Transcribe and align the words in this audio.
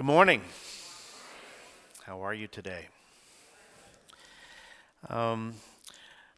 Good 0.00 0.06
morning. 0.06 0.40
How 2.04 2.22
are 2.22 2.32
you 2.32 2.46
today? 2.46 2.88
Um, 5.10 5.56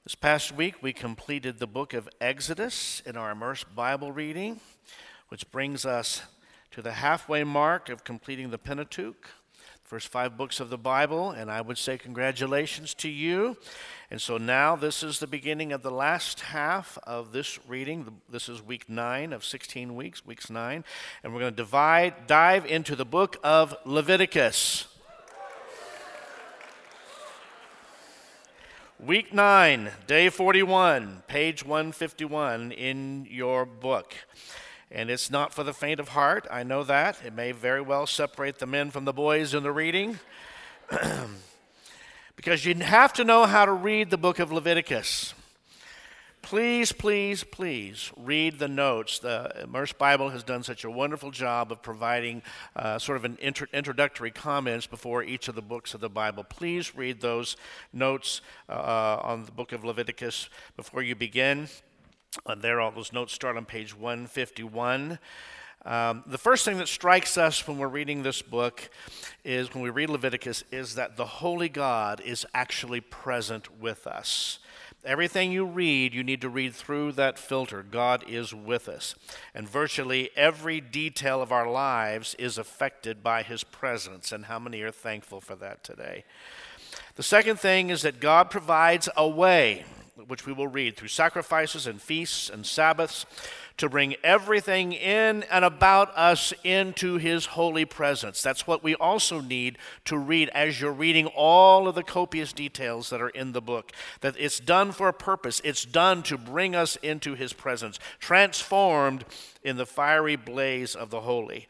this 0.03 0.17
past 0.17 0.51
week, 0.51 0.83
we 0.83 0.93
completed 0.93 1.61
the 1.61 1.69
book 1.69 1.95
of 1.95 2.09
Exodus 2.21 3.03
in 3.07 3.17
our 3.17 3.31
immersed 3.31 3.73
Bible 3.77 4.11
reading, 4.11 4.59
which 5.29 5.49
brings 5.53 5.87
us 5.87 6.23
to 6.73 6.83
the 6.83 6.91
halfway 6.91 7.45
mark 7.45 7.89
of 7.89 8.03
completing 8.03 8.51
the 8.51 8.59
Pentateuch, 8.59 9.29
first 9.93 10.09
five 10.09 10.39
books 10.39 10.59
of 10.59 10.71
the 10.71 10.79
Bible, 10.79 11.33
and 11.33 11.51
I 11.51 11.61
would 11.61 11.77
say 11.77 11.99
congratulations 11.99 12.95
to 12.95 13.11
you. 13.11 13.59
And 14.11 14.19
so 14.23 14.39
now 14.39 14.75
this 14.75 15.03
is 15.03 15.19
the 15.19 15.27
beginning 15.27 15.71
of 15.71 15.83
the 15.83 15.91
last 15.91 16.41
half 16.41 16.97
of 17.03 17.33
this 17.33 17.59
reading. 17.69 18.23
This 18.27 18.49
is 18.49 18.63
week 18.63 18.89
nine 18.89 19.35
of 19.35 19.45
16 19.45 19.95
weeks, 19.95 20.25
weeks 20.25 20.49
nine. 20.49 20.83
And 21.23 21.35
we're 21.35 21.41
going 21.41 21.53
to 21.53 21.57
divide, 21.59 22.27
dive 22.27 22.65
into 22.65 22.97
the 22.97 23.05
book 23.05 23.37
of 23.45 23.77
Leviticus. 23.85 24.87
Week 28.99 29.35
9, 29.35 29.91
day 30.07 30.31
41, 30.31 31.25
page 31.27 31.67
151 31.67 32.73
in 32.73 33.27
your 33.29 33.67
book. 33.67 34.15
And 34.95 35.11
it's 35.11 35.31
not 35.31 35.55
for 35.55 35.65
the 35.65 35.73
faint 35.73 36.01
of 36.01 36.11
heart, 36.11 36.47
I 36.51 36.65
know 36.65 36.85
that. 36.85 37.19
It 37.25 37.33
may 37.33 37.53
very 37.53 37.81
well 37.81 38.07
separate 38.07 38.59
the 38.59 38.67
men 38.67 38.91
from 38.91 39.07
the 39.07 39.13
boys 39.15 39.55
in 39.55 39.63
the 39.63 39.73
reading. 39.73 40.19
because 42.37 42.67
you 42.67 42.75
have 42.75 43.15
to 43.15 43.25
know 43.25 43.47
how 43.47 43.65
to 43.65 43.73
read 43.73 44.11
the 44.11 44.19
book 44.19 44.39
of 44.39 44.53
Leviticus. 44.53 45.33
Please, 46.43 46.93
please, 46.93 47.45
please 47.45 48.11
read 48.17 48.59
the 48.59 48.69
notes. 48.69 49.21
The 49.21 49.63
Immersed 49.63 49.97
Bible 49.97 50.29
has 50.31 50.43
done 50.43 50.63
such 50.65 50.85
a 50.85 50.91
wonderful 50.91 51.31
job 51.31 51.73
of 51.73 51.81
providing 51.83 52.43
uh, 52.75 52.99
sort 52.99 53.17
of 53.17 53.25
an 53.25 53.37
intro- 53.37 53.69
introductory 53.73 54.33
comments 54.33 54.87
before 54.87 55.23
each 55.23 55.49
of 55.49 55.55
the 55.55 55.63
books 55.63 55.95
of 55.95 56.01
the 56.01 56.11
Bible. 56.11 56.45
Please 56.45 56.95
read 56.95 57.21
those 57.21 57.57
notes 57.93 58.43
uh, 58.69 59.19
on 59.23 59.45
the 59.45 59.53
book 59.53 59.73
of 59.73 59.85
Leviticus 59.85 60.51
before 60.77 61.01
you 61.01 61.15
begin. 61.15 61.69
Uh, 62.47 62.55
there, 62.55 62.81
all 62.81 62.91
those 62.91 63.13
notes 63.13 63.35
start 63.35 63.59
on 63.59 63.67
page 63.67 63.95
151. 63.95 65.19
Um, 65.85 66.25
the 66.27 66.39
first 66.39 66.65
thing 66.65 66.79
that 66.79 66.89
strikes 66.89 67.37
us 67.37 67.69
when 67.69 67.77
we're 67.77 67.89
reading 67.89 68.23
this 68.23 68.41
book 68.41 68.89
is 69.45 69.75
when 69.75 69.83
we 69.83 69.91
read 69.91 70.09
Leviticus 70.09 70.65
is 70.73 70.95
that 70.95 71.19
the 71.19 71.27
Holy 71.27 71.69
God 71.69 72.23
is 72.23 72.47
actually 72.55 73.03
present 73.03 73.79
with 73.79 74.07
us. 74.07 74.61
Everything 75.05 75.53
you 75.53 75.67
read, 75.67 76.15
you 76.15 76.25
need 76.25 76.41
to 76.41 76.49
read 76.49 76.75
through 76.75 77.13
that 77.13 77.39
filter. 77.39 77.83
God 77.83 78.25
is 78.27 78.55
with 78.55 78.89
us. 78.89 79.15
And 79.55 79.69
virtually 79.69 80.31
every 80.35 80.81
detail 80.81 81.43
of 81.43 81.53
our 81.53 81.71
lives 81.71 82.35
is 82.39 82.57
affected 82.57 83.23
by 83.23 83.43
His 83.43 83.63
presence. 83.63 84.33
And 84.33 84.47
how 84.47 84.59
many 84.59 84.81
are 84.81 84.91
thankful 84.91 85.43
for 85.43 85.57
that 85.57 85.85
today? 85.85 86.25
The 87.17 87.23
second 87.23 87.59
thing 87.59 87.91
is 87.91 88.03
that 88.03 88.21
God 88.21 88.49
provides 88.49 89.09
a 89.19 89.29
way, 89.29 89.85
which 90.29 90.47
we 90.47 90.53
will 90.53 90.69
read 90.69 90.97
through 90.97 91.09
sacrifices 91.09 91.87
and 91.87 92.01
feasts 92.01 92.49
and 92.49 92.65
Sabbaths 92.67 93.27
to 93.79 93.89
bring 93.89 94.15
everything 94.23 94.93
in 94.93 95.43
and 95.45 95.65
about 95.65 96.17
us 96.17 96.53
into 96.63 97.17
His 97.17 97.47
holy 97.47 97.85
presence. 97.85 98.43
That's 98.43 98.67
what 98.67 98.83
we 98.83 98.95
also 98.95 99.41
need 99.41 99.79
to 100.05 100.17
read 100.17 100.49
as 100.51 100.81
you're 100.81 100.93
reading 100.93 101.27
all 101.27 101.89
of 101.89 101.95
the 101.95 102.03
copious 102.03 102.53
details 102.53 103.11
that 103.11 103.21
are 103.21 103.31
in 103.31 103.53
the 103.53 103.63
book. 103.63 103.93
That 104.21 104.37
it's 104.39 104.61
done 104.61 104.93
for 104.93 105.09
a 105.09 105.15
purpose, 105.15 105.61
it's 105.65 105.85
done 105.85 106.23
to 106.25 106.39
bring 106.39 106.75
us 106.75 106.97
into 106.97 107.35
His 107.35 107.53
presence, 107.53 107.99
transformed 108.19 109.25
in 109.63 109.77
the 109.77 109.87
fiery 109.87 110.37
blaze 110.37 110.95
of 110.95 111.11
the 111.11 111.23
holy 111.23 111.69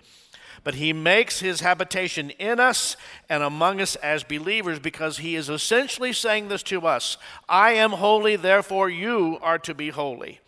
but 0.65 0.75
he 0.75 0.93
makes 0.93 1.41
his 1.41 1.61
habitation 1.61 2.31
in 2.31 2.61
us 2.61 2.97
and 3.29 3.43
among 3.43 3.81
us 3.81 3.97
as 3.97 4.23
believers 4.23 4.79
because 4.79 5.19
he 5.19 5.35
is 5.35 5.49
essentially 5.49 6.13
saying 6.13 6.49
this 6.49 6.63
to 6.65 6.87
us 6.87 7.17
I 7.49 7.73
am 7.73 7.93
holy, 7.93 8.37
therefore 8.37 8.89
you 8.89 9.39
are 9.42 9.59
to 9.61 9.75
be 9.75 9.91
holy. 9.91 10.41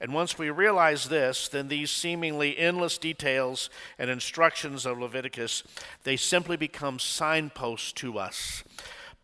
And 0.00 0.12
once 0.12 0.36
we 0.36 0.50
realize 0.50 1.08
this, 1.08 1.48
then 1.48 1.68
these 1.68 1.90
seemingly 1.90 2.58
endless 2.58 2.98
details 2.98 3.70
and 3.98 4.10
instructions 4.10 4.84
of 4.84 4.98
Leviticus, 4.98 5.62
they 6.04 6.16
simply 6.16 6.56
become 6.56 6.98
signposts 6.98 7.92
to 7.92 8.18
us, 8.18 8.62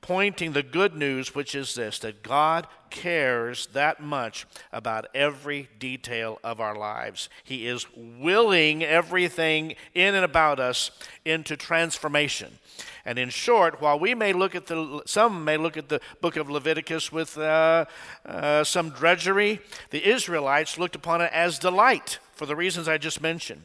pointing 0.02 0.52
the 0.52 0.62
good 0.62 0.94
news, 0.94 1.34
which 1.34 1.54
is 1.54 1.74
this 1.74 2.00
that 2.00 2.22
God 2.22 2.66
cares 2.90 3.66
that 3.68 4.02
much 4.02 4.46
about 4.72 5.06
every 5.14 5.68
detail 5.78 6.38
of 6.44 6.60
our 6.60 6.76
lives. 6.76 7.30
He 7.42 7.66
is 7.66 7.86
willing 7.96 8.82
everything 8.82 9.76
in 9.94 10.14
and 10.14 10.24
about 10.24 10.60
us 10.60 10.90
into 11.24 11.56
transformation. 11.56 12.58
And 13.04 13.18
in 13.18 13.30
short, 13.30 13.80
while 13.80 13.98
we 13.98 14.14
may 14.14 14.32
look 14.32 14.54
at 14.54 14.66
the, 14.66 15.02
some 15.06 15.44
may 15.44 15.56
look 15.56 15.76
at 15.76 15.88
the 15.88 16.00
book 16.20 16.36
of 16.36 16.50
Leviticus 16.50 17.10
with 17.10 17.38
uh, 17.38 17.86
uh, 18.26 18.64
some 18.64 18.90
drudgery, 18.90 19.60
the 19.90 20.06
Israelites 20.06 20.78
looked 20.78 20.96
upon 20.96 21.20
it 21.20 21.30
as 21.32 21.58
delight 21.58 22.18
for 22.32 22.46
the 22.46 22.56
reasons 22.56 22.88
I 22.88 22.98
just 22.98 23.22
mentioned. 23.22 23.62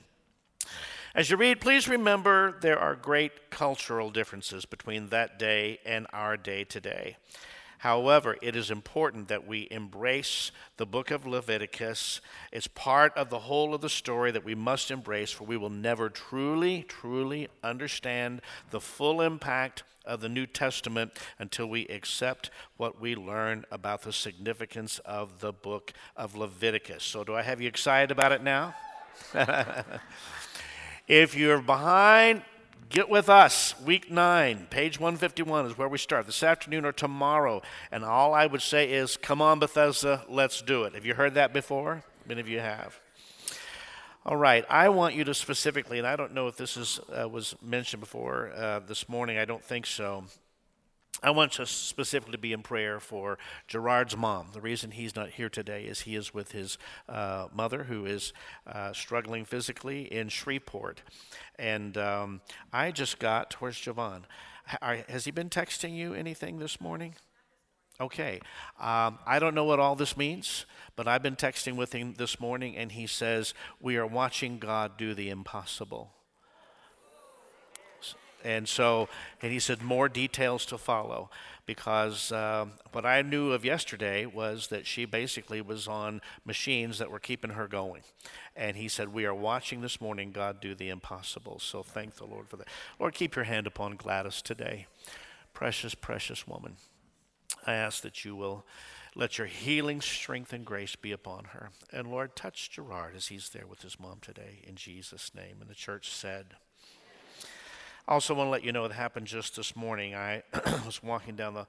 As 1.17 1.31
you 1.31 1.37
read, 1.37 1.59
please 1.59 1.87
remember 1.87 2.59
there 2.61 2.77
are 2.77 2.93
great 2.93 3.49
cultural 3.49 4.11
differences 4.11 4.65
between 4.65 5.07
that 5.07 5.39
day 5.39 5.79
and 5.83 6.05
our 6.13 6.37
day 6.37 6.63
today. 6.63 7.17
However, 7.79 8.37
it 8.39 8.55
is 8.55 8.69
important 8.69 9.27
that 9.29 9.47
we 9.47 9.67
embrace 9.71 10.51
the 10.77 10.85
book 10.85 11.09
of 11.09 11.25
Leviticus. 11.25 12.21
It's 12.51 12.67
part 12.67 13.17
of 13.17 13.31
the 13.31 13.39
whole 13.39 13.73
of 13.73 13.81
the 13.81 13.89
story 13.89 14.29
that 14.29 14.45
we 14.45 14.53
must 14.53 14.91
embrace, 14.91 15.31
for 15.31 15.45
we 15.45 15.57
will 15.57 15.71
never 15.71 16.07
truly, 16.07 16.83
truly 16.83 17.47
understand 17.63 18.41
the 18.69 18.79
full 18.79 19.19
impact 19.19 19.81
of 20.05 20.21
the 20.21 20.29
New 20.29 20.45
Testament 20.45 21.13
until 21.39 21.65
we 21.65 21.87
accept 21.87 22.51
what 22.75 23.01
we 23.01 23.15
learn 23.15 23.65
about 23.71 24.03
the 24.03 24.13
significance 24.13 24.99
of 24.99 25.39
the 25.39 25.51
book 25.51 25.93
of 26.15 26.35
Leviticus. 26.35 27.03
So, 27.03 27.23
do 27.23 27.33
I 27.33 27.41
have 27.41 27.59
you 27.59 27.67
excited 27.67 28.11
about 28.11 28.33
it 28.33 28.43
now? 28.43 28.75
if 31.07 31.35
you're 31.35 31.61
behind, 31.61 32.43
Get 32.89 33.09
with 33.09 33.27
us. 33.27 33.75
Week 33.81 34.09
9, 34.09 34.67
page 34.69 34.97
151 34.97 35.65
is 35.65 35.77
where 35.77 35.89
we 35.89 35.97
start 35.97 36.25
this 36.25 36.41
afternoon 36.41 36.85
or 36.85 36.93
tomorrow. 36.93 37.61
And 37.91 38.05
all 38.05 38.33
I 38.33 38.45
would 38.45 38.61
say 38.61 38.89
is, 38.89 39.17
come 39.17 39.41
on, 39.41 39.59
Bethesda, 39.59 40.23
let's 40.29 40.61
do 40.61 40.85
it. 40.85 40.93
Have 40.93 41.05
you 41.05 41.13
heard 41.13 41.33
that 41.33 41.51
before? 41.51 42.03
Many 42.25 42.39
of 42.39 42.47
you 42.47 42.61
have. 42.61 42.97
All 44.25 44.37
right, 44.37 44.65
I 44.69 44.87
want 44.87 45.15
you 45.15 45.25
to 45.25 45.33
specifically, 45.33 45.97
and 45.97 46.07
I 46.07 46.15
don't 46.15 46.33
know 46.33 46.47
if 46.47 46.55
this 46.55 46.77
is, 46.77 47.01
uh, 47.13 47.27
was 47.27 47.55
mentioned 47.61 47.99
before 47.99 48.53
uh, 48.55 48.79
this 48.79 49.09
morning, 49.09 49.37
I 49.37 49.43
don't 49.43 49.63
think 49.63 49.85
so. 49.85 50.23
I 51.23 51.31
want 51.31 51.59
us 51.59 51.71
specifically 51.71 52.33
to 52.33 52.37
be 52.37 52.53
in 52.53 52.61
prayer 52.61 52.99
for 52.99 53.39
Gerard's 53.67 54.15
mom. 54.15 54.49
The 54.53 54.61
reason 54.61 54.91
he's 54.91 55.15
not 55.15 55.31
here 55.31 55.49
today 55.49 55.85
is 55.85 56.01
he 56.01 56.15
is 56.15 56.31
with 56.33 56.51
his 56.51 56.77
uh, 57.09 57.47
mother, 57.51 57.85
who 57.85 58.05
is 58.05 58.33
uh, 58.67 58.93
struggling 58.93 59.43
physically 59.43 60.11
in 60.13 60.29
Shreveport. 60.29 61.01
And 61.57 61.97
um, 61.97 62.41
I 62.71 62.91
just 62.91 63.17
got, 63.17 63.55
where's 63.59 63.77
Javon? 63.77 64.23
Has 64.81 65.25
he 65.25 65.31
been 65.31 65.49
texting 65.49 65.95
you 65.95 66.13
anything 66.13 66.59
this 66.59 66.79
morning? 66.79 67.15
Okay. 67.99 68.39
Um, 68.79 69.17
I 69.25 69.39
don't 69.39 69.55
know 69.55 69.63
what 69.63 69.79
all 69.79 69.95
this 69.95 70.15
means, 70.15 70.67
but 70.95 71.07
I've 71.07 71.23
been 71.23 71.35
texting 71.35 71.77
with 71.77 71.93
him 71.93 72.13
this 72.17 72.39
morning, 72.39 72.77
and 72.77 72.91
he 72.91 73.07
says, 73.07 73.55
We 73.81 73.97
are 73.97 74.05
watching 74.05 74.59
God 74.59 74.97
do 74.97 75.15
the 75.15 75.29
impossible. 75.29 76.11
And 78.47 78.65
so, 78.65 79.09
and 79.41 79.51
he 79.51 79.59
said, 79.59 79.81
more 79.81 80.07
details 80.07 80.65
to 80.67 80.77
follow 80.77 81.29
because 81.65 82.31
uh, 82.31 82.67
what 82.93 83.05
I 83.05 83.21
knew 83.21 83.51
of 83.51 83.65
yesterday 83.65 84.25
was 84.25 84.67
that 84.67 84.87
she 84.87 85.03
basically 85.03 85.59
was 85.59 85.85
on 85.85 86.21
machines 86.45 86.97
that 86.97 87.11
were 87.11 87.19
keeping 87.19 87.51
her 87.51 87.67
going. 87.67 88.03
And 88.55 88.77
he 88.77 88.87
said, 88.87 89.09
We 89.09 89.25
are 89.25 89.35
watching 89.35 89.81
this 89.81 89.99
morning 89.99 90.31
God 90.31 90.61
do 90.61 90.75
the 90.75 90.87
impossible. 90.87 91.59
So 91.59 91.83
thank 91.83 92.15
the 92.15 92.25
Lord 92.25 92.47
for 92.47 92.55
that. 92.55 92.69
Lord, 92.99 93.13
keep 93.13 93.35
your 93.35 93.43
hand 93.43 93.67
upon 93.67 93.97
Gladys 93.97 94.41
today. 94.41 94.87
Precious, 95.53 95.93
precious 95.93 96.47
woman. 96.47 96.77
I 97.65 97.73
ask 97.73 98.01
that 98.03 98.23
you 98.23 98.33
will 98.33 98.65
let 99.13 99.37
your 99.37 99.47
healing 99.47 99.99
strength 99.99 100.53
and 100.53 100.65
grace 100.65 100.95
be 100.95 101.11
upon 101.11 101.45
her. 101.51 101.71
And 101.91 102.09
Lord, 102.09 102.33
touch 102.37 102.69
Gerard 102.71 103.13
as 103.13 103.27
he's 103.27 103.49
there 103.49 103.67
with 103.67 103.81
his 103.81 103.99
mom 103.99 104.19
today 104.21 104.63
in 104.65 104.75
Jesus' 104.75 105.35
name. 105.35 105.57
And 105.59 105.69
the 105.69 105.75
church 105.75 106.09
said, 106.09 106.55
Also 108.07 108.33
want 108.33 108.47
to 108.47 108.51
let 108.51 108.63
you 108.63 108.71
know 108.71 108.83
what 108.83 108.93
happened 108.93 109.27
just 109.27 109.57
this 109.57 109.75
morning. 109.75 110.15
I 110.15 110.41
was 110.85 111.03
walking 111.03 111.35
down 111.35 111.53
the 111.53 111.67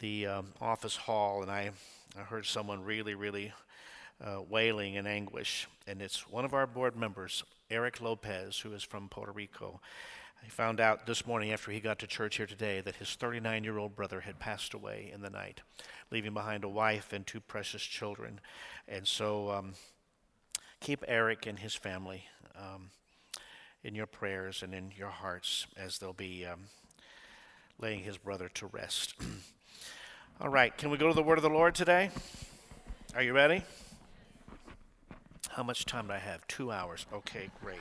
the 0.00 0.26
um, 0.26 0.48
office 0.60 0.96
hall 0.96 1.42
and 1.42 1.50
I, 1.50 1.70
I 2.18 2.22
heard 2.22 2.46
someone 2.46 2.84
really, 2.84 3.14
really 3.14 3.52
uh, 4.22 4.40
wailing 4.48 4.94
in 4.94 5.06
anguish. 5.06 5.68
And 5.86 6.02
it's 6.02 6.28
one 6.28 6.44
of 6.44 6.52
our 6.52 6.66
board 6.66 6.96
members, 6.96 7.44
Eric 7.70 8.00
Lopez, 8.00 8.58
who 8.58 8.72
is 8.72 8.82
from 8.82 9.08
Puerto 9.08 9.32
Rico. 9.32 9.80
I 10.44 10.48
found 10.48 10.80
out 10.80 11.06
this 11.06 11.26
morning 11.26 11.52
after 11.52 11.70
he 11.70 11.80
got 11.80 11.98
to 12.00 12.06
church 12.06 12.36
here 12.36 12.46
today 12.46 12.80
that 12.80 12.96
his 12.96 13.14
39 13.14 13.64
year 13.64 13.78
old 13.78 13.96
brother 13.96 14.20
had 14.20 14.38
passed 14.38 14.74
away 14.74 15.10
in 15.14 15.22
the 15.22 15.30
night, 15.30 15.60
leaving 16.10 16.34
behind 16.34 16.64
a 16.64 16.68
wife 16.68 17.12
and 17.12 17.26
two 17.26 17.40
precious 17.40 17.82
children. 17.82 18.40
And 18.88 19.06
so 19.06 19.50
um, 19.50 19.74
keep 20.80 21.04
Eric 21.06 21.46
and 21.46 21.58
his 21.58 21.74
family. 21.74 22.24
Um, 22.56 22.90
in 23.88 23.94
your 23.94 24.06
prayers 24.06 24.62
and 24.62 24.74
in 24.74 24.92
your 24.94 25.08
hearts 25.08 25.66
as 25.74 25.98
they'll 25.98 26.12
be 26.12 26.44
um, 26.44 26.60
laying 27.80 28.00
his 28.00 28.18
brother 28.18 28.50
to 28.50 28.66
rest. 28.66 29.14
All 30.42 30.50
right, 30.50 30.76
can 30.76 30.90
we 30.90 30.98
go 30.98 31.08
to 31.08 31.14
the 31.14 31.22
word 31.22 31.38
of 31.38 31.42
the 31.42 31.48
Lord 31.48 31.74
today? 31.74 32.10
Are 33.14 33.22
you 33.22 33.32
ready? 33.32 33.62
How 35.48 35.62
much 35.62 35.86
time 35.86 36.08
do 36.08 36.12
I 36.12 36.18
have? 36.18 36.46
Two 36.48 36.70
hours. 36.70 37.06
Okay, 37.14 37.48
great. 37.64 37.80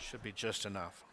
Should 0.00 0.22
be 0.22 0.32
just 0.32 0.64
enough. 0.64 1.04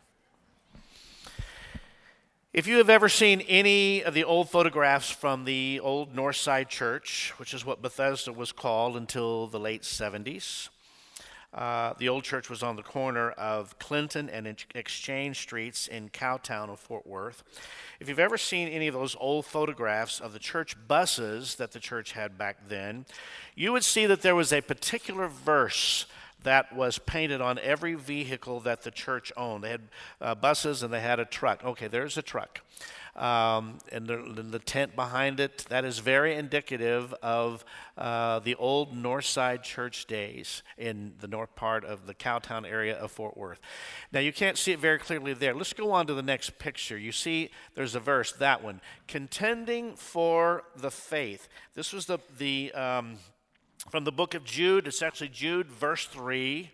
If 2.53 2.67
you 2.67 2.77
have 2.77 2.89
ever 2.89 3.09
seen 3.09 3.41
any 3.41 4.05
of 4.05 4.13
the 4.13 4.23
old 4.23 4.49
photographs 4.49 5.09
from 5.09 5.43
the 5.43 5.81
old 5.81 6.15
Northside 6.15 6.69
Church, 6.69 7.33
which 7.35 7.53
is 7.53 7.65
what 7.65 7.81
Bethesda 7.81 8.31
was 8.31 8.53
called 8.53 8.95
until 8.95 9.47
the 9.47 9.59
late 9.59 9.81
70s, 9.81 10.69
uh, 11.55 11.93
the 11.97 12.09
old 12.09 12.23
church 12.23 12.49
was 12.49 12.61
on 12.61 12.75
the 12.75 12.83
corner 12.83 13.31
of 13.31 13.79
Clinton 13.79 14.29
and 14.29 14.45
Exchange 14.75 15.39
Streets 15.39 15.87
in 15.87 16.09
Cowtown 16.09 16.69
of 16.69 16.79
Fort 16.79 17.07
Worth. 17.07 17.43
If 18.01 18.09
you've 18.09 18.19
ever 18.19 18.37
seen 18.37 18.67
any 18.67 18.87
of 18.87 18.93
those 18.93 19.15
old 19.19 19.45
photographs 19.45 20.19
of 20.19 20.33
the 20.33 20.39
church 20.39 20.75
buses 20.87 21.55
that 21.55 21.71
the 21.71 21.79
church 21.79 22.11
had 22.11 22.37
back 22.37 22.67
then, 22.67 23.05
you 23.55 23.71
would 23.71 23.85
see 23.85 24.05
that 24.05 24.21
there 24.21 24.35
was 24.35 24.51
a 24.51 24.59
particular 24.59 25.29
verse 25.29 26.05
that 26.43 26.75
was 26.75 26.99
painted 26.99 27.39
on 27.39 27.57
every 27.59 27.95
vehicle 27.95 28.59
that 28.59 28.83
the 28.83 28.91
church 28.91 29.31
owned. 29.37 29.63
They 29.63 29.71
had 29.71 29.81
uh, 30.21 30.35
buses 30.35 30.83
and 30.83 30.93
they 30.93 31.01
had 31.01 31.19
a 31.19 31.25
truck. 31.25 31.63
Okay, 31.63 31.87
there's 31.87 32.17
a 32.17 32.21
truck 32.21 32.59
um, 33.15 33.77
and 33.91 34.07
the, 34.07 34.43
the, 34.43 34.59
tent 34.59 34.95
behind 34.95 35.39
it. 35.39 35.65
That 35.69 35.85
is 35.85 35.99
very 35.99 36.35
indicative 36.35 37.13
of 37.21 37.63
uh, 37.97 38.39
the 38.39 38.55
old 38.55 38.95
North 38.95 39.25
Side 39.25 39.63
Church 39.63 40.05
days 40.05 40.63
in 40.77 41.13
the 41.19 41.27
north 41.27 41.55
part 41.55 41.85
of 41.85 42.07
the 42.07 42.13
Cowtown 42.13 42.69
area 42.69 42.97
of 42.97 43.11
Fort 43.11 43.37
Worth. 43.37 43.61
Now, 44.11 44.19
you 44.19 44.33
can't 44.33 44.57
see 44.57 44.73
it 44.73 44.79
very 44.79 44.99
clearly 44.99 45.33
there. 45.33 45.53
Let's 45.53 45.71
go 45.71 45.91
on 45.91 46.07
to 46.07 46.13
the 46.13 46.21
next 46.21 46.59
picture. 46.59 46.97
You 46.97 47.13
see, 47.13 47.51
there's 47.75 47.95
a 47.95 48.01
verse, 48.01 48.33
that 48.33 48.63
one, 48.63 48.81
contending 49.07 49.95
for 49.95 50.63
the 50.75 50.91
faith. 50.91 51.47
This 51.73 51.93
was 51.93 52.05
the, 52.05 52.19
the 52.37 52.73
um, 52.73 53.17
from 53.89 54.03
the 54.03 54.11
book 54.11 54.33
of 54.33 54.43
Jude. 54.43 54.87
It's 54.87 55.01
actually 55.01 55.29
Jude, 55.29 55.71
verse 55.71 56.05
3 56.05 56.71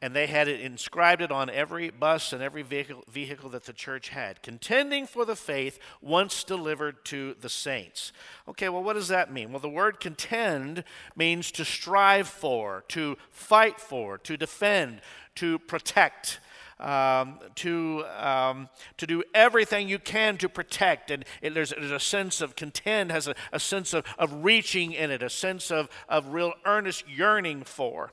and 0.00 0.14
they 0.14 0.26
had 0.26 0.48
it 0.48 0.60
inscribed 0.60 1.22
it 1.22 1.32
on 1.32 1.50
every 1.50 1.90
bus 1.90 2.32
and 2.32 2.42
every 2.42 2.62
vehicle, 2.62 3.02
vehicle 3.10 3.50
that 3.50 3.64
the 3.64 3.72
church 3.72 4.10
had 4.10 4.42
contending 4.42 5.06
for 5.06 5.24
the 5.24 5.36
faith 5.36 5.78
once 6.00 6.44
delivered 6.44 7.04
to 7.04 7.34
the 7.40 7.48
saints 7.48 8.12
okay 8.46 8.68
well 8.68 8.82
what 8.82 8.94
does 8.94 9.08
that 9.08 9.32
mean 9.32 9.50
well 9.50 9.60
the 9.60 9.68
word 9.68 10.00
contend 10.00 10.84
means 11.16 11.50
to 11.50 11.64
strive 11.64 12.28
for 12.28 12.84
to 12.88 13.16
fight 13.30 13.80
for 13.80 14.18
to 14.18 14.36
defend 14.36 15.00
to 15.34 15.58
protect 15.60 16.40
um, 16.80 17.40
to, 17.56 18.04
um, 18.16 18.68
to 18.98 19.06
do 19.06 19.24
everything 19.34 19.88
you 19.88 19.98
can 19.98 20.36
to 20.38 20.48
protect. 20.48 21.10
And 21.10 21.24
it, 21.42 21.54
there's, 21.54 21.70
there's, 21.70 21.90
a 21.90 21.98
sense 21.98 22.40
of 22.40 22.54
contend, 22.54 23.10
has 23.10 23.26
a, 23.26 23.34
a 23.52 23.58
sense 23.58 23.92
of, 23.92 24.04
of 24.18 24.44
reaching 24.44 24.92
in 24.92 25.10
it, 25.10 25.22
a 25.22 25.30
sense 25.30 25.70
of, 25.70 25.88
of 26.08 26.28
real 26.28 26.52
earnest 26.64 27.08
yearning 27.08 27.64
for. 27.64 28.12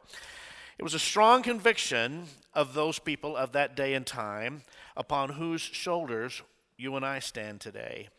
It 0.77 0.83
was 0.83 0.94
a 0.94 1.00
strong 1.00 1.42
conviction 1.42 2.25
of 2.54 2.74
those 2.74 3.00
people 3.00 3.36
of 3.38 3.54
that 3.54 3.75
day 3.75 3.94
and 3.94 4.06
time 4.06 4.63
upon 4.98 5.31
whose 5.31 5.62
shoulders 5.62 6.42
you 6.77 6.95
and 6.95 7.06
I 7.06 7.19
stand 7.19 7.62
today. 7.62 8.10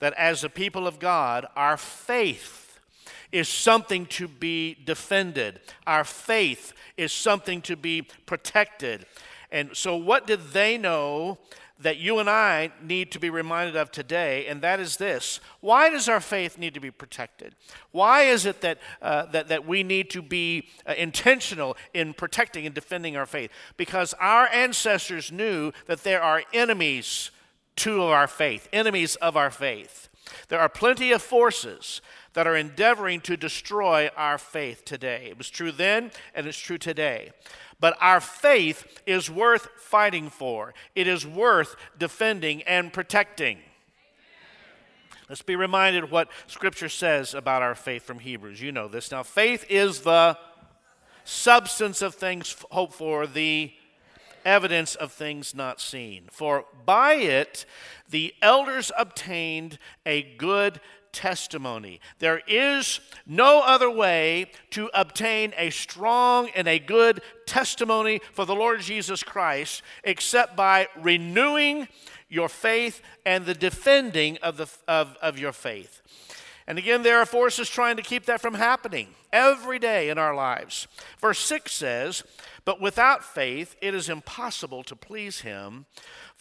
That 0.00 0.12
as 0.14 0.44
a 0.44 0.50
people 0.50 0.86
of 0.86 0.98
God, 0.98 1.46
our 1.56 1.76
faith 1.76 2.78
is 3.32 3.48
something 3.48 4.06
to 4.06 4.28
be 4.28 4.76
defended, 4.84 5.60
our 5.86 6.04
faith 6.04 6.72
is 6.96 7.12
something 7.12 7.60
to 7.62 7.76
be 7.76 8.02
protected. 8.26 9.06
And 9.50 9.76
so, 9.76 9.96
what 9.96 10.26
did 10.26 10.52
they 10.52 10.76
know 10.76 11.38
that 11.84 11.98
you 11.98 12.18
and 12.18 12.28
I 12.28 12.72
need 12.82 13.12
to 13.12 13.20
be 13.20 13.30
reminded 13.30 13.76
of 13.76 13.92
today, 13.92 14.46
and 14.46 14.60
that 14.62 14.80
is 14.80 14.96
this 14.96 15.38
why 15.60 15.90
does 15.90 16.08
our 16.08 16.20
faith 16.20 16.58
need 16.58 16.74
to 16.74 16.80
be 16.80 16.90
protected? 16.90 17.54
Why 17.92 18.22
is 18.22 18.46
it 18.46 18.60
that, 18.62 18.78
uh, 19.00 19.26
that, 19.26 19.48
that 19.48 19.66
we 19.66 19.82
need 19.82 20.10
to 20.10 20.22
be 20.22 20.68
uh, 20.86 20.94
intentional 20.96 21.76
in 21.92 22.14
protecting 22.14 22.66
and 22.66 22.74
defending 22.74 23.16
our 23.16 23.26
faith? 23.26 23.50
Because 23.76 24.14
our 24.14 24.48
ancestors 24.48 25.30
knew 25.30 25.72
that 25.86 26.02
there 26.02 26.22
are 26.22 26.42
enemies 26.52 27.30
to 27.76 28.02
our 28.02 28.26
faith, 28.26 28.68
enemies 28.72 29.16
of 29.16 29.36
our 29.36 29.50
faith. 29.50 30.08
There 30.48 30.60
are 30.60 30.68
plenty 30.68 31.12
of 31.12 31.22
forces 31.22 32.00
that 32.34 32.46
are 32.46 32.56
endeavoring 32.56 33.20
to 33.22 33.36
destroy 33.36 34.10
our 34.16 34.38
faith 34.38 34.84
today. 34.84 35.26
It 35.30 35.38
was 35.38 35.48
true 35.50 35.72
then, 35.72 36.10
and 36.34 36.46
it's 36.46 36.58
true 36.58 36.78
today. 36.78 37.30
But 37.80 37.96
our 38.00 38.20
faith 38.20 39.00
is 39.06 39.30
worth 39.30 39.68
fighting 39.76 40.30
for, 40.30 40.74
it 40.94 41.08
is 41.08 41.26
worth 41.26 41.76
defending 41.98 42.62
and 42.64 42.92
protecting. 42.92 43.58
Let's 45.28 45.42
be 45.42 45.56
reminded 45.56 46.10
what 46.10 46.28
Scripture 46.46 46.90
says 46.90 47.32
about 47.32 47.62
our 47.62 47.74
faith 47.74 48.02
from 48.02 48.18
Hebrews. 48.18 48.60
You 48.60 48.72
know 48.72 48.88
this. 48.88 49.10
Now, 49.10 49.22
faith 49.22 49.64
is 49.70 50.00
the 50.00 50.36
substance 51.24 52.02
of 52.02 52.14
things 52.14 52.54
hoped 52.70 52.92
for, 52.92 53.26
the 53.26 53.72
evidence 54.44 54.94
of 54.94 55.12
things 55.12 55.54
not 55.54 55.80
seen. 55.80 56.28
For 56.30 56.66
by 56.84 57.14
it 57.14 57.64
the 58.10 58.34
elders 58.42 58.92
obtained 58.98 59.78
a 60.04 60.22
good 60.22 60.80
testimony. 61.14 62.00
There 62.18 62.42
is 62.46 63.00
no 63.26 63.62
other 63.62 63.88
way 63.88 64.50
to 64.70 64.90
obtain 64.92 65.54
a 65.56 65.70
strong 65.70 66.50
and 66.54 66.68
a 66.68 66.78
good 66.78 67.22
testimony 67.46 68.20
for 68.32 68.44
the 68.44 68.54
Lord 68.54 68.80
Jesus 68.80 69.22
Christ 69.22 69.82
except 70.02 70.56
by 70.56 70.88
renewing 71.00 71.88
your 72.28 72.48
faith 72.48 73.00
and 73.24 73.46
the 73.46 73.54
defending 73.54 74.36
of, 74.42 74.58
the, 74.58 74.66
of, 74.86 75.16
of 75.22 75.38
your 75.38 75.52
faith. 75.52 76.02
And 76.66 76.78
again, 76.78 77.02
there 77.02 77.18
are 77.18 77.26
forces 77.26 77.68
trying 77.68 77.96
to 77.96 78.02
keep 78.02 78.24
that 78.24 78.40
from 78.40 78.54
happening 78.54 79.08
every 79.32 79.78
day 79.78 80.08
in 80.08 80.18
our 80.18 80.34
lives. 80.34 80.88
Verse 81.20 81.38
6 81.40 81.72
says, 81.72 82.24
But 82.64 82.80
without 82.80 83.22
faith 83.22 83.76
it 83.82 83.94
is 83.94 84.08
impossible 84.08 84.82
to 84.84 84.96
please 84.96 85.42
him. 85.42 85.86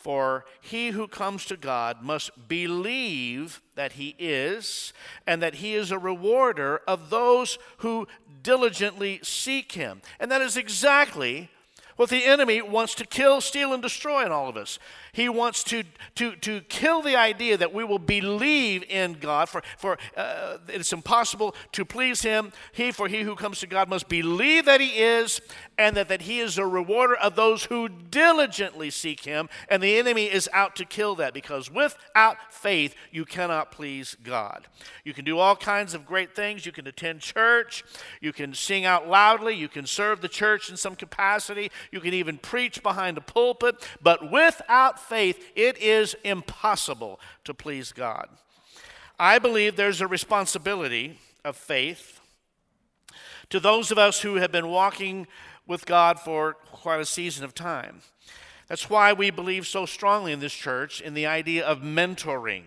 For 0.04 0.44
he 0.60 0.90
who 0.90 1.08
comes 1.08 1.46
to 1.46 1.56
God 1.56 2.02
must 2.02 2.50
believe 2.50 3.62
that 3.76 3.94
he 3.94 4.18
is, 4.20 4.92
and 5.26 5.42
that 5.42 5.56
he 5.56 5.76
is 5.76 5.92
a 5.92 5.98
rewarder 5.98 6.82
of 6.86 7.10
those 7.10 7.58
who 7.78 8.10
diligently 8.42 9.22
seek 9.24 9.72
him. 9.72 10.02
And 10.20 10.30
that 10.30 10.42
is 10.42 10.58
exactly 10.58 11.50
what 11.96 12.10
the 12.10 12.26
enemy 12.26 12.62
wants 12.62 12.96
to 12.96 13.06
kill, 13.06 13.42
steal, 13.42 13.74
and 13.74 13.82
destroy 13.82 14.26
in 14.26 14.32
all 14.32 14.50
of 14.50 14.58
us. 14.58 14.80
He 15.12 15.30
wants 15.30 15.64
to, 15.66 15.84
to, 16.16 16.36
to 16.38 16.62
kill 16.62 17.02
the 17.02 17.16
idea 17.16 17.56
that 17.58 17.74
we 17.74 17.84
will 17.84 18.00
believe 18.00 18.84
in 18.90 19.14
God, 19.14 19.48
for, 19.48 19.62
for 19.78 19.98
uh, 20.18 20.58
it's 20.68 20.92
impossible 20.92 21.56
to 21.74 21.86
please 21.86 22.22
Him. 22.22 22.52
He, 22.72 22.92
for 22.92 23.08
he 23.08 23.22
who 23.22 23.36
comes 23.36 23.60
to 23.60 23.68
God, 23.68 23.90
must 23.90 24.10
believe 24.10 24.66
that 24.66 24.82
He 24.82 25.00
is, 25.00 25.40
and 25.78 25.96
that, 25.96 26.08
that 26.10 26.24
He 26.24 26.40
is 26.40 26.58
a 26.58 26.66
rewarder 26.66 27.16
of 27.16 27.36
those 27.36 27.66
who 27.66 27.88
diligently 27.88 28.90
seek 28.90 29.24
Him. 29.24 29.50
And 29.70 29.84
the 29.84 29.98
enemy 29.98 30.26
is 30.26 30.50
out 30.52 30.76
to 30.78 30.86
kill 30.86 31.16
that 31.16 31.34
because 31.34 31.70
without 31.70 32.38
faith, 32.52 32.96
you 33.12 33.26
cannot 33.26 33.72
please 33.72 34.18
God. 34.24 34.68
You 35.04 35.14
can 35.14 35.26
do 35.26 35.38
all 35.38 35.56
kinds 35.56 35.94
of 35.94 36.06
great 36.06 36.36
things. 36.36 36.66
You 36.66 36.72
can 36.72 36.88
attend 36.88 37.22
church, 37.22 37.84
you 38.22 38.34
can 38.34 38.54
sing 38.54 38.86
out 38.86 39.08
loudly, 39.08 39.56
you 39.56 39.68
can 39.68 39.86
serve 39.86 40.22
the 40.22 40.28
church 40.28 40.70
in 40.70 40.78
some 40.78 40.96
capacity, 40.96 41.72
you 41.94 42.02
can 42.02 42.14
even 42.16 42.40
preach 42.40 42.82
behind 42.82 43.20
a 43.20 43.22
pulpit, 43.22 43.76
but 44.02 44.32
without 44.32 45.00
faith, 45.00 45.52
it 45.56 45.78
is 45.78 46.16
impossible 46.24 47.20
to 47.44 47.54
please 47.54 47.92
God. 47.92 48.30
I 49.20 49.38
believe 49.38 49.76
there's 49.76 50.02
a 50.02 50.08
responsibility 50.08 51.20
of 51.46 51.56
faith 51.56 52.20
to 53.52 53.60
those 53.60 53.92
of 53.92 54.00
us 54.00 54.22
who 54.22 54.36
have 54.36 54.52
been 54.52 54.70
walking 54.70 55.28
with 55.68 55.86
God 55.86 56.20
for 56.20 56.56
quite 56.72 57.00
a 57.00 57.06
season 57.06 57.46
of 57.46 57.54
time. 57.54 58.02
That's 58.68 58.90
why 58.90 59.14
we 59.14 59.30
believe 59.30 59.68
so 59.68 59.86
strongly 59.86 60.32
in 60.32 60.40
this 60.40 60.54
church 60.54 61.00
in 61.00 61.14
the 61.14 61.28
idea 61.28 61.64
of 61.64 61.82
mentoring 61.82 62.64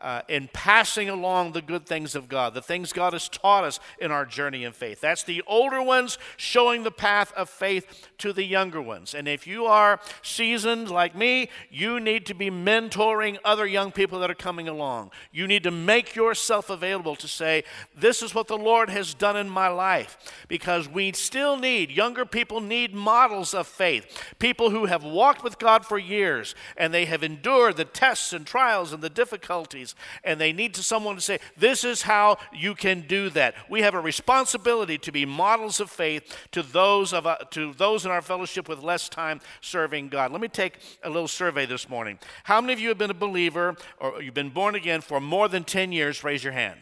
uh, 0.00 0.22
in 0.28 0.48
passing 0.52 1.08
along 1.08 1.52
the 1.52 1.60
good 1.60 1.86
things 1.86 2.14
of 2.14 2.28
God, 2.28 2.54
the 2.54 2.62
things 2.62 2.92
God 2.92 3.12
has 3.12 3.28
taught 3.28 3.64
us 3.64 3.78
in 3.98 4.10
our 4.10 4.24
journey 4.24 4.64
in 4.64 4.72
faith. 4.72 5.00
That's 5.00 5.22
the 5.22 5.42
older 5.46 5.82
ones 5.82 6.18
showing 6.36 6.82
the 6.82 6.90
path 6.90 7.32
of 7.34 7.50
faith 7.50 8.08
to 8.18 8.32
the 8.32 8.44
younger 8.44 8.80
ones. 8.80 9.14
And 9.14 9.28
if 9.28 9.46
you 9.46 9.66
are 9.66 10.00
seasoned 10.22 10.90
like 10.90 11.14
me, 11.14 11.50
you 11.70 12.00
need 12.00 12.24
to 12.26 12.34
be 12.34 12.50
mentoring 12.50 13.38
other 13.44 13.66
young 13.66 13.92
people 13.92 14.20
that 14.20 14.30
are 14.30 14.34
coming 14.34 14.68
along. 14.68 15.10
You 15.32 15.46
need 15.46 15.64
to 15.64 15.70
make 15.70 16.14
yourself 16.16 16.70
available 16.70 17.16
to 17.16 17.28
say, 17.28 17.64
This 17.94 18.22
is 18.22 18.34
what 18.34 18.48
the 18.48 18.58
Lord 18.58 18.88
has 18.88 19.12
done 19.12 19.36
in 19.36 19.50
my 19.50 19.68
life. 19.68 20.16
Because 20.48 20.88
we 20.88 21.12
still 21.12 21.56
need, 21.58 21.90
younger 21.90 22.24
people 22.24 22.60
need 22.60 22.94
models 22.94 23.52
of 23.52 23.66
faith. 23.66 24.34
People 24.38 24.70
who 24.70 24.86
have 24.86 25.04
walked 25.04 25.44
with 25.44 25.58
God 25.58 25.84
for 25.84 25.98
years 25.98 26.54
and 26.76 26.94
they 26.94 27.04
have 27.04 27.22
endured 27.22 27.76
the 27.76 27.84
tests 27.84 28.32
and 28.32 28.46
trials 28.46 28.92
and 28.92 29.02
the 29.02 29.10
difficulties 29.10 29.89
and 30.24 30.40
they 30.40 30.52
need 30.52 30.74
to 30.74 30.82
someone 30.82 31.14
to 31.14 31.20
say, 31.20 31.38
This 31.56 31.84
is 31.84 32.02
how 32.02 32.38
you 32.52 32.74
can 32.74 33.02
do 33.02 33.30
that. 33.30 33.54
We 33.68 33.82
have 33.82 33.94
a 33.94 34.00
responsibility 34.00 34.98
to 34.98 35.12
be 35.12 35.24
models 35.24 35.80
of 35.80 35.90
faith 35.90 36.36
to 36.52 36.62
those, 36.62 37.12
of, 37.12 37.26
uh, 37.26 37.36
to 37.50 37.72
those 37.74 38.04
in 38.04 38.10
our 38.10 38.22
fellowship 38.22 38.68
with 38.68 38.82
less 38.82 39.08
time 39.08 39.40
serving 39.60 40.08
God. 40.08 40.32
Let 40.32 40.40
me 40.40 40.48
take 40.48 40.78
a 41.02 41.10
little 41.10 41.28
survey 41.28 41.66
this 41.66 41.88
morning. 41.88 42.18
How 42.44 42.60
many 42.60 42.72
of 42.72 42.80
you 42.80 42.88
have 42.88 42.98
been 42.98 43.10
a 43.10 43.14
believer 43.14 43.76
or 43.98 44.22
you've 44.22 44.34
been 44.34 44.50
born 44.50 44.74
again 44.74 45.00
for 45.00 45.20
more 45.20 45.48
than 45.48 45.64
10 45.64 45.92
years? 45.92 46.24
Raise 46.24 46.44
your 46.44 46.52
hand. 46.52 46.80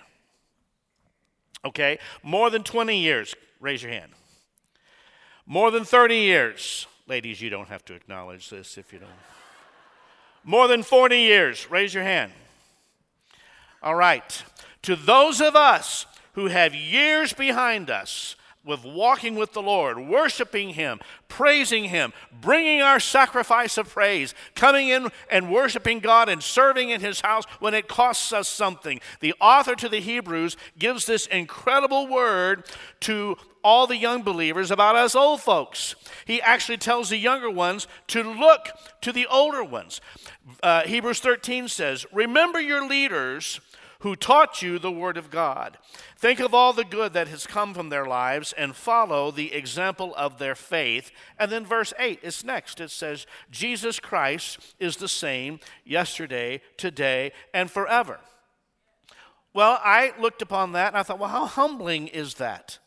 Okay, 1.65 1.99
more 2.23 2.51
than 2.51 2.63
20 2.63 2.99
years, 2.99 3.35
raise 3.61 3.83
your 3.83 3.93
hand. 3.93 4.13
More 5.45 5.71
than 5.71 5.85
30 5.85 6.17
years. 6.17 6.87
Ladies, 7.07 7.41
you 7.41 7.51
don't 7.51 7.69
have 7.69 7.85
to 7.87 7.95
acknowledge 7.95 8.51
this 8.51 8.77
if 8.79 8.93
you 8.93 8.99
don't. 8.99 9.11
More 10.45 10.69
than 10.69 10.83
40 10.83 11.19
years, 11.19 11.71
raise 11.71 11.93
your 11.93 12.05
hand. 12.05 12.33
All 13.83 13.95
right. 13.95 14.43
To 14.83 14.97
those 14.97 15.41
of 15.41 15.55
us 15.57 16.07
who 16.33 16.47
have 16.47 16.75
years 16.75 17.33
behind 17.33 17.91
us 17.91 18.37
with 18.65 18.85
walking 18.85 19.35
with 19.35 19.55
the 19.55 19.63
Lord, 19.63 19.99
worshiping 19.99 20.71
Him, 20.71 21.01
praising 21.27 21.85
Him, 21.85 22.13
bringing 22.41 22.83
our 22.83 23.01
sacrifice 23.01 23.79
of 23.79 23.89
praise, 23.89 24.35
coming 24.55 24.89
in 24.89 25.09
and 25.31 25.51
worshiping 25.51 26.01
God 26.01 26.29
and 26.29 26.43
serving 26.43 26.91
in 26.91 27.01
His 27.01 27.23
house 27.23 27.45
when 27.61 27.73
it 27.73 27.89
costs 27.89 28.33
us 28.33 28.47
something. 28.47 29.01
The 29.21 29.35
author 29.41 29.75
to 29.77 29.89
the 29.89 30.01
Hebrews 30.01 30.57
gives 30.79 31.07
this 31.07 31.27
incredible 31.27 32.07
word 32.07 32.65
to 33.01 33.37
all 33.65 33.87
the 33.87 33.97
young 33.97 34.23
believers 34.23 34.71
about 34.71 34.97
us 34.97 35.15
old 35.15 35.41
folks. 35.41 35.95
He 36.27 36.41
actually 36.43 36.79
tells 36.79 37.09
the 37.09 37.17
younger 37.17 37.51
ones 37.51 37.89
to 38.09 38.23
look 38.23 38.69
to 39.01 39.13
the 39.13 39.27
older 39.27 39.65
ones. 39.65 40.01
Uh, 40.63 40.83
Hebrews 40.83 41.21
13 41.21 41.69
says, 41.69 42.07
Remember 42.13 42.61
your 42.61 42.87
leaders 42.87 43.61
who 44.01 44.15
taught 44.15 44.63
you 44.63 44.79
the 44.79 44.93
Word 44.93 45.17
of 45.17 45.31
God. 45.31 45.79
Think 46.17 46.39
of 46.39 46.55
all 46.55 46.73
the 46.73 46.85
good 46.85 47.13
that 47.15 47.29
has 47.29 47.47
come 47.47 47.75
from 47.75 47.89
their 47.89 48.07
lives 48.07 48.55
and 48.57 48.77
follow 48.77 49.31
the 49.31 49.53
example 49.53 50.15
of 50.17 50.39
their 50.39 50.55
faith. 50.55 51.11
And 51.39 51.51
then 51.51 51.67
verse 51.67 51.93
8 51.99 52.21
is 52.23 52.45
next. 52.45 52.81
It 52.81 52.91
says, 52.91 53.27
Jesus 53.51 53.99
Christ 53.99 54.59
is 54.79 54.97
the 54.97 55.09
same 55.09 55.59
yesterday, 55.85 56.61
today, 56.77 57.33
and 57.53 57.71
forever. 57.71 58.21
Well, 59.53 59.81
I 59.83 60.13
looked 60.21 60.43
upon 60.43 60.73
that 60.73 60.89
and 60.89 60.97
I 60.97 61.03
thought, 61.03 61.19
well, 61.19 61.31
how 61.31 61.47
humbling 61.47 62.07
is 62.09 62.35
that? 62.35 62.79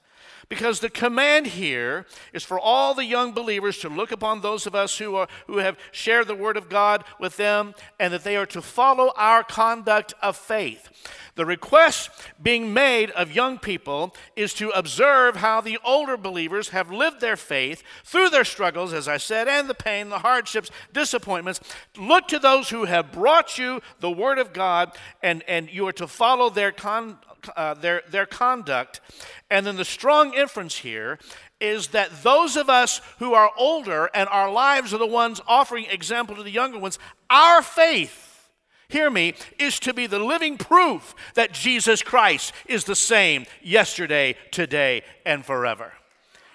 Because 0.52 0.82
the 0.82 0.90
command 0.90 1.48
here 1.48 2.06
is 2.34 2.44
for 2.44 2.60
all 2.60 2.94
the 2.94 3.06
young 3.06 3.32
believers 3.32 3.78
to 3.78 3.88
look 3.88 4.12
upon 4.12 4.42
those 4.42 4.68
of 4.68 4.76
us 4.76 4.98
who, 4.98 5.16
are, 5.16 5.30
who 5.48 5.60
have 5.60 5.78
shared 5.94 6.28
the 6.28 6.36
Word 6.36 6.58
of 6.58 6.68
God 6.68 7.06
with 7.22 7.38
them 7.38 7.74
and 8.02 8.12
that 8.12 8.26
they 8.26 8.36
are 8.36 8.46
to 8.48 8.62
follow 8.62 9.14
our 9.16 9.46
conduct 9.46 10.14
of 10.22 10.36
faith. 10.36 10.90
The 11.36 11.46
request 11.46 12.10
being 12.44 12.74
made 12.74 13.12
of 13.12 13.32
young 13.32 13.60
people 13.60 14.14
is 14.36 14.54
to 14.56 14.72
observe 14.72 15.38
how 15.38 15.62
the 15.62 15.80
older 15.86 16.18
believers 16.18 16.70
have 16.70 16.92
lived 16.92 17.22
their 17.22 17.38
faith 17.38 17.82
through 18.04 18.30
their 18.30 18.44
struggles, 18.44 18.92
as 18.92 19.08
I 19.08 19.16
said, 19.16 19.48
and 19.48 19.70
the 19.70 19.74
pain, 19.74 20.10
the 20.10 20.20
hardships, 20.20 20.70
disappointments. 20.92 21.62
Look 21.98 22.28
to 22.28 22.40
those 22.40 22.72
who 22.72 22.84
have 22.84 23.14
brought 23.14 23.58
you 23.58 23.82
the 24.02 24.12
Word 24.12 24.38
of 24.38 24.52
God, 24.52 24.98
and, 25.24 25.44
and 25.48 25.70
you 25.70 25.88
are 25.88 25.94
to 25.94 26.08
follow 26.08 26.50
their, 26.50 26.74
con, 26.74 27.20
uh, 27.56 27.74
their, 27.76 28.04
their 28.10 28.26
conduct. 28.26 29.02
And 29.50 29.66
then 29.66 29.76
the 29.76 29.86
strong 29.86 30.34
inference 30.34 30.78
here 30.78 31.20
is 31.60 31.90
that 31.90 32.24
those 32.24 32.58
of 32.58 32.70
us 32.70 33.02
who 33.20 33.34
are 33.34 33.52
older 33.58 34.10
and 34.14 34.28
our 34.30 34.52
lives 34.52 34.94
are 34.94 34.98
the 34.98 35.06
ones 35.06 35.40
offering 35.48 35.86
example 35.86 36.36
to 36.36 36.44
the 36.44 36.52
younger 36.52 36.80
ones, 36.80 36.98
our 37.30 37.62
faith, 37.62 38.50
hear 38.90 39.10
me, 39.10 39.36
is 39.60 39.80
to 39.80 39.94
be 39.94 40.08
the 40.08 40.20
living 40.20 40.58
proof 40.58 41.16
that 41.36 41.54
Jesus 41.54 42.02
Christ 42.02 42.54
is 42.66 42.84
the 42.84 42.96
same 42.96 43.46
yesterday, 43.62 44.36
today, 44.52 45.04
and 45.26 45.46
forever. 45.46 45.94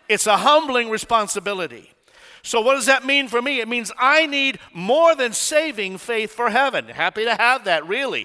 It's 0.09 0.26
a 0.26 0.38
humbling 0.38 0.90
responsibility. 0.90 1.93
So, 2.43 2.61
what 2.61 2.75
does 2.75 2.87
that 2.87 3.05
mean 3.05 3.26
for 3.26 3.43
me? 3.43 3.59
It 3.59 3.66
means 3.66 3.90
I 3.99 4.26
need 4.26 4.61
more 4.73 5.16
than 5.16 5.33
saving 5.33 5.99
faith 5.99 6.33
for 6.33 6.49
heaven. 6.49 6.87
Happy 6.87 7.25
to 7.25 7.35
have 7.35 7.64
that, 7.64 7.88
really. 7.88 8.25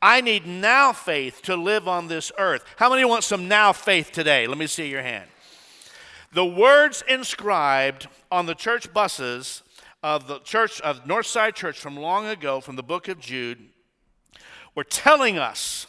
I 0.00 0.20
need 0.20 0.46
now 0.46 0.92
faith 0.92 1.42
to 1.42 1.56
live 1.56 1.88
on 1.88 2.06
this 2.06 2.30
earth. 2.38 2.64
How 2.76 2.88
many 2.88 3.04
want 3.04 3.24
some 3.24 3.48
now 3.48 3.72
faith 3.72 4.12
today? 4.12 4.46
Let 4.46 4.58
me 4.58 4.68
see 4.68 4.88
your 4.88 5.02
hand. 5.02 5.28
The 6.32 6.44
words 6.44 7.02
inscribed 7.08 8.06
on 8.30 8.46
the 8.46 8.54
church 8.54 8.92
buses 8.92 9.62
of 10.02 10.28
the 10.28 10.38
church 10.40 10.80
of 10.82 11.04
Northside 11.04 11.54
Church 11.54 11.80
from 11.80 11.96
long 11.96 12.26
ago 12.26 12.60
from 12.60 12.76
the 12.76 12.82
book 12.82 13.08
of 13.08 13.18
Jude 13.18 13.70
were 14.74 14.84
telling 14.84 15.38
us 15.38 15.86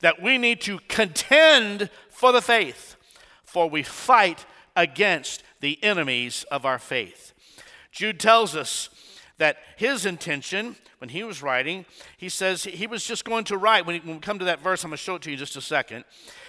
that 0.00 0.22
we 0.22 0.38
need 0.38 0.60
to 0.60 0.78
contend 0.86 1.90
for 2.10 2.30
the 2.30 2.42
faith, 2.42 2.94
for 3.44 3.68
we 3.68 3.82
fight 3.82 4.46
against 4.76 5.42
the 5.60 5.82
enemies 5.82 6.44
of 6.52 6.64
our 6.64 6.78
faith. 6.78 7.32
Jude 7.90 8.20
tells 8.20 8.54
us 8.54 8.90
that 9.38 9.56
his 9.76 10.04
intention 10.04 10.76
when 10.98 11.10
he 11.10 11.22
was 11.22 11.42
writing, 11.42 11.86
he 12.16 12.28
says 12.28 12.64
he 12.64 12.86
was 12.86 13.04
just 13.04 13.24
going 13.24 13.44
to 13.44 13.56
write. 13.56 13.86
When, 13.86 14.00
we 14.04 14.18
come 14.18 14.38
to 14.40 14.44
that 14.44 14.60
verse, 14.60 14.84
I'm 14.84 14.90
going 14.90 14.98
to 14.98 15.02
show 15.02 15.14
it 15.14 15.22
to 15.22 15.30
you 15.30 15.34
in 15.34 15.38
just 15.38 15.56
a 15.56 15.60
second. 15.60 16.04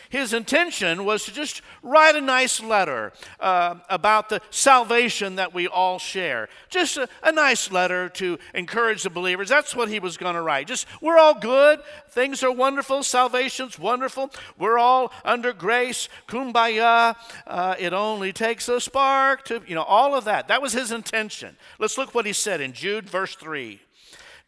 His 0.10 0.34
intention 0.34 1.06
was 1.06 1.26
to 1.26 1.32
just 1.32 1.62
write 1.84 2.16
a 2.16 2.22
nice 2.22 2.62
letter 2.62 3.14
uh, 3.40 3.76
about 3.90 4.30
the 4.30 4.42
salvation 4.50 5.36
that 5.36 5.54
we 5.54 5.68
all 5.68 6.00
share. 6.00 6.50
Just 6.68 6.98
a, 6.98 7.08
a 7.24 7.32
nice 7.32 7.72
letter 7.72 8.10
to 8.10 8.40
encourage 8.56 9.04
the 9.04 9.12
believers. 9.12 9.50
That's 9.50 9.76
what 9.76 9.88
he 9.88 10.00
was 10.00 10.18
going 10.18 10.34
to 10.34 10.42
write. 10.42 10.68
Just, 10.68 10.88
we're 11.00 11.20
all 11.20 11.36
good. 11.36 11.80
Things 12.10 12.42
are 12.42 12.52
wonderful. 12.52 13.04
Salvation's 13.04 13.78
wonderful. 13.78 14.32
We're 14.58 14.80
all 14.80 15.14
under 15.24 15.54
grace. 15.54 16.10
Kumbaya. 16.28 17.16
Uh, 17.46 17.76
it 17.78 17.94
only 17.94 18.34
takes 18.34 18.68
a 18.68 18.82
spark 18.82 19.46
to, 19.46 19.62
you 19.68 19.76
know, 19.76 19.84
all 19.84 20.16
of 20.16 20.26
that. 20.26 20.48
That 20.48 20.62
was 20.62 20.74
his 20.74 20.92
intention. 20.92 21.56
Let's 21.78 22.00
look 22.00 22.16
what 22.16 22.26
he 22.26 22.34
said 22.34 22.62
in 22.62 22.74
Jude, 22.74 23.08
verse 23.08 23.36
3. 23.36 23.80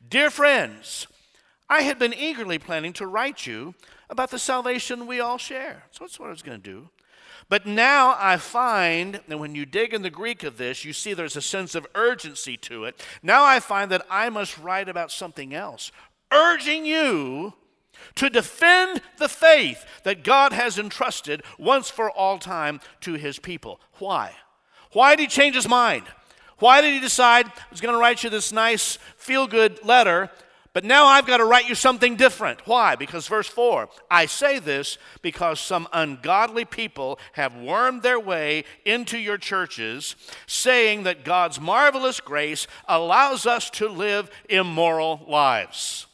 Dear 0.10 0.32
friends, 0.32 1.06
I 1.70 1.84
had 1.84 2.00
been 2.00 2.13
eagerly 2.13 2.58
planning 2.58 2.94
to 2.94 3.06
write 3.06 3.46
you 3.46 3.75
about 4.12 4.30
the 4.30 4.38
salvation 4.38 5.08
we 5.08 5.20
all 5.20 5.38
share. 5.38 5.86
So 5.89 6.03
that's 6.03 6.20
what 6.20 6.27
I 6.27 6.32
was 6.32 6.44
going 6.44 6.62
to 6.62 6.70
do. 6.70 6.89
But 7.50 7.65
now 7.65 8.15
I 8.20 8.38
find 8.38 9.22
that 9.27 9.39
when 9.39 9.56
you 9.56 9.65
dig 9.65 9.94
in 9.94 10.03
the 10.03 10.10
Greek 10.10 10.44
of 10.44 10.58
this, 10.58 10.86
you 10.86 10.94
see 10.94 11.13
there's 11.13 11.36
a 11.36 11.41
sense 11.41 11.74
of 11.74 11.88
urgency 11.96 12.58
to 12.58 12.86
it. 12.86 13.03
Now 13.24 13.44
I 13.44 13.60
find 13.60 13.89
that 13.91 14.06
I 14.10 14.30
must 14.30 14.58
write 14.58 14.88
about 14.88 15.12
something 15.12 15.53
else, 15.53 15.91
urging 16.32 16.86
you 16.86 17.53
to 18.15 18.30
defend 18.30 19.01
the 19.18 19.30
faith 19.30 19.86
that 20.03 20.24
God 20.24 20.53
has 20.53 20.77
entrusted 20.77 21.44
once 21.58 21.89
for 21.89 22.12
all 22.12 22.38
time 22.38 22.80
to 23.01 23.13
his 23.13 23.39
people. 23.39 23.80
Why? 24.00 24.34
Why 24.91 25.15
did 25.15 25.24
he 25.24 25.27
change 25.27 25.56
his 25.56 25.68
mind? 25.68 26.03
Why 26.60 26.82
did 26.82 26.94
he 26.94 27.00
decide 27.00 27.48
I 27.48 27.51
was 27.72 27.82
going 27.82 27.96
to 27.96 28.00
write 28.00 28.24
you 28.24 28.30
this 28.30 28.51
nice, 28.51 28.98
feel 29.18 29.48
good 29.48 29.84
letter, 29.84 30.30
but 30.74 30.86
now 30.86 31.06
I've 31.06 31.28
got 31.28 31.38
to 31.38 31.46
write 31.46 31.68
you 31.68 31.75
something 31.75 32.16
different? 32.16 32.66
Why? 32.66 32.96
Because 32.96 33.28
verse 33.28 33.48
4 33.48 33.90
I 34.10 34.25
say 34.25 34.60
this 34.60 34.98
because 35.22 35.60
some 35.60 35.88
ungodly 35.92 36.66
people 36.66 37.20
have 37.34 37.56
wormed 37.56 38.04
their 38.04 38.20
way 38.20 38.63
into 38.86 39.18
your 39.18 39.38
churches, 39.38 40.16
saying 40.48 41.04
that 41.04 41.25
God's 41.25 41.60
marvelous 41.60 42.20
grace 42.20 42.68
allows 42.88 43.46
us 43.46 43.70
to 43.72 43.90
live 43.90 44.32
immoral 44.48 45.25
lives. 45.28 46.08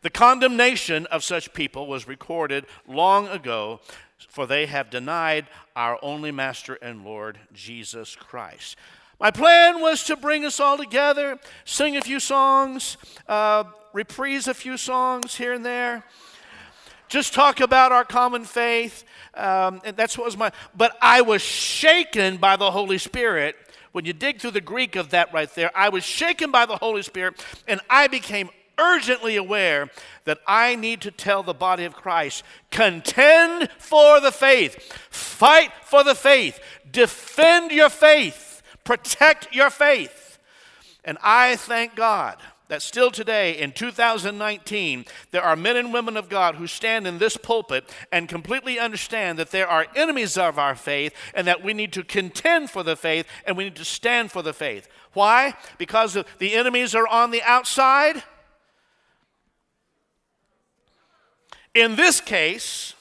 The 0.00 0.10
condemnation 0.10 1.06
of 1.06 1.24
such 1.24 1.52
people 1.52 1.86
was 1.86 2.06
recorded 2.08 2.66
long 2.86 3.28
ago, 3.28 3.80
for 4.28 4.46
they 4.46 4.66
have 4.66 4.90
denied 4.90 5.48
our 5.74 5.98
only 6.02 6.30
Master 6.30 6.74
and 6.74 7.04
Lord, 7.04 7.38
Jesus 7.52 8.14
Christ. 8.16 8.76
My 9.20 9.32
plan 9.32 9.80
was 9.80 10.04
to 10.04 10.16
bring 10.16 10.44
us 10.44 10.60
all 10.60 10.78
together, 10.78 11.38
sing 11.64 11.96
a 11.96 12.00
few 12.00 12.20
songs, 12.20 12.96
uh, 13.26 13.64
reprise 13.92 14.46
a 14.46 14.54
few 14.54 14.76
songs 14.76 15.34
here 15.34 15.52
and 15.52 15.66
there, 15.66 16.04
just 17.08 17.34
talk 17.34 17.60
about 17.60 17.90
our 17.90 18.04
common 18.04 18.44
faith. 18.44 19.04
Um, 19.34 19.80
and 19.84 19.96
that's 19.96 20.16
what 20.16 20.26
was 20.26 20.36
my. 20.36 20.52
But 20.76 20.96
I 21.02 21.22
was 21.22 21.42
shaken 21.42 22.36
by 22.36 22.56
the 22.56 22.70
Holy 22.70 22.98
Spirit. 22.98 23.56
When 23.92 24.04
you 24.04 24.12
dig 24.12 24.40
through 24.40 24.52
the 24.52 24.60
Greek 24.60 24.94
of 24.94 25.10
that 25.10 25.32
right 25.32 25.52
there, 25.54 25.70
I 25.74 25.88
was 25.88 26.04
shaken 26.04 26.50
by 26.52 26.66
the 26.66 26.76
Holy 26.76 27.02
Spirit, 27.02 27.44
and 27.66 27.80
I 27.88 28.06
became 28.06 28.50
urgently 28.78 29.34
aware 29.36 29.90
that 30.24 30.38
I 30.46 30.76
need 30.76 31.00
to 31.00 31.10
tell 31.10 31.42
the 31.42 31.54
body 31.54 31.84
of 31.84 31.94
Christ 31.94 32.44
contend 32.70 33.70
for 33.78 34.20
the 34.20 34.30
faith, 34.30 34.76
fight 35.10 35.72
for 35.82 36.04
the 36.04 36.14
faith, 36.14 36.60
defend 36.92 37.72
your 37.72 37.88
faith. 37.88 38.47
Protect 38.88 39.54
your 39.54 39.68
faith. 39.68 40.38
And 41.04 41.18
I 41.22 41.56
thank 41.56 41.94
God 41.94 42.38
that 42.68 42.80
still 42.80 43.10
today 43.10 43.58
in 43.58 43.72
2019, 43.72 45.04
there 45.30 45.42
are 45.42 45.56
men 45.56 45.76
and 45.76 45.92
women 45.92 46.16
of 46.16 46.30
God 46.30 46.54
who 46.54 46.66
stand 46.66 47.06
in 47.06 47.18
this 47.18 47.36
pulpit 47.36 47.84
and 48.10 48.30
completely 48.30 48.78
understand 48.78 49.38
that 49.38 49.50
there 49.50 49.68
are 49.68 49.88
enemies 49.94 50.38
of 50.38 50.58
our 50.58 50.74
faith 50.74 51.12
and 51.34 51.46
that 51.46 51.62
we 51.62 51.74
need 51.74 51.92
to 51.92 52.02
contend 52.02 52.70
for 52.70 52.82
the 52.82 52.96
faith 52.96 53.26
and 53.46 53.58
we 53.58 53.64
need 53.64 53.76
to 53.76 53.84
stand 53.84 54.32
for 54.32 54.40
the 54.40 54.54
faith. 54.54 54.88
Why? 55.12 55.52
Because 55.76 56.16
the 56.38 56.54
enemies 56.54 56.94
are 56.94 57.06
on 57.06 57.30
the 57.30 57.42
outside? 57.42 58.22
In 61.74 61.94
this 61.94 62.22
case, 62.22 62.94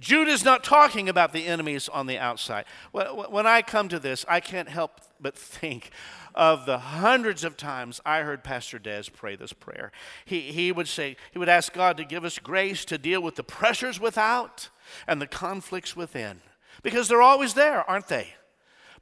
Jude 0.00 0.28
is 0.28 0.44
not 0.44 0.64
talking 0.64 1.08
about 1.08 1.32
the 1.32 1.46
enemies 1.46 1.88
on 1.88 2.06
the 2.06 2.18
outside. 2.18 2.64
When 2.92 3.46
I 3.46 3.60
come 3.62 3.88
to 3.90 3.98
this, 3.98 4.24
I 4.26 4.40
can't 4.40 4.68
help 4.68 5.02
but 5.20 5.36
think 5.36 5.90
of 6.34 6.64
the 6.64 6.78
hundreds 6.78 7.44
of 7.44 7.56
times 7.56 8.00
I 8.06 8.20
heard 8.20 8.42
Pastor 8.42 8.78
Des 8.78 9.04
pray 9.14 9.36
this 9.36 9.52
prayer. 9.52 9.92
He, 10.24 10.52
he 10.52 10.72
would 10.72 10.88
say, 10.88 11.16
he 11.32 11.38
would 11.38 11.50
ask 11.50 11.72
God 11.72 11.98
to 11.98 12.04
give 12.04 12.24
us 12.24 12.38
grace 12.38 12.84
to 12.86 12.96
deal 12.96 13.20
with 13.20 13.36
the 13.36 13.44
pressures 13.44 14.00
without 14.00 14.70
and 15.06 15.20
the 15.20 15.26
conflicts 15.26 15.94
within. 15.94 16.40
Because 16.82 17.08
they're 17.08 17.20
always 17.20 17.54
there, 17.54 17.88
aren't 17.88 18.08
they? 18.08 18.34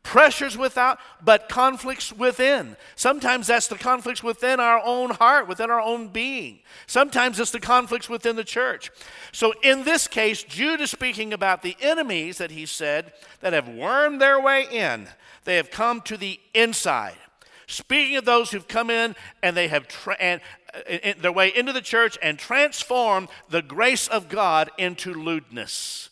Pressures 0.03 0.57
without, 0.57 0.99
but 1.23 1.49
conflicts 1.49 2.13
within. 2.13 2.77
Sometimes 2.97 3.49
that's 3.49 3.69
the 3.69 3.77
conflicts 3.77 4.23
within 4.23 4.59
our 4.59 4.81
own 4.83 5.11
heart, 5.11 5.49
within 5.49 5.71
our 5.71 5.81
own 5.81 6.09
being. 6.09 6.61
Sometimes 6.87 7.39
it's 7.39 7.51
the 7.51 7.61
conflicts 7.61 8.09
within 8.09 8.37
the 8.37 8.45
church. 8.45 8.91
So 9.33 9.53
in 9.63 9.85
this 9.85 10.09
case, 10.09 10.43
Jude 10.43 10.81
is 10.81 10.91
speaking 10.91 11.35
about 11.35 11.63
the 11.63 11.77
enemies 11.81 12.39
that 12.39 12.51
he 12.51 12.65
said 12.65 13.13
that 13.41 13.53
have 13.53 13.69
wormed 13.69 14.21
their 14.21 14.41
way 14.41 14.67
in. 14.71 15.09
They 15.45 15.57
have 15.57 15.71
come 15.71 16.01
to 16.03 16.17
the 16.17 16.41
inside. 16.55 17.17
Speaking 17.67 18.17
of 18.17 18.25
those 18.25 18.51
who've 18.51 18.67
come 18.67 18.89
in 18.89 19.15
and 19.43 19.55
they 19.55 19.69
have 19.69 19.89
tra- 19.89 20.17
and, 20.19 20.41
uh, 20.73 21.13
their 21.19 21.33
way 21.33 21.55
into 21.55 21.75
the 21.75 21.83
church 21.83 22.17
and 22.23 22.39
transformed 22.39 23.29
the 23.51 23.61
grace 23.61 24.09
of 24.09 24.31
God 24.31 24.71
into 24.79 25.13
lewdness. 25.13 26.09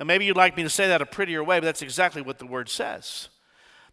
Now, 0.00 0.06
maybe 0.06 0.24
you'd 0.24 0.36
like 0.36 0.56
me 0.56 0.62
to 0.62 0.70
say 0.70 0.88
that 0.88 1.02
a 1.02 1.06
prettier 1.06 1.44
way, 1.44 1.60
but 1.60 1.66
that's 1.66 1.82
exactly 1.82 2.22
what 2.22 2.38
the 2.38 2.46
word 2.46 2.70
says. 2.70 3.28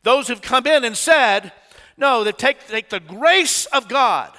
Those 0.04 0.30
who've 0.30 0.42
come 0.42 0.66
in 0.66 0.86
and 0.86 0.96
said, 0.96 1.52
no, 1.98 2.24
they 2.24 2.32
take, 2.32 2.66
take 2.66 2.90
the 2.90 3.02
grace 3.02 3.66
of 3.68 3.90
God 3.90 4.32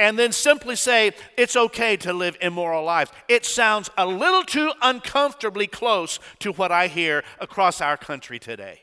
and 0.00 0.18
then 0.18 0.32
simply 0.32 0.74
say 0.74 1.12
it's 1.36 1.54
okay 1.54 1.96
to 1.98 2.12
live 2.12 2.36
immoral 2.40 2.84
lives. 2.84 3.12
It 3.28 3.44
sounds 3.44 3.88
a 3.96 4.04
little 4.04 4.42
too 4.42 4.72
uncomfortably 4.82 5.68
close 5.68 6.18
to 6.40 6.50
what 6.52 6.72
I 6.72 6.88
hear 6.88 7.22
across 7.38 7.80
our 7.80 7.96
country 7.96 8.40
today. 8.40 8.82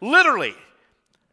Literally, 0.00 0.54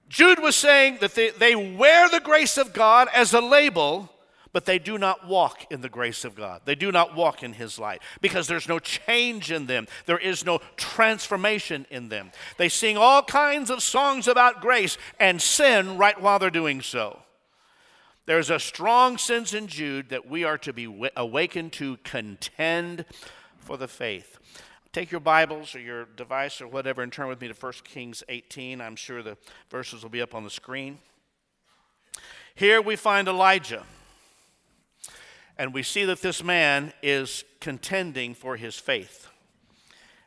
Jude 0.10 0.40
was 0.40 0.56
saying 0.56 0.98
that 1.02 1.14
they, 1.14 1.30
they 1.30 1.56
wear 1.56 2.10
the 2.10 2.20
grace 2.20 2.58
of 2.58 2.74
God 2.74 3.08
as 3.14 3.34
a 3.34 3.42
label 3.42 4.10
but 4.58 4.66
they 4.66 4.80
do 4.80 4.98
not 4.98 5.28
walk 5.28 5.72
in 5.72 5.82
the 5.82 5.88
grace 5.88 6.26
of 6.26 6.34
God. 6.34 6.62
They 6.66 6.74
do 6.74 6.92
not 6.92 7.16
walk 7.16 7.44
in 7.44 7.54
His 7.54 7.78
light 7.78 8.02
because 8.22 8.48
there's 8.48 8.68
no 8.68 8.80
change 8.80 9.52
in 9.52 9.68
them. 9.68 9.86
There 10.08 10.18
is 10.18 10.44
no 10.44 10.62
transformation 10.78 11.86
in 11.92 12.10
them. 12.10 12.32
They 12.58 12.68
sing 12.68 12.98
all 12.98 13.22
kinds 13.22 13.70
of 13.70 13.84
songs 13.84 14.28
about 14.28 14.60
grace 14.60 14.98
and 15.20 15.40
sin 15.40 16.00
right 16.00 16.20
while 16.20 16.40
they're 16.40 16.50
doing 16.50 16.82
so. 16.82 17.20
There's 18.26 18.50
a 18.50 18.58
strong 18.58 19.20
sense 19.20 19.54
in 19.54 19.68
Jude 19.68 20.10
that 20.10 20.28
we 20.28 20.44
are 20.44 20.58
to 20.58 20.74
be 20.74 21.08
awakened 21.16 21.74
to 21.74 21.98
contend 21.98 23.06
for 23.60 23.78
the 23.78 23.88
faith. 23.88 24.40
Take 24.92 25.12
your 25.12 25.22
Bibles 25.22 25.76
or 25.76 25.82
your 25.82 26.06
device 26.06 26.62
or 26.62 26.68
whatever 26.68 27.04
and 27.04 27.14
turn 27.14 27.28
with 27.28 27.40
me 27.40 27.48
to 27.48 27.54
1 27.54 27.74
Kings 27.84 28.24
18. 28.28 28.82
I'm 28.82 28.96
sure 28.96 29.22
the 29.22 29.38
verses 29.70 30.02
will 30.02 30.10
be 30.10 30.24
up 30.24 30.34
on 30.34 30.44
the 30.44 30.50
screen. 30.50 30.98
Here 32.56 32.82
we 32.82 32.96
find 32.96 33.28
Elijah. 33.28 33.86
And 35.58 35.74
we 35.74 35.82
see 35.82 36.06
that 36.06 36.22
this 36.22 36.44
man 36.44 36.94
is 37.02 37.44
contending 37.60 38.36
for 38.36 38.58
his 38.58 38.76
faith. 38.76 39.28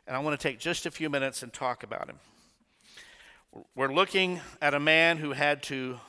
And 0.05 0.15
I 0.15 0.19
want 0.19 0.37
to 0.39 0.47
take 0.47 0.59
just 0.59 0.85
a 0.85 0.91
few 0.91 1.09
minutes 1.09 1.41
and 1.41 1.53
talk 1.53 1.83
about 1.83 2.09
him. 2.09 2.19
We're 3.75 3.93
looking 3.93 4.41
at 4.61 4.73
a 4.73 4.79
man 4.79 5.17
who 5.17 5.31
had 5.31 5.63
to 5.63 5.99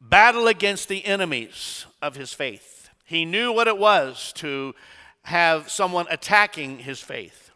battle 0.00 0.46
against 0.46 0.88
the 0.88 1.04
enemies 1.04 1.86
of 2.00 2.16
his 2.16 2.32
faith. 2.32 2.88
He 3.04 3.24
knew 3.24 3.52
what 3.52 3.68
it 3.68 3.76
was 3.76 4.32
to 4.36 4.74
have 5.22 5.70
someone 5.70 6.06
attacking 6.10 6.78
his 6.78 7.00
faith. 7.00 7.50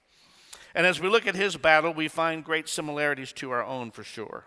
And 0.74 0.86
as 0.86 1.00
we 1.00 1.08
look 1.08 1.26
at 1.26 1.34
his 1.34 1.56
battle, 1.56 1.92
we 1.92 2.08
find 2.08 2.44
great 2.44 2.68
similarities 2.68 3.32
to 3.34 3.50
our 3.50 3.64
own 3.64 3.90
for 3.90 4.02
sure. 4.02 4.44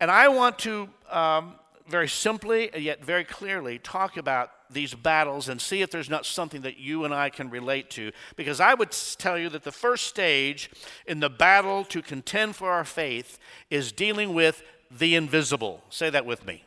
And 0.00 0.10
I 0.10 0.28
want 0.28 0.58
to 0.60 0.88
um, 1.10 1.54
very 1.90 2.08
simply, 2.08 2.70
yet 2.76 3.04
very 3.04 3.24
clearly, 3.24 3.78
talk 3.78 4.16
about 4.16 4.52
these 4.70 4.94
battles 4.94 5.48
and 5.48 5.60
see 5.60 5.82
if 5.82 5.90
there's 5.90 6.08
not 6.08 6.24
something 6.24 6.62
that 6.62 6.78
you 6.78 7.04
and 7.04 7.12
I 7.12 7.28
can 7.28 7.50
relate 7.50 7.90
to. 7.90 8.12
Because 8.36 8.60
I 8.60 8.74
would 8.74 8.92
tell 9.18 9.36
you 9.36 9.48
that 9.50 9.64
the 9.64 9.72
first 9.72 10.06
stage 10.06 10.70
in 11.06 11.20
the 11.20 11.28
battle 11.28 11.84
to 11.86 12.00
contend 12.00 12.56
for 12.56 12.70
our 12.70 12.84
faith 12.84 13.38
is 13.68 13.92
dealing 13.92 14.32
with 14.32 14.62
the 14.90 15.14
invisible. 15.14 15.82
Say 15.90 16.08
that 16.10 16.24
with 16.24 16.46
me. 16.46 16.64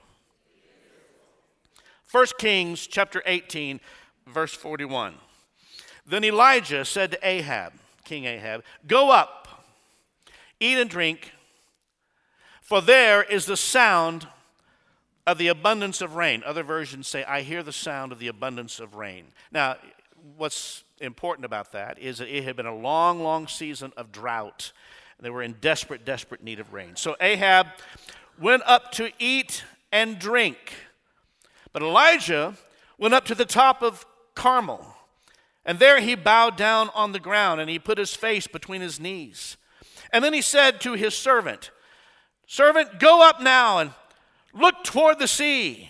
1 2.11 2.25
Kings 2.37 2.85
chapter 2.85 3.23
18, 3.25 3.79
verse 4.27 4.53
41. 4.53 5.15
Then 6.05 6.23
Elijah 6.23 6.85
said 6.85 7.11
to 7.11 7.27
Ahab, 7.27 7.73
King 8.03 8.25
Ahab, 8.25 8.63
Go 8.85 9.09
up, 9.09 9.65
eat 10.59 10.77
and 10.77 10.89
drink, 10.89 11.31
for 12.61 12.81
there 12.81 13.23
is 13.23 13.45
the 13.45 13.57
sound 13.57 14.27
of 15.25 15.37
the 15.37 15.47
abundance 15.47 16.01
of 16.01 16.15
rain. 16.15 16.43
Other 16.45 16.63
versions 16.63 17.07
say, 17.07 17.23
I 17.23 17.41
hear 17.41 17.63
the 17.63 17.71
sound 17.71 18.11
of 18.11 18.19
the 18.19 18.27
abundance 18.27 18.79
of 18.79 18.95
rain. 18.95 19.27
Now, 19.51 19.77
what's 20.37 20.83
important 20.99 21.45
about 21.45 21.71
that 21.71 21.99
is 21.99 22.17
that 22.17 22.35
it 22.35 22.43
had 22.43 22.55
been 22.55 22.65
a 22.65 22.75
long, 22.75 23.21
long 23.21 23.47
season 23.47 23.93
of 23.97 24.11
drought. 24.11 24.71
And 25.17 25.25
they 25.25 25.29
were 25.29 25.43
in 25.43 25.53
desperate, 25.61 26.05
desperate 26.05 26.43
need 26.43 26.59
of 26.59 26.73
rain. 26.73 26.95
So 26.95 27.15
Ahab 27.21 27.67
went 28.39 28.63
up 28.65 28.91
to 28.93 29.11
eat 29.19 29.63
and 29.91 30.19
drink. 30.19 30.57
But 31.71 31.81
Elijah 31.81 32.55
went 32.97 33.13
up 33.13 33.25
to 33.25 33.35
the 33.35 33.45
top 33.45 33.81
of 33.81 34.05
Carmel. 34.35 34.95
And 35.65 35.79
there 35.79 36.01
he 36.01 36.15
bowed 36.15 36.57
down 36.57 36.89
on 36.93 37.13
the 37.13 37.19
ground 37.19 37.61
and 37.61 37.69
he 37.69 37.79
put 37.79 37.97
his 37.97 38.13
face 38.13 38.47
between 38.47 38.81
his 38.81 38.99
knees. 38.99 39.55
And 40.11 40.23
then 40.23 40.33
he 40.33 40.41
said 40.41 40.81
to 40.81 40.93
his 40.93 41.15
servant, 41.15 41.71
Servant, 42.45 42.99
go 42.99 43.27
up 43.27 43.41
now 43.41 43.79
and 43.79 43.91
Look 44.53 44.83
toward 44.83 45.19
the 45.19 45.27
sea. 45.27 45.89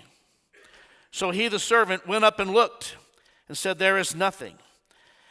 So 1.11 1.31
he, 1.31 1.47
the 1.47 1.59
servant, 1.59 2.07
went 2.07 2.23
up 2.23 2.39
and 2.39 2.51
looked 2.51 2.95
and 3.47 3.57
said, 3.57 3.77
There 3.77 3.97
is 3.97 4.15
nothing. 4.15 4.55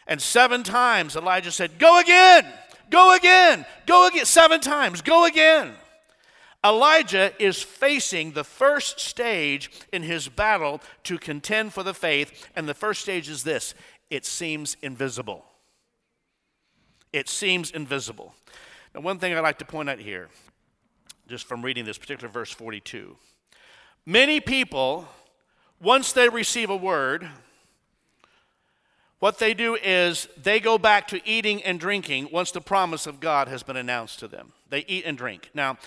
And 0.06 0.20
seven 0.20 0.62
times 0.62 1.16
Elijah 1.16 1.50
said, 1.50 1.78
Go 1.78 1.98
again, 1.98 2.46
go 2.90 3.14
again, 3.16 3.66
go 3.86 4.06
again. 4.06 4.26
Seven 4.26 4.60
times, 4.60 5.00
go 5.00 5.24
again. 5.24 5.72
Elijah 6.64 7.32
is 7.42 7.60
facing 7.60 8.32
the 8.32 8.44
first 8.44 9.00
stage 9.00 9.70
in 9.92 10.02
his 10.04 10.28
battle 10.28 10.80
to 11.02 11.18
contend 11.18 11.72
for 11.72 11.82
the 11.82 11.94
faith, 11.94 12.48
and 12.54 12.68
the 12.68 12.74
first 12.74 13.02
stage 13.02 13.28
is 13.28 13.42
this 13.42 13.74
it 14.10 14.24
seems 14.24 14.76
invisible. 14.82 15.44
It 17.12 17.28
seems 17.28 17.70
invisible. 17.70 18.34
Now, 18.94 19.00
one 19.00 19.18
thing 19.18 19.34
I'd 19.34 19.40
like 19.40 19.58
to 19.58 19.64
point 19.64 19.90
out 19.90 19.98
here 19.98 20.28
just 21.32 21.46
from 21.46 21.62
reading 21.62 21.86
this 21.86 21.96
particular 21.96 22.30
verse 22.30 22.50
42. 22.50 23.16
Many 24.04 24.38
people, 24.38 25.08
once 25.80 26.12
they 26.12 26.28
receive 26.28 26.68
a 26.68 26.76
word, 26.76 27.26
what 29.18 29.38
they 29.38 29.54
do 29.54 29.78
is 29.82 30.28
they 30.36 30.60
go 30.60 30.76
back 30.76 31.08
to 31.08 31.26
eating 31.26 31.62
and 31.62 31.80
drinking 31.80 32.28
once 32.30 32.50
the 32.50 32.60
promise 32.60 33.06
of 33.06 33.18
God 33.18 33.48
has 33.48 33.62
been 33.62 33.78
announced 33.78 34.18
to 34.18 34.28
them. 34.28 34.52
They 34.68 34.84
eat 34.86 35.06
and 35.06 35.16
drink. 35.16 35.48
Now, 35.54 35.78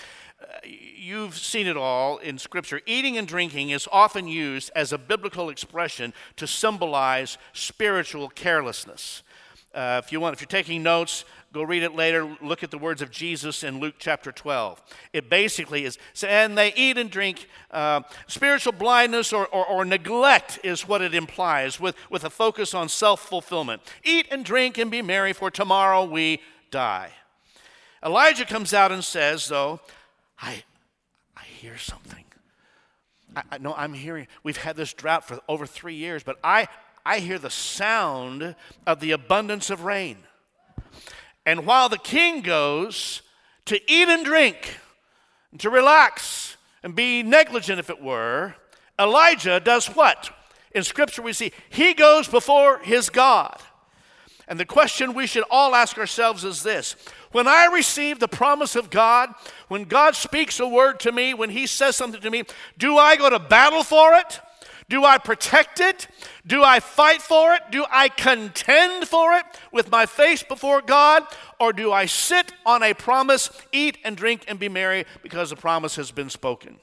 uh, 0.42 0.46
you've 0.64 1.38
seen 1.38 1.68
it 1.68 1.78
all 1.78 2.18
in 2.18 2.40
Scripture. 2.40 2.82
Eating 2.88 3.16
and 3.16 3.28
drinking 3.28 3.70
is 3.70 3.88
often 3.92 4.28
used 4.28 4.72
as 4.76 4.92
a 4.92 4.98
biblical 4.98 5.52
expression 5.52 6.12
to 6.38 6.48
symbolize 6.48 7.38
spiritual 7.54 8.30
carelessness. 8.30 9.22
Uh, 9.76 10.02
if 10.04 10.12
you 10.12 10.20
want, 10.20 10.34
if 10.34 10.42
you're 10.42 10.48
taking 10.48 10.82
notes, 10.82 11.24
Go 11.56 11.64
read 11.64 11.84
it 11.84 11.96
later. 11.96 12.36
Look 12.42 12.64
at 12.64 12.72
the 12.72 12.78
words 12.78 13.02
of 13.02 13.12
Jesus 13.12 13.64
in 13.64 13.80
Luke 13.80 13.96
chapter 13.98 14.30
12. 14.30 14.84
It 15.14 15.30
basically 15.30 15.86
is, 15.86 15.98
and 16.28 16.58
they 16.58 16.74
eat 16.74 16.98
and 16.98 17.10
drink. 17.10 17.48
Uh, 17.72 18.02
spiritual 18.28 18.74
blindness 18.74 19.32
or, 19.32 19.48
or, 19.48 19.66
or, 19.66 19.86
neglect 19.86 20.60
is 20.66 20.86
what 20.86 21.02
it 21.02 21.16
implies, 21.16 21.80
with, 21.80 21.96
with 22.10 22.26
a 22.26 22.30
focus 22.30 22.74
on 22.74 22.90
self 22.90 23.22
fulfillment. 23.22 23.82
Eat 24.04 24.28
and 24.32 24.44
drink 24.44 24.78
and 24.78 24.92
be 24.92 25.02
merry, 25.02 25.32
for 25.32 25.50
tomorrow 25.50 26.04
we 26.04 26.42
die. 26.72 27.12
Elijah 28.04 28.44
comes 28.44 28.74
out 28.74 28.92
and 28.92 29.02
says, 29.02 29.48
though, 29.48 29.80
I, 30.38 30.62
I 31.38 31.44
hear 31.44 31.78
something. 31.78 32.26
I, 33.34 33.44
I 33.54 33.58
know 33.60 33.74
I'm 33.78 33.94
hearing, 33.94 34.28
we've 34.44 34.58
had 34.58 34.76
this 34.76 34.92
drought 34.92 35.26
for 35.26 35.40
over 35.48 35.66
three 35.66 35.96
years, 35.96 36.22
but 36.22 36.38
I, 36.44 36.68
I 37.06 37.20
hear 37.20 37.40
the 37.40 37.50
sound 37.50 38.58
of 38.86 39.00
the 39.00 39.12
abundance 39.12 39.70
of 39.70 39.86
rain. 39.86 40.18
And 41.46 41.66
while 41.66 41.90
the 41.90 41.98
king 41.98 42.42
goes 42.42 43.22
to 43.66 43.80
eat 43.92 44.08
and 44.08 44.26
drink, 44.26 44.80
and 45.52 45.60
to 45.62 45.70
relax 45.70 46.58
and 46.84 46.96
be 46.96 47.24
negligent, 47.24 47.80
if 47.80 47.90
it 47.90 48.02
were, 48.02 48.56
Elijah 49.00 49.60
does 49.60 49.88
what? 49.88 50.30
In 50.72 50.84
Scripture, 50.84 51.22
we 51.22 51.34
see 51.34 51.52
he 51.70 51.94
goes 51.94 52.28
before 52.28 52.80
his 52.80 53.10
God. 53.10 53.62
And 54.48 54.60
the 54.60 54.66
question 54.66 55.14
we 55.14 55.26
should 55.26 55.44
all 55.50 55.74
ask 55.74 55.98
ourselves 55.98 56.44
is 56.44 56.62
this 56.64 56.96
When 57.32 57.48
I 57.48 57.66
receive 57.66 58.20
the 58.20 58.28
promise 58.28 58.76
of 58.76 58.90
God, 58.90 59.34
when 59.68 59.86
God 59.86 60.16
speaks 60.16 60.60
a 60.60 60.68
word 60.68 61.00
to 61.02 61.12
me, 61.12 61.34
when 61.34 61.50
He 61.50 61.68
says 61.68 61.96
something 61.96 62.22
to 62.22 62.30
me, 62.30 62.44
do 62.78 62.98
I 62.98 63.16
go 63.16 63.30
to 63.30 63.40
battle 63.40 63.84
for 63.84 64.14
it? 64.14 64.40
Do 64.88 65.04
I 65.04 65.18
protect 65.18 65.80
it? 65.80 66.08
Do 66.46 66.64
I 66.64 66.80
fight 66.80 67.22
for 67.22 67.54
it? 67.54 67.64
Do 67.72 67.86
I 67.90 68.08
contend 68.08 69.08
for 69.08 69.34
it 69.34 69.44
with 69.72 69.90
my 69.90 70.06
face 70.06 70.44
before 70.44 70.82
God? 70.82 71.24
Or 71.60 71.74
do 71.74 71.92
I 71.92 72.06
sit 72.06 72.54
on 72.66 72.84
a 72.84 72.94
promise, 72.94 73.50
eat 73.72 73.98
and 74.04 74.16
drink 74.16 74.46
and 74.48 74.60
be 74.60 74.70
merry 74.70 75.06
because 75.24 75.50
the 75.50 75.56
promise 75.56 75.96
has 75.96 76.12
been 76.12 76.30
spoken? 76.30 76.78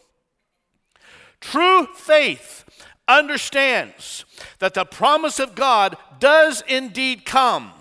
True 1.40 1.86
faith 1.94 2.64
understands 3.06 4.24
that 4.58 4.74
the 4.74 4.84
promise 4.84 5.38
of 5.38 5.54
God 5.54 5.96
does 6.18 6.62
indeed 6.66 7.24
come. 7.24 7.72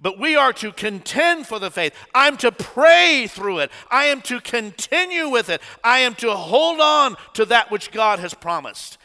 But 0.00 0.18
we 0.18 0.34
are 0.34 0.52
to 0.54 0.72
contend 0.72 1.46
for 1.46 1.60
the 1.60 1.70
faith. 1.70 1.94
I'm 2.12 2.36
to 2.38 2.50
pray 2.50 3.28
through 3.28 3.60
it. 3.60 3.70
I 3.88 4.06
am 4.06 4.20
to 4.22 4.40
continue 4.40 5.28
with 5.28 5.48
it. 5.48 5.62
I 5.84 6.00
am 6.00 6.16
to 6.16 6.32
hold 6.32 6.80
on 6.80 7.16
to 7.34 7.44
that 7.44 7.70
which 7.70 7.92
God 7.92 8.18
has 8.18 8.34
promised. 8.34 8.98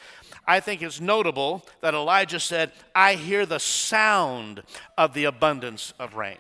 I 0.47 0.61
think 0.61 0.81
it's 0.81 1.01
notable 1.01 1.65
that 1.81 1.93
Elijah 1.93 2.39
said, 2.39 2.71
I 2.95 3.15
hear 3.15 3.45
the 3.45 3.59
sound 3.59 4.63
of 4.97 5.13
the 5.13 5.25
abundance 5.25 5.93
of 5.99 6.15
rain. 6.15 6.37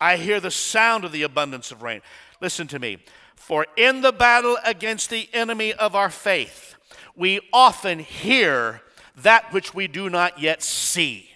I 0.00 0.16
hear 0.16 0.40
the 0.40 0.50
sound 0.50 1.04
of 1.04 1.12
the 1.12 1.22
abundance 1.22 1.70
of 1.70 1.82
rain. 1.82 2.02
Listen 2.40 2.66
to 2.68 2.78
me. 2.78 2.98
For 3.36 3.66
in 3.76 4.00
the 4.00 4.12
battle 4.12 4.58
against 4.64 5.08
the 5.08 5.28
enemy 5.32 5.72
of 5.72 5.94
our 5.94 6.10
faith, 6.10 6.74
we 7.14 7.40
often 7.52 8.00
hear 8.00 8.82
that 9.18 9.52
which 9.52 9.72
we 9.72 9.86
do 9.86 10.10
not 10.10 10.40
yet 10.40 10.62
see. 10.62 11.30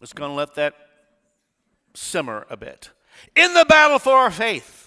Let's 0.00 0.12
going 0.12 0.30
to 0.30 0.36
let 0.36 0.54
that 0.54 0.74
simmer 1.94 2.46
a 2.48 2.56
bit. 2.56 2.90
In 3.34 3.54
the 3.54 3.64
battle 3.68 3.98
for 3.98 4.12
our 4.12 4.30
faith, 4.30 4.85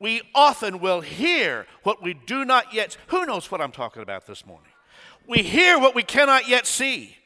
we 0.00 0.22
often 0.34 0.80
will 0.80 1.00
hear 1.00 1.66
what 1.82 2.02
we 2.02 2.14
do 2.14 2.44
not 2.44 2.74
yet. 2.74 2.96
Who 3.08 3.26
knows 3.26 3.50
what 3.50 3.60
I'm 3.60 3.72
talking 3.72 4.02
about 4.02 4.26
this 4.26 4.44
morning? 4.44 4.70
We 5.26 5.38
hear 5.38 5.78
what 5.78 5.94
we 5.94 6.02
cannot 6.02 6.48
yet 6.48 6.66
see. 6.66 7.16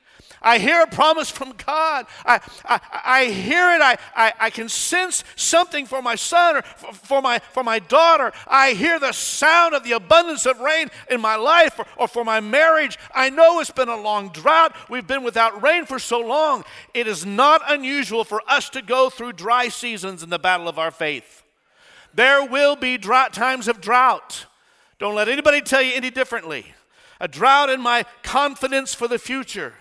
I 0.40 0.58
hear 0.58 0.82
a 0.82 0.86
promise 0.86 1.30
from 1.30 1.54
God. 1.66 2.06
I, 2.24 2.40
I, 2.64 2.80
I 3.04 3.24
hear 3.26 3.72
it. 3.72 3.80
I, 3.80 3.98
I, 4.14 4.32
I 4.38 4.50
can 4.50 4.68
sense 4.68 5.24
something 5.36 5.86
for 5.86 6.00
my 6.00 6.14
son 6.14 6.58
or 6.58 6.62
for, 6.62 6.92
for, 6.92 7.22
my, 7.22 7.40
for 7.52 7.64
my 7.64 7.78
daughter. 7.78 8.32
I 8.46 8.72
hear 8.72 8.98
the 8.98 9.12
sound 9.12 9.74
of 9.74 9.84
the 9.84 9.92
abundance 9.92 10.46
of 10.46 10.60
rain 10.60 10.90
in 11.10 11.20
my 11.20 11.36
life 11.36 11.78
or, 11.78 11.86
or 11.96 12.08
for 12.08 12.24
my 12.24 12.40
marriage. 12.40 12.98
I 13.14 13.30
know 13.30 13.60
it's 13.60 13.70
been 13.70 13.88
a 13.88 14.00
long 14.00 14.28
drought. 14.28 14.74
We've 14.88 15.06
been 15.06 15.24
without 15.24 15.62
rain 15.62 15.86
for 15.86 15.98
so 15.98 16.20
long. 16.20 16.64
It 16.94 17.06
is 17.06 17.26
not 17.26 17.62
unusual 17.68 18.24
for 18.24 18.42
us 18.46 18.70
to 18.70 18.82
go 18.82 19.10
through 19.10 19.32
dry 19.32 19.68
seasons 19.68 20.22
in 20.22 20.30
the 20.30 20.38
battle 20.38 20.68
of 20.68 20.78
our 20.78 20.90
faith. 20.90 21.37
There 22.14 22.44
will 22.44 22.76
be 22.76 22.98
drought, 22.98 23.32
times 23.32 23.68
of 23.68 23.80
drought. 23.80 24.46
Don't 24.98 25.14
let 25.14 25.28
anybody 25.28 25.60
tell 25.60 25.82
you 25.82 25.94
any 25.94 26.10
differently. 26.10 26.66
A 27.20 27.28
drought 27.28 27.70
in 27.70 27.80
my 27.80 28.04
confidence 28.22 28.94
for 28.94 29.08
the 29.08 29.18
future 29.18 29.74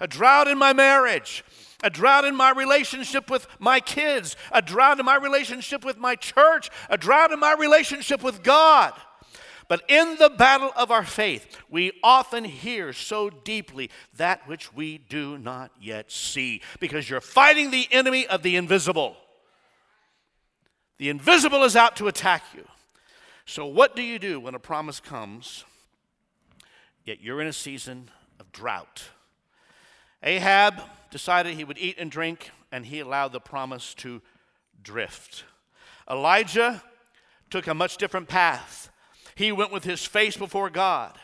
a 0.00 0.06
drought 0.06 0.48
in 0.48 0.58
my 0.58 0.72
marriage, 0.72 1.44
a 1.82 1.90
drought 1.90 2.24
in 2.24 2.36
my 2.36 2.50
relationship 2.50 3.30
with 3.30 3.46
my 3.58 3.80
kids, 3.80 4.36
a 4.52 4.62
drought 4.62 4.98
in 4.98 5.06
my 5.06 5.16
relationship 5.16 5.84
with 5.84 5.98
my 5.98 6.14
church, 6.14 6.70
a 6.88 6.96
drought 6.96 7.32
in 7.32 7.40
my 7.40 7.52
relationship 7.54 8.22
with 8.22 8.42
God. 8.42 8.92
But 9.68 9.82
in 9.88 10.16
the 10.18 10.30
battle 10.30 10.72
of 10.76 10.90
our 10.90 11.04
faith, 11.04 11.58
we 11.68 11.92
often 12.02 12.44
hear 12.44 12.94
so 12.94 13.28
deeply 13.28 13.90
that 14.16 14.48
which 14.48 14.72
we 14.72 14.96
do 14.96 15.36
not 15.36 15.70
yet 15.78 16.10
see 16.10 16.62
because 16.80 17.08
you're 17.10 17.20
fighting 17.20 17.70
the 17.70 17.86
enemy 17.90 18.26
of 18.26 18.42
the 18.42 18.56
invisible. 18.56 19.16
The 20.98 21.08
invisible 21.08 21.62
is 21.62 21.76
out 21.76 21.96
to 21.96 22.08
attack 22.08 22.42
you. 22.54 22.64
So, 23.46 23.64
what 23.66 23.96
do 23.96 24.02
you 24.02 24.18
do 24.18 24.40
when 24.40 24.54
a 24.54 24.58
promise 24.58 25.00
comes, 25.00 25.64
yet 27.04 27.22
you're 27.22 27.40
in 27.40 27.46
a 27.46 27.52
season 27.52 28.10
of 28.38 28.52
drought? 28.52 29.04
Ahab 30.22 30.82
decided 31.10 31.54
he 31.54 31.64
would 31.64 31.78
eat 31.78 31.96
and 31.98 32.10
drink, 32.10 32.50
and 32.70 32.84
he 32.84 33.00
allowed 33.00 33.32
the 33.32 33.40
promise 33.40 33.94
to 33.94 34.20
drift. 34.82 35.44
Elijah 36.10 36.82
took 37.48 37.66
a 37.66 37.74
much 37.74 37.96
different 37.96 38.28
path. 38.28 38.90
He 39.34 39.52
went 39.52 39.72
with 39.72 39.84
his 39.84 40.04
face 40.04 40.36
before 40.36 40.68
God. 40.68 41.18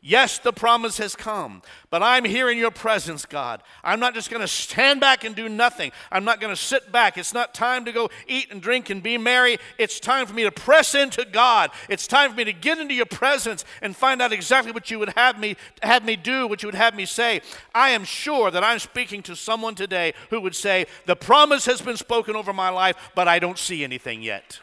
Yes, 0.00 0.38
the 0.38 0.52
promise 0.52 0.98
has 0.98 1.16
come, 1.16 1.60
but 1.90 2.02
I'm 2.02 2.24
here 2.24 2.48
in 2.48 2.56
your 2.56 2.70
presence, 2.70 3.26
God. 3.26 3.62
I'm 3.82 3.98
not 3.98 4.14
just 4.14 4.30
going 4.30 4.40
to 4.40 4.48
stand 4.48 5.00
back 5.00 5.24
and 5.24 5.34
do 5.34 5.48
nothing. 5.48 5.90
I'm 6.12 6.24
not 6.24 6.40
going 6.40 6.54
to 6.54 6.60
sit 6.60 6.92
back. 6.92 7.18
It's 7.18 7.34
not 7.34 7.52
time 7.52 7.84
to 7.84 7.92
go 7.92 8.08
eat 8.28 8.52
and 8.52 8.62
drink 8.62 8.90
and 8.90 9.02
be 9.02 9.18
merry. 9.18 9.58
It's 9.76 9.98
time 9.98 10.26
for 10.26 10.34
me 10.34 10.44
to 10.44 10.52
press 10.52 10.94
into 10.94 11.24
God. 11.24 11.70
It's 11.88 12.06
time 12.06 12.30
for 12.30 12.36
me 12.36 12.44
to 12.44 12.52
get 12.52 12.78
into 12.78 12.94
your 12.94 13.06
presence 13.06 13.64
and 13.82 13.96
find 13.96 14.22
out 14.22 14.32
exactly 14.32 14.70
what 14.70 14.88
you 14.90 15.00
would 15.00 15.10
have 15.10 15.38
me 15.38 15.56
have 15.82 16.04
me 16.04 16.14
do, 16.14 16.46
what 16.46 16.62
you 16.62 16.68
would 16.68 16.74
have 16.74 16.94
me 16.94 17.04
say. 17.04 17.40
I 17.74 17.90
am 17.90 18.04
sure 18.04 18.50
that 18.52 18.62
I'm 18.62 18.78
speaking 18.78 19.22
to 19.24 19.34
someone 19.34 19.74
today 19.74 20.14
who 20.30 20.40
would 20.40 20.54
say, 20.54 20.86
"The 21.06 21.16
promise 21.16 21.66
has 21.66 21.80
been 21.80 21.96
spoken 21.96 22.36
over 22.36 22.52
my 22.52 22.68
life, 22.68 22.96
but 23.16 23.26
I 23.26 23.40
don't 23.40 23.58
see 23.58 23.82
anything 23.82 24.22
yet." 24.22 24.60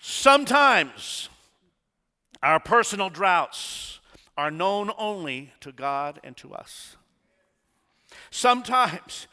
Sometimes 0.00 1.28
our 2.42 2.60
personal 2.60 3.10
droughts 3.10 4.00
are 4.36 4.50
known 4.50 4.90
only 4.96 5.52
to 5.60 5.72
God 5.72 6.20
and 6.24 6.36
to 6.38 6.54
us. 6.54 6.96
Sometimes 8.30 9.26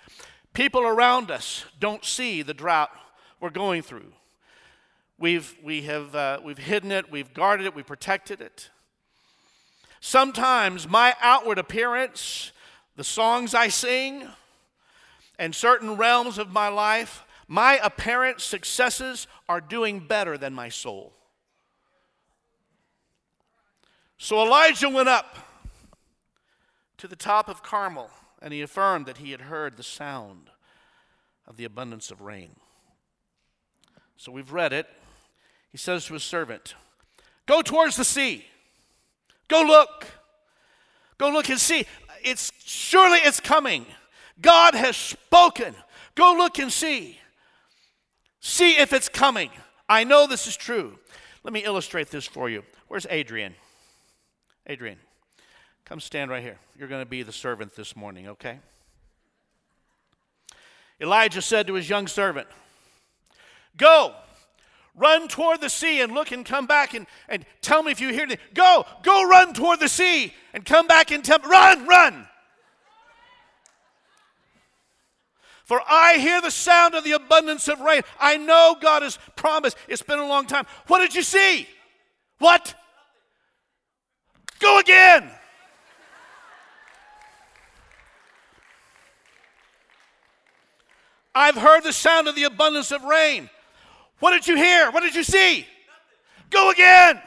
people 0.54 0.82
around 0.82 1.32
us 1.32 1.66
don't 1.80 2.04
see 2.04 2.42
the 2.42 2.54
drought 2.54 2.92
we're 3.40 3.50
going 3.50 3.82
through. 3.82 4.12
We've, 5.20 5.56
we 5.64 5.84
have, 5.84 6.16
uh, 6.16 6.40
we've 6.44 6.58
hidden 6.58 6.92
it, 6.92 7.12
we've 7.12 7.34
guarded 7.34 7.66
it, 7.66 7.76
we've 7.76 7.88
protected 7.88 8.42
it. 8.42 8.70
Sometimes 10.00 10.88
my 10.88 11.16
outward 11.22 11.58
appearance, 11.58 12.52
the 12.96 13.04
songs 13.04 13.56
I 13.56 13.70
sing, 13.70 14.28
and 15.40 15.56
certain 15.56 15.96
realms 15.96 16.38
of 16.38 16.52
my 16.52 16.68
life, 16.68 17.24
my 17.48 17.80
apparent 17.82 18.42
successes 18.42 19.28
are 19.48 19.62
doing 19.62 20.00
better 20.00 20.38
than 20.38 20.54
my 20.54 20.70
soul. 20.70 21.14
So 24.18 24.42
Elijah 24.42 24.90
went 24.90 25.10
up 25.10 25.38
to 26.98 27.08
the 27.08 27.16
top 27.16 27.48
of 27.48 27.62
Carmel, 27.62 28.10
and 28.42 28.54
he 28.54 28.62
affirmed 28.62 29.06
that 29.06 29.18
he 29.18 29.32
had 29.32 29.42
heard 29.42 29.78
the 29.78 29.84
sound 29.84 30.50
of 31.48 31.58
the 31.58 31.66
abundance 31.66 32.12
of 32.12 32.22
rain. 32.22 32.56
So 34.18 34.32
we've 34.32 34.52
read 34.52 34.74
it. 34.74 34.88
He 35.72 35.78
says 35.78 36.06
to 36.06 36.14
his 36.14 36.24
servant, 36.24 36.76
Go 37.46 37.62
towards 37.62 37.96
the 37.96 38.04
sea. 38.04 38.46
Go 39.48 39.62
look. 39.62 40.08
Go 41.18 41.30
look 41.30 41.50
and 41.50 41.60
see. 41.60 41.86
It's 42.24 42.52
surely 42.66 43.20
it's 43.20 43.40
coming. 43.40 43.86
God 44.42 44.76
has 44.76 44.98
spoken. 44.98 45.76
Go 46.16 46.36
look 46.38 46.60
and 46.60 46.72
see. 46.72 47.20
See 48.40 48.78
if 48.78 48.92
it's 48.92 49.08
coming. 49.08 49.50
I 49.88 50.04
know 50.04 50.28
this 50.28 50.48
is 50.48 50.58
true. 50.58 50.98
Let 51.44 51.54
me 51.54 51.64
illustrate 51.64 52.10
this 52.10 52.26
for 52.26 52.50
you. 52.50 52.64
Where's 52.88 53.08
Adrian? 53.10 53.56
Adrian, 54.68 54.98
come 55.86 56.02
stand 56.02 56.30
right 56.30 56.44
here. 56.44 56.58
You're 56.78 56.90
going 56.90 57.02
to 57.02 57.10
be 57.10 57.24
the 57.24 57.32
servant 57.32 57.76
this 57.76 57.96
morning, 57.96 58.28
okay? 58.28 58.60
Elijah 61.00 61.42
said 61.42 61.68
to 61.68 61.74
his 61.74 61.90
young 61.90 62.08
servant, 62.08 62.48
Go, 63.78 64.14
run 64.94 65.30
toward 65.30 65.62
the 65.62 65.70
sea 65.70 66.02
and 66.02 66.12
look 66.12 66.32
and 66.32 66.46
come 66.46 66.66
back 66.66 66.94
and, 66.94 67.08
and 67.30 67.46
tell 67.62 67.82
me 67.82 67.92
if 67.92 68.02
you 68.02 68.10
hear 68.10 68.28
me. 68.28 68.38
Go, 68.54 68.86
go 69.04 69.28
run 69.28 69.54
toward 69.54 69.80
the 69.80 69.88
sea 69.88 70.34
and 70.54 70.66
come 70.66 70.88
back 70.88 71.12
and 71.12 71.24
tell 71.24 71.40
me. 71.40 71.48
Run, 71.48 71.88
run. 71.88 72.28
For 75.64 75.82
I 75.88 76.18
hear 76.18 76.42
the 76.42 76.50
sound 76.50 76.96
of 76.96 77.04
the 77.04 77.12
abundance 77.12 77.68
of 77.68 77.80
rain. 77.80 78.02
I 78.20 78.38
know 78.38 78.76
God 78.82 79.04
has 79.04 79.20
promised. 79.36 79.78
It's 79.88 80.02
been 80.02 80.20
a 80.20 80.28
long 80.28 80.48
time. 80.48 80.66
What 80.88 81.00
did 81.00 81.14
you 81.14 81.22
see? 81.22 81.68
What? 82.40 82.74
Go 84.60 84.80
again. 84.80 85.30
I've 91.36 91.56
heard 91.56 91.84
the 91.84 91.94
sound 91.94 92.28
of 92.28 92.36
the 92.36 92.46
abundance 92.46 92.92
of 92.92 93.04
rain. 93.04 93.50
What 94.20 94.32
did 94.32 94.48
you 94.48 94.56
hear? 94.56 94.90
What 94.90 95.04
did 95.04 95.14
you 95.14 95.24
see? 95.24 95.68
Go 96.50 96.72
again. 96.72 97.22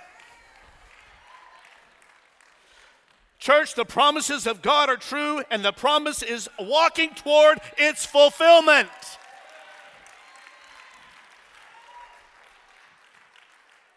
Church, 3.39 3.75
the 3.75 3.85
promises 3.85 4.47
of 4.47 4.61
God 4.63 4.91
are 4.91 4.97
true, 4.97 5.43
and 5.51 5.65
the 5.65 5.73
promise 5.73 6.23
is 6.23 6.49
walking 6.59 7.15
toward 7.15 7.59
its 7.79 8.05
fulfillment. 8.05 8.91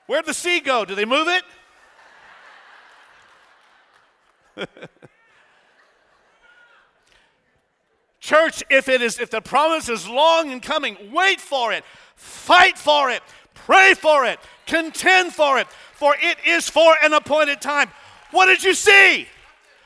Where'd 0.06 0.26
the 0.26 0.34
sea 0.34 0.60
go? 0.60 0.86
Did 0.86 0.98
they 0.98 1.06
move 1.06 1.28
it? 1.28 1.44
Church, 8.20 8.64
if 8.70 8.88
it 8.88 9.02
is 9.02 9.20
if 9.20 9.30
the 9.30 9.42
promise 9.42 9.90
is 9.90 10.08
long 10.08 10.50
in 10.52 10.62
coming, 10.62 10.96
wait 11.12 11.42
for 11.42 11.74
it. 11.74 11.84
Fight 12.16 12.78
for 12.78 13.10
it. 13.10 13.22
Pray 13.54 13.94
for 13.94 14.26
it. 14.26 14.40
Contend 14.66 15.34
for 15.34 15.60
it. 15.60 15.68
For 15.94 16.16
it 16.22 16.38
is 16.48 16.70
for 16.70 16.96
an 17.04 17.14
appointed 17.14 17.60
time. 17.62 17.90
What 18.32 18.46
did 18.46 18.64
you 18.64 18.74
see? 18.74 19.28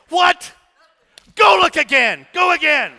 What? 0.09 0.53
Go 1.35 1.59
look 1.61 1.77
again. 1.77 2.27
Go 2.33 2.53
again. 2.53 2.91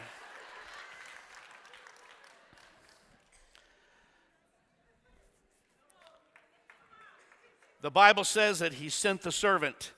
The 7.80 7.90
Bible 7.90 8.24
says 8.24 8.58
that 8.58 8.74
he 8.74 8.88
sent 8.88 9.22
the 9.22 9.30
servant 9.30 9.92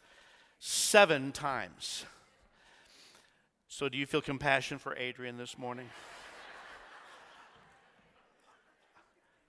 seven 0.61 1.33
times. 1.33 2.05
So, 3.67 3.89
do 3.89 3.97
you 3.99 4.07
feel 4.07 4.21
compassion 4.21 4.79
for 4.79 4.95
Adrian 4.97 5.39
this 5.39 5.59
morning? 5.59 5.89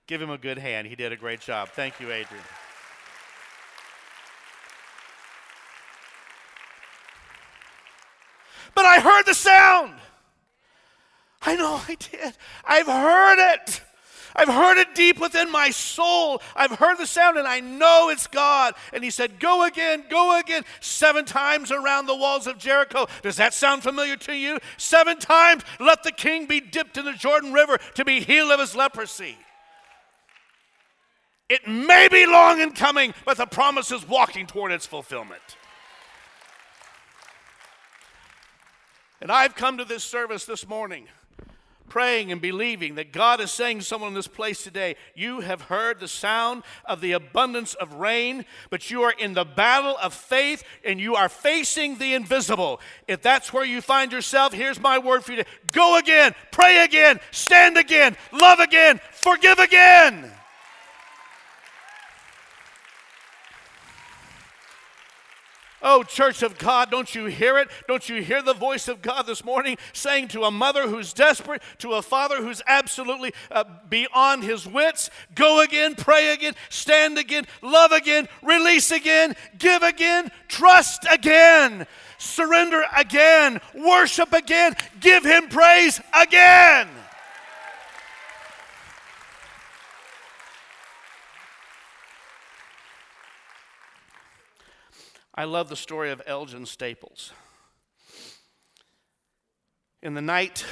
Give 0.06 0.20
him 0.20 0.30
a 0.30 0.38
good 0.38 0.58
hand. 0.58 0.88
He 0.88 0.96
did 0.96 1.12
a 1.12 1.16
great 1.16 1.40
job. 1.40 1.68
Thank 1.68 2.00
you, 2.00 2.10
Adrian. 2.10 2.44
But 8.74 8.86
I 8.86 9.00
heard 9.00 9.24
the 9.24 9.34
sound. 9.34 9.94
I 11.42 11.56
know 11.56 11.80
I 11.88 11.94
did. 11.96 12.34
I've 12.64 12.86
heard 12.86 13.54
it. 13.54 13.82
I've 14.34 14.48
heard 14.48 14.78
it 14.78 14.94
deep 14.94 15.20
within 15.20 15.50
my 15.50 15.70
soul. 15.70 16.40
I've 16.56 16.72
heard 16.72 16.98
the 16.98 17.06
sound 17.06 17.36
and 17.36 17.46
I 17.46 17.60
know 17.60 18.08
it's 18.10 18.26
God. 18.26 18.74
And 18.92 19.04
he 19.04 19.10
said, 19.10 19.38
Go 19.38 19.64
again, 19.64 20.04
go 20.08 20.38
again, 20.38 20.64
seven 20.80 21.24
times 21.24 21.70
around 21.70 22.06
the 22.06 22.16
walls 22.16 22.46
of 22.46 22.58
Jericho. 22.58 23.06
Does 23.22 23.36
that 23.36 23.54
sound 23.54 23.82
familiar 23.82 24.16
to 24.16 24.34
you? 24.34 24.58
Seven 24.76 25.18
times, 25.18 25.62
let 25.78 26.02
the 26.02 26.12
king 26.12 26.46
be 26.46 26.60
dipped 26.60 26.96
in 26.96 27.04
the 27.04 27.12
Jordan 27.12 27.52
River 27.52 27.78
to 27.94 28.04
be 28.04 28.20
healed 28.20 28.50
of 28.50 28.60
his 28.60 28.74
leprosy. 28.74 29.36
It 31.48 31.68
may 31.68 32.08
be 32.08 32.24
long 32.24 32.60
in 32.60 32.72
coming, 32.72 33.12
but 33.26 33.36
the 33.36 33.46
promise 33.46 33.90
is 33.92 34.08
walking 34.08 34.46
toward 34.46 34.72
its 34.72 34.86
fulfillment. 34.86 35.42
And 39.20 39.30
I've 39.30 39.54
come 39.54 39.78
to 39.78 39.84
this 39.84 40.02
service 40.02 40.46
this 40.46 40.66
morning 40.66 41.08
praying 41.92 42.32
and 42.32 42.40
believing 42.40 42.94
that 42.94 43.12
God 43.12 43.38
is 43.38 43.50
saying 43.50 43.80
to 43.80 43.84
someone 43.84 44.08
in 44.08 44.14
this 44.14 44.26
place 44.26 44.64
today, 44.64 44.96
You 45.14 45.40
have 45.40 45.60
heard 45.60 46.00
the 46.00 46.08
sound 46.08 46.62
of 46.86 47.02
the 47.02 47.12
abundance 47.12 47.74
of 47.74 47.96
rain, 47.96 48.46
but 48.70 48.90
you 48.90 49.02
are 49.02 49.12
in 49.12 49.34
the 49.34 49.44
battle 49.44 49.98
of 50.02 50.14
faith 50.14 50.64
and 50.86 50.98
you 50.98 51.16
are 51.16 51.28
facing 51.28 51.98
the 51.98 52.14
invisible. 52.14 52.80
If 53.06 53.20
that's 53.20 53.52
where 53.52 53.66
you 53.66 53.82
find 53.82 54.10
yourself, 54.10 54.54
here's 54.54 54.80
my 54.80 54.98
word 54.98 55.22
for 55.22 55.34
you 55.34 55.44
go 55.70 55.98
again, 55.98 56.34
pray 56.50 56.82
again, 56.82 57.20
stand 57.30 57.76
again, 57.76 58.16
love 58.32 58.58
again, 58.58 58.98
forgive 59.10 59.58
again. 59.58 60.32
Oh, 65.82 66.04
church 66.04 66.42
of 66.42 66.58
God, 66.58 66.90
don't 66.90 67.12
you 67.14 67.26
hear 67.26 67.58
it? 67.58 67.68
Don't 67.88 68.08
you 68.08 68.22
hear 68.22 68.40
the 68.40 68.54
voice 68.54 68.86
of 68.86 69.02
God 69.02 69.26
this 69.26 69.44
morning 69.44 69.76
saying 69.92 70.28
to 70.28 70.44
a 70.44 70.50
mother 70.50 70.88
who's 70.88 71.12
desperate, 71.12 71.60
to 71.78 71.94
a 71.94 72.02
father 72.02 72.36
who's 72.36 72.62
absolutely 72.68 73.34
uh, 73.50 73.64
beyond 73.88 74.44
his 74.44 74.66
wits, 74.66 75.10
go 75.34 75.60
again, 75.60 75.96
pray 75.96 76.32
again, 76.32 76.54
stand 76.68 77.18
again, 77.18 77.46
love 77.62 77.90
again, 77.90 78.28
release 78.42 78.92
again, 78.92 79.34
give 79.58 79.82
again, 79.82 80.30
trust 80.46 81.04
again, 81.10 81.86
surrender 82.18 82.84
again, 82.96 83.60
worship 83.74 84.32
again, 84.32 84.76
give 85.00 85.24
him 85.24 85.48
praise 85.48 86.00
again. 86.14 86.88
I 95.34 95.44
love 95.44 95.70
the 95.70 95.76
story 95.76 96.10
of 96.10 96.20
Elgin 96.26 96.66
Staples. 96.66 97.32
In 100.02 100.12
the 100.12 100.20
night 100.20 100.62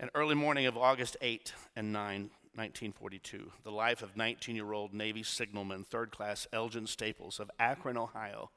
and 0.00 0.10
early 0.16 0.34
morning 0.34 0.66
of 0.66 0.76
August 0.76 1.16
8 1.20 1.54
and 1.76 1.92
9, 1.92 2.22
1942, 2.56 3.52
the 3.62 3.70
life 3.70 4.02
of 4.02 4.16
19 4.16 4.56
year 4.56 4.72
old 4.72 4.92
Navy 4.92 5.22
signalman, 5.22 5.84
third 5.84 6.10
class 6.10 6.48
Elgin 6.52 6.88
Staples 6.88 7.38
of 7.38 7.52
Akron, 7.56 7.96
Ohio, 7.96 8.50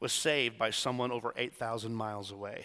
was 0.00 0.12
saved 0.12 0.58
by 0.58 0.70
someone 0.70 1.12
over 1.12 1.32
8,000 1.36 1.94
miles 1.94 2.32
away. 2.32 2.64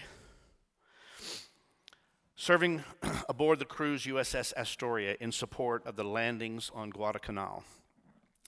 Serving 2.36 2.83
aboard 3.29 3.60
the 3.60 3.65
cruise 3.65 4.05
USS 4.05 4.51
Astoria 4.57 5.15
in 5.19 5.31
support 5.31 5.86
of 5.86 5.95
the 5.95 6.03
landings 6.03 6.71
on 6.73 6.89
Guadalcanal. 6.89 7.63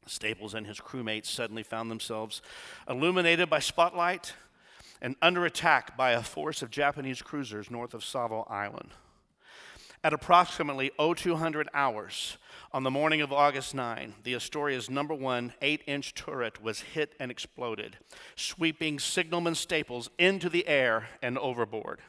Staples 0.05 0.53
and 0.53 0.65
his 0.65 0.79
crewmates 0.79 1.27
suddenly 1.27 1.63
found 1.63 1.89
themselves 1.91 2.41
illuminated 2.89 3.49
by 3.49 3.59
spotlight 3.59 4.33
and 5.01 5.15
under 5.21 5.45
attack 5.45 5.95
by 5.95 6.12
a 6.12 6.23
force 6.23 6.62
of 6.62 6.71
Japanese 6.71 7.21
cruisers 7.21 7.71
north 7.71 7.93
of 7.93 8.03
Savo 8.03 8.45
Island. 8.49 8.89
At 10.03 10.13
approximately 10.13 10.91
0200 10.97 11.67
hours 11.73 12.38
on 12.71 12.83
the 12.83 12.91
morning 12.91 13.19
of 13.19 13.33
August 13.33 13.75
9, 13.75 14.15
the 14.23 14.33
Astoria's 14.33 14.89
number 14.89 15.13
one 15.13 15.53
8 15.62 15.81
inch 15.88 16.13
turret 16.13 16.62
was 16.63 16.81
hit 16.81 17.15
and 17.19 17.29
exploded, 17.29 17.97
sweeping 18.35 18.97
Signalman 18.97 19.55
Staples 19.55 20.09
into 20.17 20.49
the 20.49 20.67
air 20.67 21.09
and 21.21 21.38
overboard. 21.38 21.99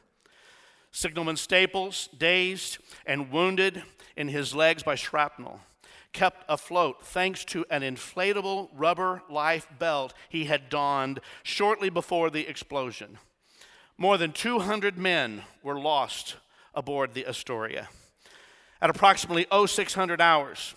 Signalman 0.92 1.36
Staples, 1.36 2.08
dazed 2.16 2.78
and 3.06 3.32
wounded 3.32 3.82
in 4.16 4.28
his 4.28 4.54
legs 4.54 4.84
by 4.84 4.94
shrapnel, 4.94 5.60
kept 6.12 6.44
afloat 6.48 7.04
thanks 7.04 7.44
to 7.46 7.64
an 7.70 7.82
inflatable 7.82 8.68
rubber 8.74 9.22
life 9.28 9.66
belt 9.78 10.14
he 10.28 10.44
had 10.44 10.68
donned 10.68 11.20
shortly 11.42 11.90
before 11.90 12.30
the 12.30 12.48
explosion. 12.48 13.18
More 13.96 14.16
than 14.18 14.32
200 14.32 14.96
men 14.96 15.42
were 15.62 15.78
lost 15.78 16.36
aboard 16.74 17.14
the 17.14 17.26
Astoria. 17.26 17.88
At 18.80 18.90
approximately 18.90 19.46
0600 19.50 20.20
hours, 20.20 20.74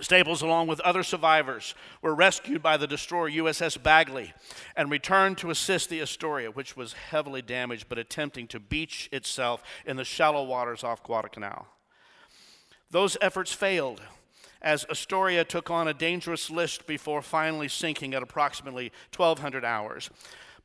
Staples, 0.00 0.42
along 0.42 0.66
with 0.66 0.80
other 0.80 1.02
survivors, 1.02 1.74
were 2.02 2.14
rescued 2.14 2.62
by 2.62 2.76
the 2.76 2.86
destroyer 2.86 3.30
USS 3.30 3.82
Bagley 3.82 4.34
and 4.76 4.90
returned 4.90 5.38
to 5.38 5.50
assist 5.50 5.88
the 5.88 6.02
Astoria, 6.02 6.50
which 6.50 6.76
was 6.76 6.92
heavily 6.92 7.40
damaged 7.40 7.86
but 7.88 7.98
attempting 7.98 8.46
to 8.48 8.60
beach 8.60 9.08
itself 9.10 9.62
in 9.86 9.96
the 9.96 10.04
shallow 10.04 10.44
waters 10.44 10.84
off 10.84 11.02
Guadalcanal. 11.02 11.66
Those 12.90 13.16
efforts 13.20 13.52
failed 13.52 14.02
as 14.62 14.84
Astoria 14.90 15.44
took 15.44 15.70
on 15.70 15.88
a 15.88 15.94
dangerous 15.94 16.50
list 16.50 16.86
before 16.86 17.22
finally 17.22 17.68
sinking 17.68 18.14
at 18.14 18.22
approximately 18.22 18.92
1200 19.14 19.64
hours, 19.64 20.10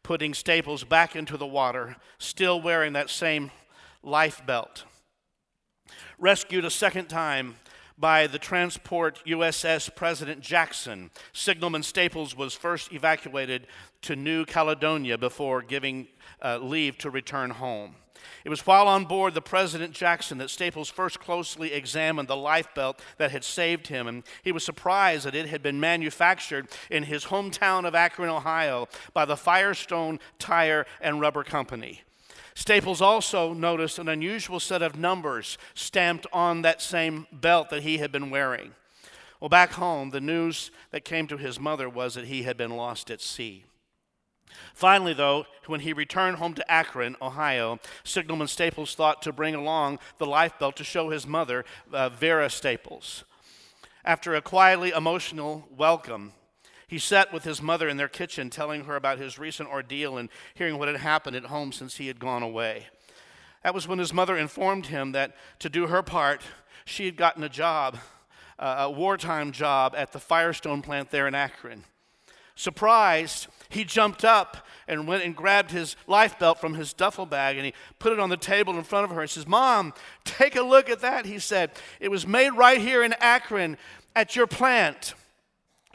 putting 0.04 0.34
Staples 0.34 0.84
back 0.84 1.16
into 1.16 1.38
the 1.38 1.46
water, 1.46 1.96
still 2.18 2.62
wearing 2.62 2.94
that 2.94 3.10
same 3.10 3.52
life 4.04 4.46
belt. 4.46 4.84
Rescued 6.18 6.66
a 6.66 6.70
second 6.70 7.08
time 7.08 7.56
by 7.98 8.26
the 8.26 8.40
transport 8.40 9.22
USS 9.28 9.94
President 9.96 10.42
Jackson, 10.42 11.12
Signalman 11.34 11.84
Staples 11.84 12.36
was 12.36 12.56
first 12.56 12.92
evacuated 12.92 13.68
to 14.02 14.16
New 14.16 14.46
Caledonia 14.46 15.18
before 15.18 15.62
giving 15.62 16.08
uh, 16.44 16.58
leave 16.58 16.98
to 16.98 17.12
return 17.12 17.52
home. 17.52 17.96
It 18.44 18.50
was 18.50 18.66
while 18.66 18.88
on 18.88 19.06
board 19.06 19.34
the 19.34 19.42
President 19.42 19.94
Jackson 19.94 20.38
that 20.40 20.50
Staples 20.50 20.90
first 20.90 21.20
closely 21.20 21.74
examined 21.74 22.28
the 22.28 22.36
life 22.36 22.74
belt 22.74 23.00
that 23.18 23.32
had 23.32 23.44
saved 23.44 23.88
him, 23.88 24.08
and 24.08 24.24
he 24.44 24.52
was 24.52 24.64
surprised 24.64 25.26
that 25.26 25.36
it 25.36 25.48
had 25.48 25.62
been 25.62 25.80
manufactured 25.80 26.68
in 26.90 27.04
his 27.04 27.26
hometown 27.26 27.86
of 27.86 27.96
Akron, 27.96 28.30
Ohio, 28.30 28.88
by 29.14 29.26
the 29.26 29.38
Firestone 29.38 30.20
Tire 30.40 30.86
and 31.00 31.22
Rubber 31.22 31.44
Company. 31.44 32.02
Staples 32.54 33.02
also 33.02 33.54
noticed 33.54 33.98
an 33.98 34.10
unusual 34.10 34.60
set 34.60 34.82
of 34.82 34.98
numbers 34.98 35.58
stamped 35.74 36.28
on 36.34 36.62
that 36.62 36.82
same 36.82 37.28
belt 37.32 37.70
that 37.70 37.84
he 37.84 38.00
had 38.00 38.12
been 38.12 38.30
wearing. 38.30 38.74
Well, 39.40 39.50
back 39.50 39.72
home, 39.72 40.12
the 40.12 40.22
news 40.22 40.70
that 40.92 41.06
came 41.06 41.28
to 41.28 41.38
his 41.38 41.60
mother 41.60 41.90
was 41.90 42.14
that 42.16 42.26
he 42.26 42.44
had 42.44 42.58
been 42.58 42.76
lost 42.76 43.10
at 43.10 43.22
sea. 43.22 43.66
Finally, 44.74 45.14
though, 45.14 45.46
when 45.68 45.82
he 45.82 45.94
returned 45.94 46.38
home 46.38 46.54
to 46.54 46.72
Akron, 46.72 47.16
Ohio, 47.22 47.80
Signalman 48.04 48.48
Staples 48.48 48.96
thought 48.96 49.22
to 49.22 49.32
bring 49.32 49.56
along 49.56 50.00
the 50.18 50.26
life 50.26 50.58
belt 50.60 50.76
to 50.78 50.84
show 50.84 51.10
his 51.10 51.28
mother, 51.28 51.66
uh, 51.94 52.10
Vera 52.10 52.50
Staples. 52.50 53.24
After 54.04 54.34
a 54.34 54.42
quietly 54.42 54.90
emotional 54.90 55.68
welcome, 55.76 56.34
he 56.88 56.98
sat 56.98 57.32
with 57.32 57.44
his 57.44 57.62
mother 57.62 57.88
in 57.88 57.98
their 57.98 58.10
kitchen, 58.10 58.50
telling 58.50 58.86
her 58.86 58.96
about 58.96 59.18
his 59.18 59.40
recent 59.40 59.70
ordeal 59.70 60.18
and 60.18 60.30
hearing 60.56 60.78
what 60.78 60.88
had 60.88 60.98
happened 60.98 61.36
at 61.36 61.46
home 61.46 61.72
since 61.72 61.98
he 61.98 62.08
had 62.08 62.20
gone 62.20 62.44
away. 62.44 62.88
That 63.64 63.74
was 63.74 63.88
when 63.88 64.00
his 64.00 64.14
mother 64.14 64.36
informed 64.36 64.88
him 64.88 65.12
that 65.12 65.36
to 65.60 65.70
do 65.70 65.88
her 65.88 66.02
part, 66.02 66.42
she 66.84 67.06
had 67.06 67.16
gotten 67.16 67.44
a 67.44 67.50
job, 67.50 67.98
uh, 68.60 68.76
a 68.80 68.92
wartime 68.92 69.52
job 69.52 69.94
at 69.96 70.12
the 70.12 70.20
Firestone 70.20 70.82
plant 70.82 71.12
there 71.12 71.28
in 71.28 71.36
Akron. 71.36 71.84
Surprised, 72.56 73.48
He 73.72 73.84
jumped 73.84 74.24
up 74.24 74.68
and 74.88 75.08
went 75.08 75.24
and 75.24 75.36
grabbed 75.36 75.72
his 75.72 75.96
life 76.06 76.38
belt 76.38 76.60
from 76.60 76.76
his 76.76 76.94
duffel 76.94 77.26
bag 77.26 77.56
and 77.58 77.66
he 77.66 77.74
put 77.98 78.12
it 78.12 78.20
on 78.20 78.30
the 78.30 78.38
table 78.38 78.78
in 78.78 78.84
front 78.84 79.06
of 79.06 79.16
her. 79.16 79.22
He 79.22 79.28
says, 79.28 79.48
Mom, 79.48 79.94
take 80.26 80.56
a 80.56 80.62
look 80.62 80.90
at 80.90 81.00
that. 81.00 81.26
He 81.26 81.40
said, 81.40 81.72
It 82.00 82.12
was 82.12 82.28
made 82.28 82.52
right 82.52 82.80
here 82.80 83.04
in 83.04 83.14
Akron 83.20 83.78
at 84.16 84.36
your 84.36 84.48
plant. 84.48 85.14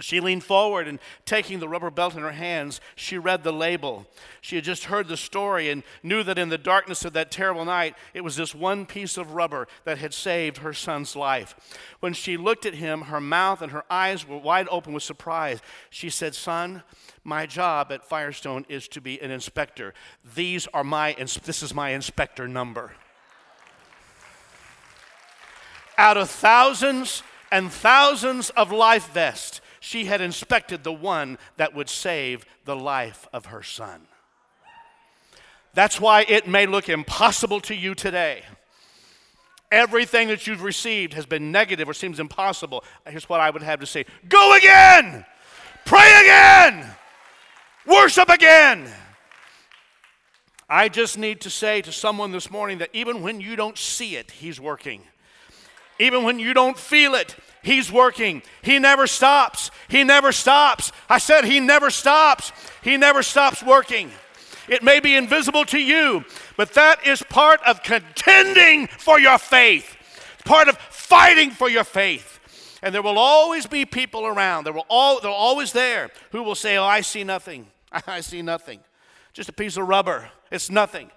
She 0.00 0.20
leaned 0.20 0.44
forward 0.44 0.86
and, 0.86 0.98
taking 1.24 1.58
the 1.58 1.68
rubber 1.68 1.90
belt 1.90 2.14
in 2.14 2.22
her 2.22 2.32
hands, 2.32 2.80
she 2.94 3.16
read 3.16 3.44
the 3.44 3.52
label. 3.52 4.06
She 4.42 4.56
had 4.56 4.64
just 4.64 4.84
heard 4.84 5.08
the 5.08 5.16
story 5.16 5.70
and 5.70 5.82
knew 6.02 6.22
that 6.22 6.38
in 6.38 6.50
the 6.50 6.58
darkness 6.58 7.04
of 7.04 7.14
that 7.14 7.30
terrible 7.30 7.64
night, 7.64 7.94
it 8.12 8.22
was 8.22 8.36
this 8.36 8.54
one 8.54 8.84
piece 8.84 9.16
of 9.16 9.32
rubber 9.32 9.66
that 9.84 9.98
had 9.98 10.12
saved 10.12 10.58
her 10.58 10.74
son's 10.74 11.16
life. 11.16 11.54
When 12.00 12.12
she 12.12 12.36
looked 12.36 12.66
at 12.66 12.74
him, 12.74 13.02
her 13.02 13.20
mouth 13.20 13.62
and 13.62 13.72
her 13.72 13.84
eyes 13.88 14.28
were 14.28 14.36
wide 14.36 14.68
open 14.70 14.92
with 14.92 15.02
surprise. 15.02 15.60
She 15.88 16.10
said, 16.10 16.34
Son, 16.34 16.82
my 17.24 17.46
job 17.46 17.90
at 17.90 18.04
Firestone 18.04 18.66
is 18.68 18.88
to 18.88 19.00
be 19.00 19.20
an 19.22 19.30
inspector. 19.30 19.94
These 20.34 20.66
are 20.74 20.84
my, 20.84 21.14
this 21.14 21.62
is 21.62 21.74
my 21.74 21.90
inspector 21.90 22.46
number. 22.46 22.92
Out 25.96 26.18
of 26.18 26.28
thousands 26.28 27.22
and 27.50 27.72
thousands 27.72 28.50
of 28.50 28.70
life 28.70 29.10
vests, 29.12 29.62
she 29.86 30.06
had 30.06 30.20
inspected 30.20 30.82
the 30.82 30.92
one 30.92 31.38
that 31.58 31.72
would 31.72 31.88
save 31.88 32.44
the 32.64 32.74
life 32.74 33.28
of 33.32 33.46
her 33.46 33.62
son. 33.62 34.00
That's 35.74 36.00
why 36.00 36.24
it 36.28 36.48
may 36.48 36.66
look 36.66 36.88
impossible 36.88 37.60
to 37.60 37.74
you 37.74 37.94
today. 37.94 38.42
Everything 39.70 40.26
that 40.26 40.44
you've 40.44 40.64
received 40.64 41.12
has 41.14 41.24
been 41.24 41.52
negative 41.52 41.88
or 41.88 41.94
seems 41.94 42.18
impossible. 42.18 42.82
Here's 43.06 43.28
what 43.28 43.38
I 43.38 43.48
would 43.48 43.62
have 43.62 43.78
to 43.78 43.86
say 43.86 44.06
Go 44.28 44.56
again! 44.56 45.24
Pray 45.84 46.20
again! 46.20 46.84
Worship 47.86 48.28
again! 48.28 48.88
I 50.68 50.88
just 50.88 51.16
need 51.16 51.40
to 51.42 51.50
say 51.50 51.80
to 51.82 51.92
someone 51.92 52.32
this 52.32 52.50
morning 52.50 52.78
that 52.78 52.90
even 52.92 53.22
when 53.22 53.40
you 53.40 53.54
don't 53.54 53.78
see 53.78 54.16
it, 54.16 54.32
He's 54.32 54.60
working. 54.60 55.02
Even 56.00 56.24
when 56.24 56.40
you 56.40 56.54
don't 56.54 56.76
feel 56.76 57.14
it, 57.14 57.36
He's 57.66 57.90
working. 57.90 58.42
He 58.62 58.78
never 58.78 59.08
stops. 59.08 59.72
He 59.88 60.04
never 60.04 60.30
stops. 60.30 60.92
I 61.08 61.18
said 61.18 61.44
He 61.44 61.58
never 61.58 61.90
stops. 61.90 62.52
He 62.80 62.96
never 62.96 63.24
stops 63.24 63.60
working. 63.60 64.12
It 64.68 64.84
may 64.84 65.00
be 65.00 65.16
invisible 65.16 65.64
to 65.66 65.78
you, 65.78 66.24
but 66.56 66.74
that 66.74 67.04
is 67.04 67.24
part 67.24 67.60
of 67.66 67.82
contending 67.82 68.86
for 68.86 69.18
your 69.18 69.38
faith, 69.38 69.96
part 70.44 70.68
of 70.68 70.78
fighting 70.78 71.50
for 71.50 71.68
your 71.68 71.82
faith. 71.82 72.38
And 72.82 72.94
there 72.94 73.02
will 73.02 73.18
always 73.18 73.66
be 73.66 73.84
people 73.84 74.26
around. 74.26 74.62
There 74.62 74.72
will 74.72 74.86
all, 74.88 75.20
they're 75.20 75.28
always 75.28 75.72
there 75.72 76.10
who 76.30 76.44
will 76.44 76.54
say, 76.54 76.76
Oh, 76.76 76.84
I 76.84 77.00
see 77.00 77.24
nothing. 77.24 77.66
I 78.06 78.20
see 78.20 78.42
nothing. 78.42 78.78
Just 79.32 79.48
a 79.48 79.52
piece 79.52 79.76
of 79.76 79.88
rubber. 79.88 80.30
It's 80.52 80.70
nothing. 80.70 81.10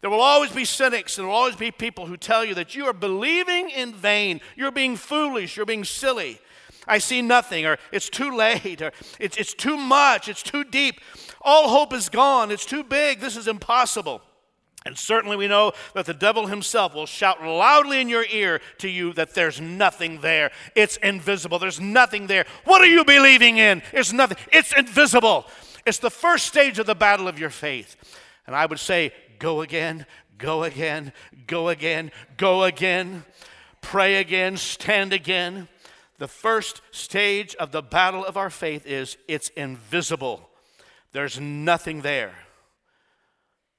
There 0.00 0.10
will 0.10 0.20
always 0.20 0.50
be 0.50 0.64
cynics, 0.64 1.16
and 1.16 1.24
there 1.24 1.30
will 1.30 1.38
always 1.38 1.56
be 1.56 1.70
people 1.70 2.06
who 2.06 2.16
tell 2.16 2.44
you 2.44 2.54
that 2.54 2.74
you 2.74 2.86
are 2.86 2.92
believing 2.92 3.70
in 3.70 3.94
vain. 3.94 4.40
You're 4.56 4.70
being 4.70 4.96
foolish. 4.96 5.56
You're 5.56 5.66
being 5.66 5.84
silly. 5.84 6.40
I 6.86 6.98
see 6.98 7.22
nothing, 7.22 7.66
or 7.66 7.78
it's 7.90 8.08
too 8.08 8.30
late, 8.36 8.80
or 8.80 8.92
it's, 9.18 9.36
it's 9.36 9.54
too 9.54 9.76
much, 9.76 10.28
it's 10.28 10.42
too 10.42 10.62
deep. 10.62 11.00
All 11.40 11.68
hope 11.68 11.92
is 11.92 12.08
gone. 12.08 12.50
It's 12.50 12.66
too 12.66 12.84
big. 12.84 13.20
This 13.20 13.36
is 13.36 13.48
impossible. 13.48 14.22
And 14.84 14.96
certainly 14.96 15.36
we 15.36 15.48
know 15.48 15.72
that 15.94 16.06
the 16.06 16.14
devil 16.14 16.46
himself 16.46 16.94
will 16.94 17.06
shout 17.06 17.42
loudly 17.42 18.00
in 18.00 18.08
your 18.08 18.24
ear 18.30 18.60
to 18.78 18.88
you 18.88 19.12
that 19.14 19.34
there's 19.34 19.60
nothing 19.60 20.20
there. 20.20 20.52
It's 20.76 20.96
invisible. 20.98 21.58
There's 21.58 21.80
nothing 21.80 22.28
there. 22.28 22.46
What 22.64 22.82
are 22.82 22.86
you 22.86 23.04
believing 23.04 23.58
in? 23.58 23.82
It's 23.92 24.12
nothing. 24.12 24.38
It's 24.52 24.72
invisible. 24.72 25.46
It's 25.84 25.98
the 25.98 26.10
first 26.10 26.46
stage 26.46 26.78
of 26.78 26.86
the 26.86 26.94
battle 26.94 27.26
of 27.26 27.36
your 27.36 27.50
faith. 27.50 27.96
And 28.46 28.54
I 28.54 28.64
would 28.64 28.78
say, 28.78 29.12
go 29.38 29.62
again, 29.62 30.06
go 30.38 30.64
again, 30.64 31.12
go 31.46 31.68
again, 31.68 32.10
go 32.36 32.64
again, 32.64 33.24
pray 33.80 34.16
again, 34.16 34.56
stand 34.56 35.12
again. 35.12 35.68
The 36.18 36.28
first 36.28 36.80
stage 36.90 37.54
of 37.56 37.72
the 37.72 37.82
battle 37.82 38.24
of 38.24 38.36
our 38.36 38.50
faith 38.50 38.86
is 38.86 39.16
it's 39.28 39.48
invisible. 39.50 40.48
There's 41.12 41.38
nothing 41.40 42.02
there. 42.02 42.34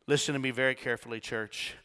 Listen 0.07 0.33
to 0.33 0.39
me 0.39 0.51
very 0.51 0.75
carefully, 0.75 1.19
church. 1.19 1.75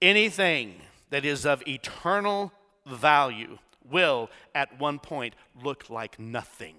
Anything 0.00 0.74
that 1.10 1.24
is 1.24 1.44
of 1.44 1.66
eternal 1.66 2.52
value 2.86 3.58
will, 3.90 4.30
at 4.54 4.78
one 4.78 4.98
point, 4.98 5.34
look 5.62 5.90
like 5.90 6.18
nothing. 6.18 6.76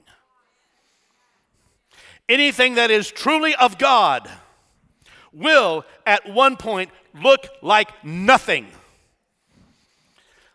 Anything 2.29 2.75
that 2.75 2.91
is 2.91 3.09
truly 3.09 3.55
of 3.55 3.77
God 3.77 4.29
will 5.33 5.85
at 6.05 6.29
one 6.29 6.57
point 6.57 6.89
look 7.13 7.47
like 7.61 8.03
nothing. 8.03 8.67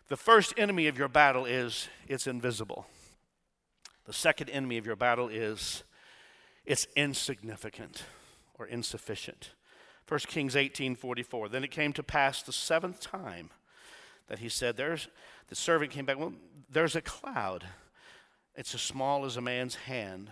The 0.09 0.17
first 0.17 0.53
enemy 0.57 0.87
of 0.87 0.97
your 0.97 1.07
battle 1.07 1.45
is 1.45 1.87
it's 2.07 2.27
invisible. 2.27 2.85
The 4.05 4.13
second 4.13 4.49
enemy 4.49 4.77
of 4.77 4.85
your 4.85 4.95
battle 4.95 5.29
is 5.29 5.83
it's 6.65 6.87
insignificant 6.95 8.03
or 8.59 8.67
insufficient. 8.67 9.51
1 10.07 10.19
Kings 10.27 10.55
18:44. 10.55 11.49
Then 11.49 11.63
it 11.63 11.71
came 11.71 11.93
to 11.93 12.03
pass 12.03 12.41
the 12.41 12.53
seventh 12.53 12.99
time 12.99 13.49
that 14.27 14.39
he 14.39 14.49
said, 14.49 14.77
There's 14.77 15.07
the 15.47 15.55
servant 15.55 15.91
came 15.91 16.05
back. 16.05 16.19
Well, 16.19 16.33
there's 16.69 16.95
a 16.95 17.01
cloud. 17.01 17.65
It's 18.55 18.75
as 18.75 18.81
small 18.81 19.25
as 19.25 19.37
a 19.37 19.41
man's 19.41 19.75
hand 19.75 20.31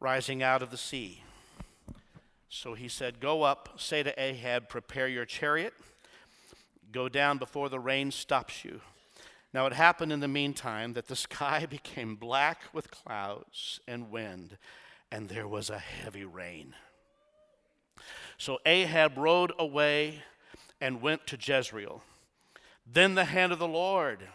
rising 0.00 0.42
out 0.42 0.62
of 0.62 0.70
the 0.70 0.76
sea. 0.76 1.22
So 2.56 2.74
he 2.74 2.86
said, 2.86 3.18
Go 3.18 3.42
up, 3.42 3.80
say 3.80 4.04
to 4.04 4.22
Ahab, 4.22 4.68
prepare 4.68 5.08
your 5.08 5.24
chariot, 5.24 5.74
go 6.92 7.08
down 7.08 7.38
before 7.38 7.68
the 7.68 7.80
rain 7.80 8.12
stops 8.12 8.64
you. 8.64 8.80
Now 9.52 9.66
it 9.66 9.72
happened 9.72 10.12
in 10.12 10.20
the 10.20 10.28
meantime 10.28 10.92
that 10.92 11.08
the 11.08 11.16
sky 11.26 11.66
became 11.70 12.14
black 12.14 12.60
with 12.72 12.92
clouds 12.92 13.80
and 13.88 14.08
wind, 14.08 14.56
and 15.10 15.28
there 15.28 15.48
was 15.48 15.68
a 15.68 15.80
heavy 15.80 16.24
rain. 16.24 16.76
So 18.38 18.60
Ahab 18.64 19.18
rode 19.18 19.52
away 19.58 20.22
and 20.80 21.02
went 21.02 21.26
to 21.26 21.36
Jezreel. 21.36 22.04
Then 22.86 23.16
the 23.16 23.24
hand 23.24 23.50
of 23.50 23.58
the 23.58 23.66
Lord, 23.66 24.28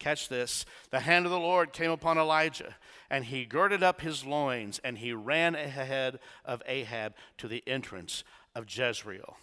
catch 0.00 0.28
this, 0.28 0.66
the 0.90 1.00
hand 1.00 1.26
of 1.26 1.30
the 1.30 1.38
Lord 1.38 1.72
came 1.72 1.92
upon 1.92 2.18
Elijah 2.18 2.74
and 3.12 3.26
he 3.26 3.44
girded 3.44 3.82
up 3.82 4.00
his 4.00 4.24
loins, 4.24 4.80
and 4.82 4.96
he 4.96 5.12
ran 5.12 5.54
ahead 5.54 6.18
of 6.46 6.62
Ahab 6.66 7.12
to 7.36 7.46
the 7.46 7.62
entrance 7.66 8.24
of 8.54 8.64
Jezreel. 8.66 9.36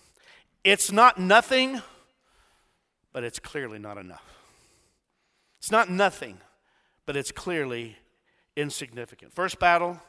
It's 0.64 0.92
not 0.92 1.20
nothing, 1.20 1.84
but 3.14 3.24
it's 3.24 3.38
clearly 3.38 3.78
not 3.78 4.00
enough. 4.00 4.26
It's 5.60 5.70
not 5.70 5.88
nothing, 5.88 6.40
but 7.06 7.16
it's 7.16 7.32
clearly 7.32 7.96
insignificant. 8.56 9.34
First 9.36 9.60
battle, 9.60 10.02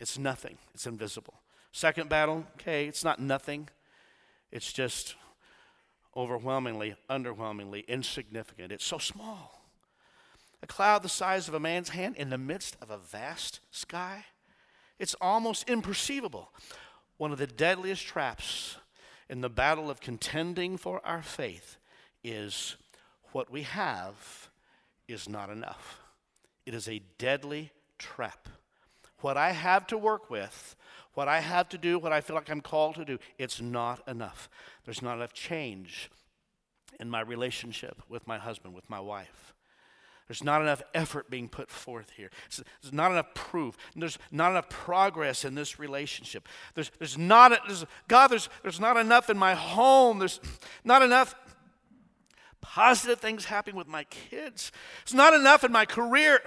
it's 0.00 0.18
nothing, 0.18 0.58
it's 0.74 0.86
invisible. 0.86 1.34
Second 1.70 2.08
battle, 2.08 2.44
okay, 2.54 2.86
it's 2.86 3.04
not 3.04 3.20
nothing, 3.20 3.68
it's 4.50 4.72
just 4.72 5.14
overwhelmingly, 6.16 6.96
underwhelmingly 7.08 7.86
insignificant. 7.86 8.72
It's 8.72 8.84
so 8.84 8.98
small. 8.98 9.59
A 10.62 10.66
cloud 10.66 11.02
the 11.02 11.08
size 11.08 11.48
of 11.48 11.54
a 11.54 11.60
man's 11.60 11.90
hand 11.90 12.16
in 12.16 12.30
the 12.30 12.38
midst 12.38 12.76
of 12.82 12.90
a 12.90 12.98
vast 12.98 13.60
sky? 13.70 14.26
It's 14.98 15.14
almost 15.20 15.66
imperceivable. 15.66 16.48
One 17.16 17.32
of 17.32 17.38
the 17.38 17.46
deadliest 17.46 18.06
traps 18.06 18.76
in 19.28 19.40
the 19.40 19.48
battle 19.48 19.90
of 19.90 20.00
contending 20.00 20.76
for 20.76 21.00
our 21.06 21.22
faith 21.22 21.78
is 22.22 22.76
what 23.32 23.50
we 23.50 23.62
have 23.62 24.50
is 25.08 25.28
not 25.28 25.50
enough. 25.50 26.00
It 26.66 26.74
is 26.74 26.88
a 26.88 27.02
deadly 27.18 27.70
trap. 27.98 28.48
What 29.20 29.36
I 29.36 29.52
have 29.52 29.86
to 29.88 29.98
work 29.98 30.30
with, 30.30 30.76
what 31.14 31.28
I 31.28 31.40
have 31.40 31.68
to 31.70 31.78
do, 31.78 31.98
what 31.98 32.12
I 32.12 32.20
feel 32.20 32.36
like 32.36 32.50
I'm 32.50 32.60
called 32.60 32.96
to 32.96 33.04
do, 33.04 33.18
it's 33.38 33.60
not 33.60 34.06
enough. 34.08 34.48
There's 34.84 35.02
not 35.02 35.16
enough 35.16 35.32
change 35.32 36.10
in 36.98 37.08
my 37.08 37.20
relationship 37.20 38.02
with 38.08 38.26
my 38.26 38.38
husband, 38.38 38.74
with 38.74 38.88
my 38.90 39.00
wife. 39.00 39.54
There's 40.30 40.44
not 40.44 40.62
enough 40.62 40.80
effort 40.94 41.28
being 41.28 41.48
put 41.48 41.72
forth 41.72 42.10
here. 42.16 42.30
There's 42.80 42.92
not 42.92 43.10
enough 43.10 43.34
proof. 43.34 43.76
There's 43.96 44.16
not 44.30 44.52
enough 44.52 44.68
progress 44.68 45.44
in 45.44 45.56
this 45.56 45.80
relationship. 45.80 46.48
There's, 46.76 46.92
there's 47.00 47.18
not, 47.18 47.50
there's, 47.66 47.84
God, 48.06 48.28
there's, 48.28 48.48
there's 48.62 48.78
not 48.78 48.96
enough 48.96 49.28
in 49.28 49.36
my 49.36 49.54
home. 49.54 50.20
There's 50.20 50.38
not 50.84 51.02
enough 51.02 51.34
positive 52.60 53.18
things 53.18 53.46
happening 53.46 53.74
with 53.74 53.88
my 53.88 54.04
kids. 54.04 54.70
It's 55.02 55.12
not 55.12 55.34
enough 55.34 55.64
in 55.64 55.72
my 55.72 55.84
career. 55.84 56.40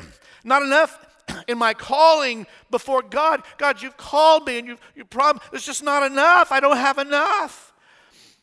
Not 0.46 0.62
enough 0.62 1.06
in 1.50 1.58
my 1.58 1.74
calling 1.74 2.48
before 2.72 3.02
God. 3.02 3.44
God, 3.58 3.82
you've 3.82 3.98
called 3.98 4.48
me 4.48 4.60
and 4.60 4.68
you've, 4.70 4.82
you 4.96 5.04
promised. 5.04 5.52
There's 5.52 5.66
just 5.66 5.84
not 5.84 6.10
enough. 6.10 6.54
I 6.54 6.62
don't 6.62 6.78
have 6.78 7.00
enough. 7.00 7.74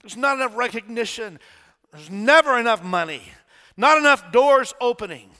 There's 0.03 0.19
not 0.19 0.37
enough 0.37 0.55
recognition. 0.55 1.39
There's 1.93 2.11
never 2.11 2.59
enough 2.59 2.85
money 2.85 3.23
not 3.77 3.99
enough 3.99 4.33
doors 4.33 4.75
opening. 4.81 5.31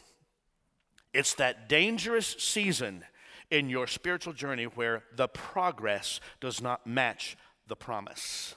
It's 1.13 1.35
that 1.35 1.69
dangerous 1.69 2.37
season 2.39 3.05
in 3.51 3.69
your 3.69 3.87
spiritual 3.87 4.33
journey 4.33 4.65
where 4.65 5.03
the 5.15 5.29
progress 5.29 6.21
does 6.41 6.63
not 6.63 6.87
match 6.87 7.37
the 7.67 7.77
promise. 7.77 8.55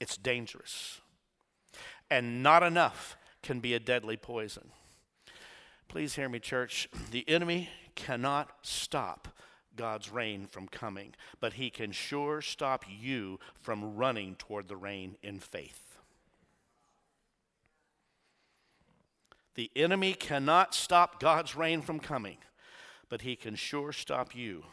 It's 0.00 0.16
dangerous. 0.16 1.00
And 2.10 2.42
not 2.42 2.62
enough 2.62 3.16
can 3.42 3.60
be 3.60 3.74
a 3.74 3.80
deadly 3.80 4.16
poison. 4.16 4.70
Please 5.88 6.14
hear 6.14 6.28
me, 6.28 6.38
church. 6.38 6.88
The 7.10 7.28
enemy 7.28 7.70
cannot 7.94 8.50
stop 8.62 9.28
God's 9.76 10.10
rain 10.10 10.46
from 10.46 10.68
coming, 10.68 11.14
but 11.40 11.54
he 11.54 11.70
can 11.70 11.92
sure 11.92 12.40
stop 12.40 12.84
you 12.88 13.38
from 13.60 13.96
running 13.96 14.34
toward 14.36 14.68
the 14.68 14.76
rain 14.76 15.16
in 15.22 15.38
faith. 15.38 15.85
The 19.56 19.70
enemy 19.74 20.12
cannot 20.12 20.74
stop 20.74 21.18
God's 21.18 21.56
rain 21.56 21.80
from 21.80 21.98
coming, 21.98 22.36
but 23.08 23.22
he 23.22 23.36
can 23.36 23.56
sure 23.56 23.90
stop 23.90 24.34
you 24.34 24.64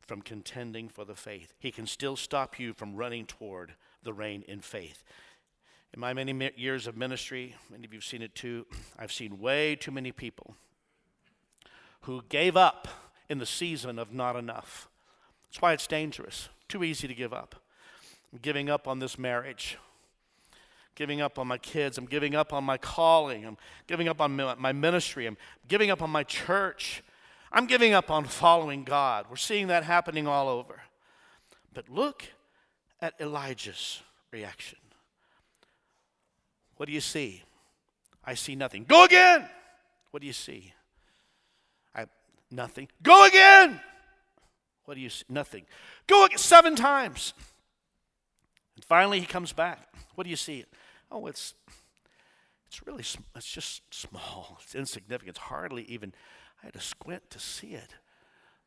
from 0.00 0.22
contending 0.22 0.88
for 0.88 1.04
the 1.04 1.14
faith. 1.14 1.54
He 1.58 1.70
can 1.70 1.86
still 1.86 2.16
stop 2.16 2.58
you 2.58 2.72
from 2.72 2.94
running 2.94 3.26
toward 3.26 3.74
the 4.02 4.12
rain 4.12 4.44
in 4.46 4.60
faith. 4.60 5.02
In 5.92 6.00
my 6.00 6.12
many 6.12 6.52
years 6.56 6.86
of 6.86 6.96
ministry, 6.96 7.56
many 7.70 7.84
of 7.84 7.92
you 7.92 7.98
have 7.98 8.04
seen 8.04 8.22
it 8.22 8.34
too, 8.34 8.66
I've 8.98 9.12
seen 9.12 9.40
way 9.40 9.76
too 9.76 9.90
many 9.90 10.12
people 10.12 10.56
who 12.02 12.22
gave 12.28 12.56
up 12.56 12.86
in 13.28 13.38
the 13.38 13.46
season 13.46 13.98
of 13.98 14.12
not 14.12 14.36
enough. 14.36 14.88
That's 15.44 15.62
why 15.62 15.72
it's 15.72 15.86
dangerous. 15.86 16.48
Too 16.68 16.84
easy 16.84 17.08
to 17.08 17.14
give 17.14 17.32
up. 17.32 17.56
I'm 18.32 18.40
giving 18.40 18.68
up 18.68 18.86
on 18.86 18.98
this 18.98 19.18
marriage. 19.18 19.78
Giving 20.94 21.20
up 21.20 21.38
on 21.38 21.48
my 21.48 21.58
kids. 21.58 21.98
I'm 21.98 22.06
giving 22.06 22.34
up 22.34 22.52
on 22.52 22.64
my 22.64 22.78
calling. 22.78 23.44
I'm 23.44 23.56
giving 23.86 24.08
up 24.08 24.20
on 24.20 24.36
my 24.58 24.72
ministry. 24.72 25.26
I'm 25.26 25.36
giving 25.66 25.90
up 25.90 26.02
on 26.02 26.10
my 26.10 26.22
church. 26.22 27.02
I'm 27.50 27.66
giving 27.66 27.92
up 27.92 28.10
on 28.10 28.24
following 28.24 28.84
God. 28.84 29.26
We're 29.28 29.36
seeing 29.36 29.68
that 29.68 29.84
happening 29.84 30.26
all 30.26 30.48
over. 30.48 30.82
But 31.72 31.88
look 31.88 32.24
at 33.00 33.14
Elijah's 33.20 34.02
reaction. 34.32 34.78
What 36.76 36.86
do 36.86 36.92
you 36.92 37.00
see? 37.00 37.42
I 38.24 38.34
see 38.34 38.54
nothing. 38.54 38.84
Go 38.84 39.04
again. 39.04 39.48
What 40.10 40.20
do 40.20 40.26
you 40.26 40.32
see? 40.32 40.72
I 41.94 42.06
nothing. 42.50 42.88
Go 43.02 43.26
again. 43.26 43.80
What 44.84 44.94
do 44.94 45.00
you 45.00 45.10
see? 45.10 45.24
Nothing. 45.28 45.66
Go 46.06 46.24
again 46.24 46.38
seven 46.38 46.76
times. 46.76 47.34
And 48.76 48.84
finally 48.84 49.20
he 49.20 49.26
comes 49.26 49.52
back. 49.52 49.88
What 50.14 50.24
do 50.24 50.30
you 50.30 50.36
see? 50.36 50.64
Oh, 51.14 51.26
it's 51.28 51.54
it's 52.66 52.84
really 52.84 53.04
it's 53.36 53.50
just 53.50 53.82
small. 53.94 54.58
It's 54.62 54.74
insignificant. 54.74 55.36
It's 55.36 55.46
hardly 55.46 55.84
even. 55.84 56.12
I 56.60 56.66
had 56.66 56.74
to 56.74 56.80
squint 56.80 57.30
to 57.30 57.38
see 57.38 57.68
it. 57.68 57.94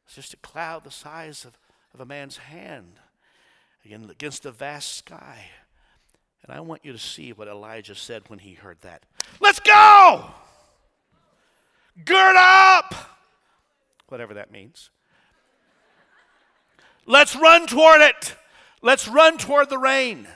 It's 0.05 0.15
just 0.15 0.33
a 0.33 0.37
cloud 0.37 0.85
the 0.85 0.91
size 0.91 1.43
of, 1.43 1.59
of 1.93 1.99
a 1.99 2.05
man's 2.05 2.37
hand 2.37 2.99
again 3.83 4.07
against 4.09 4.43
the 4.43 4.51
vast 4.51 4.95
sky. 4.95 5.49
And 6.43 6.55
I 6.55 6.61
want 6.61 6.85
you 6.85 6.93
to 6.93 6.99
see 6.99 7.33
what 7.33 7.49
Elijah 7.49 7.95
said 7.95 8.23
when 8.27 8.39
he 8.39 8.53
heard 8.53 8.77
that. 8.81 9.03
Let's 9.41 9.59
go! 9.59 10.29
Gird 12.05 12.35
up! 12.37 12.93
Whatever 14.07 14.35
that 14.35 14.51
means. 14.51 14.89
Let's 17.05 17.35
run 17.35 17.67
toward 17.67 18.01
it. 18.01 18.35
Let's 18.81 19.07
run 19.07 19.37
toward 19.37 19.69
the 19.69 19.79
rain. 19.79 20.27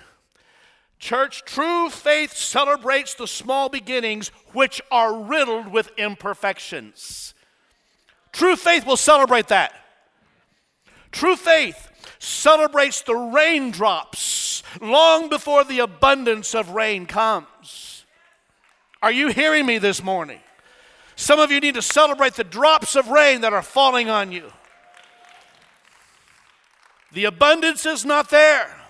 Church, 1.01 1.43
true 1.45 1.89
faith 1.89 2.31
celebrates 2.31 3.15
the 3.15 3.27
small 3.27 3.69
beginnings 3.69 4.29
which 4.53 4.79
are 4.91 5.19
riddled 5.19 5.67
with 5.67 5.89
imperfections. 5.97 7.33
True 8.31 8.55
faith 8.55 8.85
will 8.85 8.97
celebrate 8.97 9.47
that. 9.47 9.73
True 11.11 11.35
faith 11.35 11.89
celebrates 12.19 13.01
the 13.01 13.15
raindrops 13.15 14.61
long 14.79 15.27
before 15.27 15.63
the 15.63 15.79
abundance 15.79 16.53
of 16.53 16.69
rain 16.69 17.07
comes. 17.07 18.05
Are 19.01 19.11
you 19.11 19.29
hearing 19.29 19.65
me 19.65 19.79
this 19.79 20.03
morning? 20.03 20.39
Some 21.15 21.39
of 21.39 21.49
you 21.49 21.59
need 21.59 21.73
to 21.73 21.81
celebrate 21.81 22.35
the 22.35 22.43
drops 22.43 22.95
of 22.95 23.07
rain 23.07 23.41
that 23.41 23.53
are 23.53 23.63
falling 23.63 24.07
on 24.07 24.31
you. 24.31 24.51
The 27.11 27.25
abundance 27.25 27.87
is 27.87 28.05
not 28.05 28.29
there. 28.29 28.80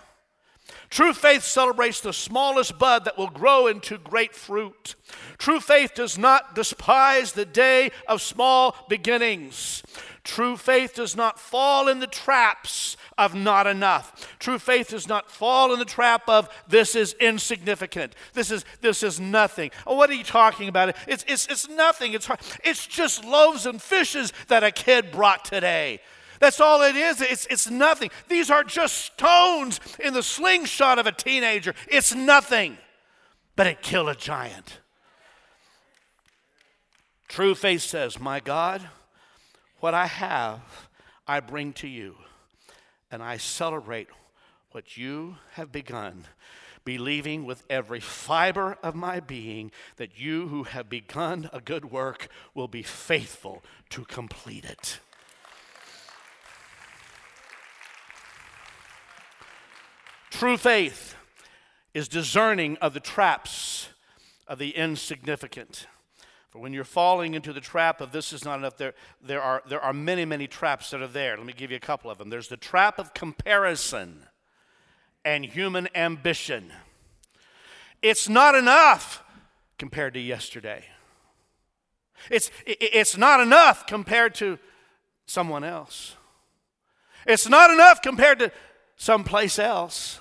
True 0.92 1.14
faith 1.14 1.44
celebrates 1.44 2.02
the 2.02 2.12
smallest 2.12 2.78
bud 2.78 3.06
that 3.06 3.18
will 3.18 3.30
grow 3.30 3.68
into 3.68 3.98
great 3.98 4.36
fruit. 4.36 4.96
True 5.38 5.62
faith 5.62 5.94
does 5.96 6.18
not 6.18 6.54
despise 6.54 7.32
the 7.32 7.46
day 7.46 7.92
of 8.10 8.22
small 8.22 8.76
beginnings. 8.89 9.84
True 10.26 10.58
faith 10.58 10.94
does 10.94 11.16
not 11.16 11.39
fall 11.39 11.88
in 11.88 12.00
the 12.00 12.08
traps 12.08 12.98
of 13.18 13.34
not 13.34 13.68
enough. 13.68 14.38
True 14.38 14.60
faith 14.60 14.89
does 14.89 15.08
not 15.08 15.32
fall 15.32 15.72
in 15.72 15.80
the 15.80 15.86
trap 15.86 16.28
of 16.28 16.50
this 16.68 16.94
is 16.94 17.16
insignificant. 17.22 18.14
This 18.34 18.52
is 18.52 18.66
this 18.82 19.02
is 19.02 19.18
nothing. 19.18 19.72
Oh, 19.88 19.96
what 19.96 20.10
are 20.10 20.16
you 20.16 20.26
talking 20.26 20.68
about? 20.68 20.96
It's 21.08 21.24
it's 21.28 21.48
it's 21.48 21.70
nothing. 21.70 22.14
It's 22.14 22.30
it's 22.66 22.86
just 22.86 23.24
loaves 23.24 23.66
and 23.66 23.82
fishes 23.82 24.34
that 24.50 24.64
a 24.64 24.72
kid 24.72 25.12
brought 25.12 25.46
today. 25.46 26.02
That's 26.42 26.60
all 26.60 26.82
it 26.82 26.96
is. 26.96 27.22
It's, 27.22 27.46
it's 27.52 27.70
nothing. 27.70 28.10
These 28.28 28.50
are 28.50 28.64
just 28.64 28.98
stones 28.98 29.80
in 30.00 30.16
the 30.16 30.24
slingshot 30.24 30.98
of 30.98 31.06
a 31.06 31.12
teenager. 31.12 31.76
It's 31.88 32.16
nothing, 32.16 32.80
but 33.56 33.68
it 33.68 33.84
killed 33.84 34.10
a 34.10 34.16
giant. 34.16 34.80
True 37.28 37.54
faith 37.54 37.84
says, 37.84 38.20
My 38.20 38.39
God, 38.39 38.82
what 39.82 39.94
I 39.94 40.08
have, 40.08 40.62
I 41.28 41.42
bring 41.42 41.74
to 41.74 41.88
you, 41.88 42.16
and 43.12 43.22
I 43.22 43.38
celebrate 43.38 44.08
what 44.72 44.98
you 44.98 45.38
have 45.54 45.72
begun 45.72 46.26
believing 46.84 47.46
with 47.46 47.64
every 47.70 48.00
fiber 48.00 48.76
of 48.82 48.96
my 48.96 49.20
being 49.20 49.72
that 49.98 50.20
you 50.20 50.48
who 50.48 50.64
have 50.64 50.89
begun 50.89 51.48
a 51.54 51.62
good 51.62 51.92
work 51.92 52.28
will 52.56 52.68
be 52.68 52.82
faithful 52.82 53.62
to 53.88 54.04
complete 54.06 54.66
it. 54.66 55.00
True 60.32 60.57
faith 60.57 61.15
is 61.93 62.07
discerning 62.07 62.77
of 62.77 62.93
the 62.93 62.99
traps 62.99 63.89
of 64.47 64.57
the 64.57 64.71
insignificant. 64.71 65.86
For 66.49 66.59
when 66.59 66.73
you're 66.73 66.84
falling 66.84 67.34
into 67.34 67.53
the 67.53 67.61
trap 67.61 68.01
of 68.01 68.11
this 68.11 68.34
is 68.34 68.43
not 68.43 68.57
enough, 68.57 68.77
there, 68.77 68.93
there, 69.21 69.41
are, 69.41 69.61
there 69.67 69.82
are 69.82 69.93
many, 69.93 70.25
many 70.25 70.47
traps 70.47 70.89
that 70.89 71.01
are 71.01 71.07
there. 71.07 71.38
Let 71.38 71.45
me 71.45 71.53
give 71.53 71.69
you 71.69 71.77
a 71.77 71.82
couple 71.82 72.09
of 72.09 72.17
them. 72.17 72.29
There's 72.29 72.47
the 72.47 72.57
trap 72.57 72.97
of 72.97 73.13
comparison 73.13 74.23
and 75.23 75.45
human 75.45 75.88
ambition. 75.93 76.71
It's 78.01 78.27
not 78.27 78.55
enough 78.55 79.23
compared 79.77 80.13
to 80.15 80.19
yesterday. 80.19 80.86
It's, 82.29 82.51
it's 82.65 83.17
not 83.17 83.41
enough 83.41 83.86
compared 83.86 84.34
to 84.36 84.57
someone 85.25 85.63
else. 85.63 86.15
It's 87.27 87.47
not 87.47 87.69
enough 87.69 88.01
compared 88.01 88.39
to 88.39 88.51
someplace 88.95 89.59
else. 89.59 90.20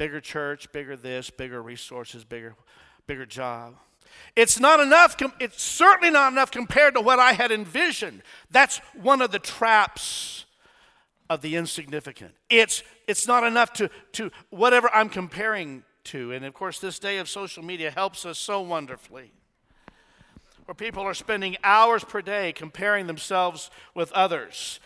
Bigger 0.00 0.22
church, 0.22 0.72
bigger 0.72 0.96
this, 0.96 1.28
bigger 1.28 1.60
resources, 1.60 2.24
bigger, 2.24 2.54
bigger 3.06 3.26
job. 3.26 3.74
It's 4.34 4.58
not 4.58 4.80
enough, 4.80 5.14
it's 5.38 5.62
certainly 5.62 6.10
not 6.10 6.32
enough 6.32 6.50
compared 6.50 6.94
to 6.94 7.02
what 7.02 7.18
I 7.18 7.34
had 7.34 7.52
envisioned. 7.52 8.22
That's 8.50 8.78
one 8.94 9.20
of 9.20 9.30
the 9.30 9.38
traps 9.38 10.46
of 11.28 11.42
the 11.42 11.54
insignificant. 11.54 12.32
It's, 12.48 12.82
it's 13.06 13.26
not 13.26 13.44
enough 13.44 13.74
to, 13.74 13.90
to 14.12 14.30
whatever 14.48 14.88
I'm 14.94 15.10
comparing 15.10 15.84
to. 16.04 16.32
And 16.32 16.46
of 16.46 16.54
course, 16.54 16.78
this 16.78 16.98
day 16.98 17.18
of 17.18 17.28
social 17.28 17.62
media 17.62 17.90
helps 17.90 18.24
us 18.24 18.38
so 18.38 18.62
wonderfully. 18.62 19.32
Where 20.64 20.74
people 20.74 21.02
are 21.02 21.12
spending 21.12 21.58
hours 21.62 22.04
per 22.04 22.22
day 22.22 22.52
comparing 22.52 23.06
themselves 23.06 23.70
with 23.94 24.10
others 24.12 24.80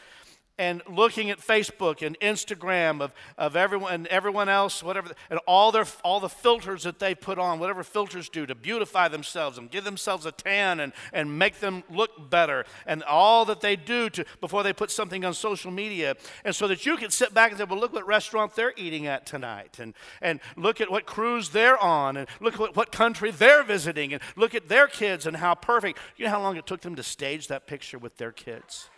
and 0.59 0.82
looking 0.88 1.30
at 1.30 1.38
Facebook 1.38 2.07
and 2.07 2.18
Instagram 2.20 3.00
of, 3.00 3.12
of 3.36 3.57
everyone 3.57 3.92
and 3.92 4.07
everyone 4.07 4.48
else, 4.48 4.82
whatever, 4.82 5.11
and 5.28 5.40
all 5.46 5.72
their 5.72 5.86
all 6.05 6.20
the 6.20 6.28
filters 6.28 6.84
that 6.84 6.98
they 6.98 7.14
put 7.14 7.38
on, 7.38 7.59
whatever 7.59 7.82
filters 7.82 8.28
do 8.28 8.46
to 8.46 8.55
beautify 8.55 9.09
themselves 9.09 9.59
and 9.59 9.70
give 9.70 9.84
themselves 9.84 10.26
a 10.26 10.32
tan 10.32 10.80
and, 10.80 10.92
and 11.12 11.38
make 11.38 11.59
them 11.61 11.82
look 11.90 12.30
better, 12.30 12.64
and 12.86 13.02
all 13.05 13.44
that 13.44 13.61
they 13.61 13.74
do 13.74 14.09
to 14.11 14.24
before 14.40 14.62
they 14.62 14.72
put 14.72 14.90
something 14.90 15.24
on 15.24 15.34
social 15.34 15.70
media, 15.70 16.14
and 16.44 16.55
so 16.55 16.68
that 16.68 16.86
you 16.86 16.96
can 16.96 17.11
sit 17.11 17.34
back 17.34 17.50
and 17.50 17.59
say, 17.59 17.64
well, 17.64 17.78
look 17.78 17.92
what 17.92 18.07
restaurant 18.07 18.55
they're 18.55 18.74
eating 18.76 19.07
at 19.07 19.26
tonight, 19.26 19.78
and 19.80 19.94
and 20.22 20.40
look 20.57 20.80
at 20.80 20.90
what 20.90 21.05
cruise 21.05 21.50
they're 21.50 21.78
on, 21.78 22.16
and 22.16 22.28
look 22.40 22.55
at 22.55 22.61
what, 22.61 22.76
what 22.76 22.92
country 22.92 23.30
they're 23.30 23.64
visiting, 23.64 24.12
and 24.12 24.22
look 24.36 24.55
at 24.55 24.68
their 24.68 24.86
kids 24.86 25.26
and 25.26 25.36
how 25.38 25.55
perfect. 25.55 25.98
You 26.16 26.26
know 26.26 26.30
how 26.30 26.42
long 26.42 26.57
it 26.57 26.66
took 26.66 26.82
them 26.82 26.94
to 26.94 27.02
stage 27.02 27.48
that 27.48 27.66
picture 27.66 27.98
with 27.98 28.18
their 28.18 28.32
kids? 28.32 28.88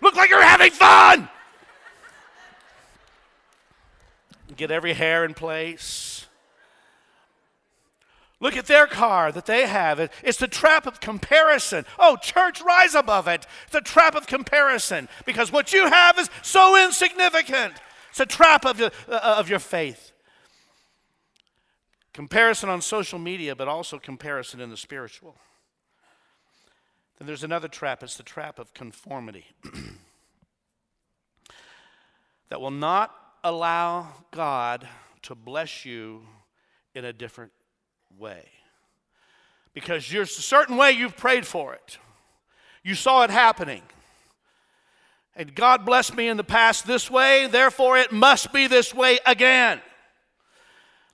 Look 0.00 0.16
like 0.16 0.30
you're 0.30 0.42
having 0.42 0.70
fun. 0.70 1.28
Get 4.56 4.70
every 4.70 4.94
hair 4.94 5.24
in 5.24 5.34
place. 5.34 6.26
Look 8.40 8.56
at 8.56 8.66
their 8.66 8.86
car 8.86 9.30
that 9.32 9.44
they 9.44 9.66
have. 9.66 10.00
It's 10.22 10.38
the 10.38 10.48
trap 10.48 10.86
of 10.86 11.00
comparison. 11.00 11.84
Oh, 11.98 12.16
church, 12.16 12.62
rise 12.62 12.94
above 12.94 13.28
it. 13.28 13.46
It's 13.66 13.74
a 13.74 13.82
trap 13.82 14.14
of 14.14 14.26
comparison 14.26 15.08
because 15.26 15.52
what 15.52 15.74
you 15.74 15.86
have 15.86 16.18
is 16.18 16.30
so 16.42 16.82
insignificant. 16.82 17.74
It's 18.10 18.20
a 18.20 18.26
trap 18.26 18.64
of, 18.64 18.80
uh, 18.80 18.90
of 19.08 19.50
your 19.50 19.58
faith. 19.58 20.12
Comparison 22.14 22.70
on 22.70 22.80
social 22.80 23.18
media, 23.18 23.54
but 23.54 23.68
also 23.68 23.98
comparison 23.98 24.60
in 24.60 24.70
the 24.70 24.76
spiritual. 24.76 25.36
Then 27.20 27.26
there's 27.26 27.44
another 27.44 27.68
trap. 27.68 28.02
It's 28.02 28.16
the 28.16 28.22
trap 28.22 28.58
of 28.58 28.72
conformity 28.72 29.44
that 32.48 32.62
will 32.62 32.70
not 32.70 33.14
allow 33.44 34.08
God 34.30 34.88
to 35.22 35.34
bless 35.34 35.84
you 35.84 36.22
in 36.94 37.04
a 37.04 37.12
different 37.12 37.52
way. 38.18 38.48
Because 39.74 40.08
there's 40.08 40.36
a 40.38 40.42
certain 40.42 40.78
way 40.78 40.92
you've 40.92 41.18
prayed 41.18 41.46
for 41.46 41.74
it. 41.74 41.98
You 42.82 42.94
saw 42.94 43.22
it 43.22 43.30
happening. 43.30 43.82
And 45.36 45.54
God 45.54 45.84
blessed 45.84 46.16
me 46.16 46.26
in 46.26 46.38
the 46.38 46.42
past 46.42 46.86
this 46.86 47.10
way, 47.10 47.46
therefore 47.46 47.98
it 47.98 48.12
must 48.12 48.50
be 48.50 48.66
this 48.66 48.94
way 48.94 49.18
again. 49.26 49.78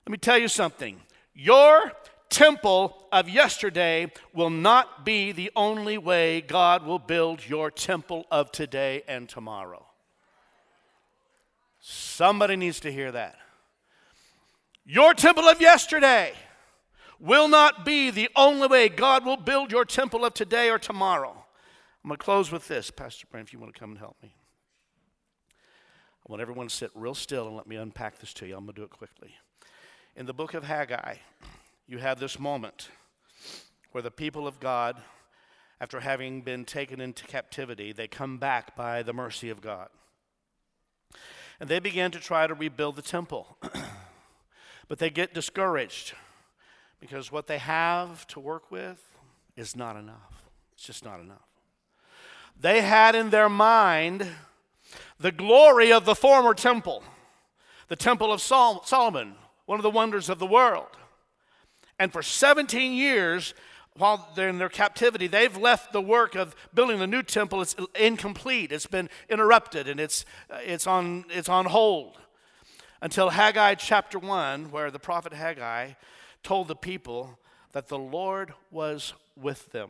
Let 0.05 0.11
me 0.11 0.17
tell 0.17 0.37
you 0.37 0.47
something. 0.47 1.01
Your 1.33 1.91
temple 2.29 3.07
of 3.11 3.29
yesterday 3.29 4.11
will 4.33 4.49
not 4.49 5.05
be 5.05 5.31
the 5.31 5.51
only 5.55 5.97
way 5.97 6.41
God 6.41 6.85
will 6.85 6.99
build 6.99 7.47
your 7.47 7.71
temple 7.71 8.25
of 8.31 8.51
today 8.51 9.03
and 9.07 9.27
tomorrow. 9.27 9.85
Somebody 11.79 12.55
needs 12.55 12.79
to 12.81 12.91
hear 12.91 13.11
that. 13.11 13.37
Your 14.85 15.13
temple 15.13 15.45
of 15.45 15.61
yesterday 15.61 16.33
will 17.19 17.47
not 17.47 17.85
be 17.85 18.09
the 18.09 18.29
only 18.35 18.67
way 18.67 18.89
God 18.89 19.25
will 19.25 19.37
build 19.37 19.71
your 19.71 19.85
temple 19.85 20.23
of 20.25 20.33
today 20.33 20.69
or 20.69 20.79
tomorrow. 20.79 21.45
I'm 22.03 22.09
going 22.09 22.17
to 22.17 22.23
close 22.23 22.51
with 22.51 22.67
this. 22.67 22.91
Pastor 22.91 23.27
Brent, 23.29 23.47
if 23.47 23.53
you 23.53 23.59
want 23.59 23.73
to 23.73 23.79
come 23.79 23.91
and 23.91 23.99
help 23.99 24.17
me. 24.21 24.33
I 26.27 26.31
want 26.31 26.41
everyone 26.41 26.67
to 26.67 26.75
sit 26.75 26.91
real 26.93 27.15
still 27.15 27.47
and 27.47 27.55
let 27.55 27.67
me 27.67 27.77
unpack 27.77 28.19
this 28.19 28.33
to 28.35 28.45
you. 28.45 28.55
I'm 28.55 28.65
going 28.65 28.75
to 28.75 28.81
do 28.81 28.83
it 28.83 28.89
quickly. 28.89 29.35
In 30.15 30.25
the 30.25 30.33
book 30.33 30.53
of 30.53 30.63
Haggai, 30.63 31.15
you 31.87 31.99
have 31.99 32.19
this 32.19 32.37
moment 32.37 32.89
where 33.93 34.01
the 34.01 34.11
people 34.11 34.45
of 34.45 34.59
God, 34.59 34.97
after 35.79 36.01
having 36.01 36.41
been 36.41 36.65
taken 36.65 36.99
into 36.99 37.25
captivity, 37.25 37.93
they 37.93 38.07
come 38.07 38.37
back 38.37 38.75
by 38.75 39.01
the 39.01 39.13
mercy 39.13 39.49
of 39.49 39.61
God. 39.61 39.87
And 41.59 41.69
they 41.69 41.79
begin 41.79 42.11
to 42.11 42.19
try 42.19 42.45
to 42.45 42.53
rebuild 42.53 42.97
the 42.97 43.01
temple. 43.01 43.57
but 44.87 44.99
they 44.99 45.09
get 45.09 45.33
discouraged 45.33 46.13
because 46.99 47.31
what 47.31 47.47
they 47.47 47.57
have 47.57 48.27
to 48.27 48.39
work 48.39 48.69
with 48.69 49.01
is 49.55 49.75
not 49.75 49.95
enough. 49.95 50.49
It's 50.73 50.83
just 50.83 51.05
not 51.05 51.21
enough. 51.21 51.47
They 52.59 52.81
had 52.81 53.15
in 53.15 53.29
their 53.29 53.49
mind 53.49 54.27
the 55.19 55.31
glory 55.31 55.91
of 55.91 56.05
the 56.05 56.15
former 56.15 56.53
temple, 56.53 57.03
the 57.87 57.95
temple 57.95 58.33
of 58.33 58.41
Sol- 58.41 58.83
Solomon, 58.83 59.35
one 59.65 59.79
of 59.79 59.83
the 59.83 59.89
wonders 59.89 60.27
of 60.29 60.39
the 60.39 60.45
world. 60.45 60.97
And 61.99 62.11
for 62.13 62.21
17 62.21 62.93
years, 62.93 63.53
while 63.97 64.29
they're 64.35 64.49
in 64.49 64.59
their 64.59 64.69
captivity, 64.69 65.27
they've 65.27 65.57
left 65.57 65.91
the 65.91 66.01
work 66.01 66.35
of 66.35 66.55
building 66.73 66.99
the 66.99 67.07
new 67.07 67.23
temple. 67.23 67.61
It's 67.61 67.75
incomplete. 67.99 68.71
It's 68.71 68.85
been 68.85 69.09
interrupted 69.29 69.87
and 69.87 69.99
it's, 69.99 70.25
uh, 70.49 70.59
it's, 70.63 70.85
on, 70.87 71.25
it's 71.29 71.49
on 71.49 71.65
hold 71.65 72.17
until 73.01 73.29
Haggai 73.29 73.75
chapter 73.75 74.19
1, 74.19 74.71
where 74.71 74.91
the 74.91 74.99
prophet 74.99 75.33
Haggai 75.33 75.91
told 76.43 76.67
the 76.67 76.75
people 76.75 77.39
that 77.71 77.87
the 77.87 77.97
Lord 77.97 78.53
was 78.71 79.13
with 79.35 79.71
them. 79.71 79.89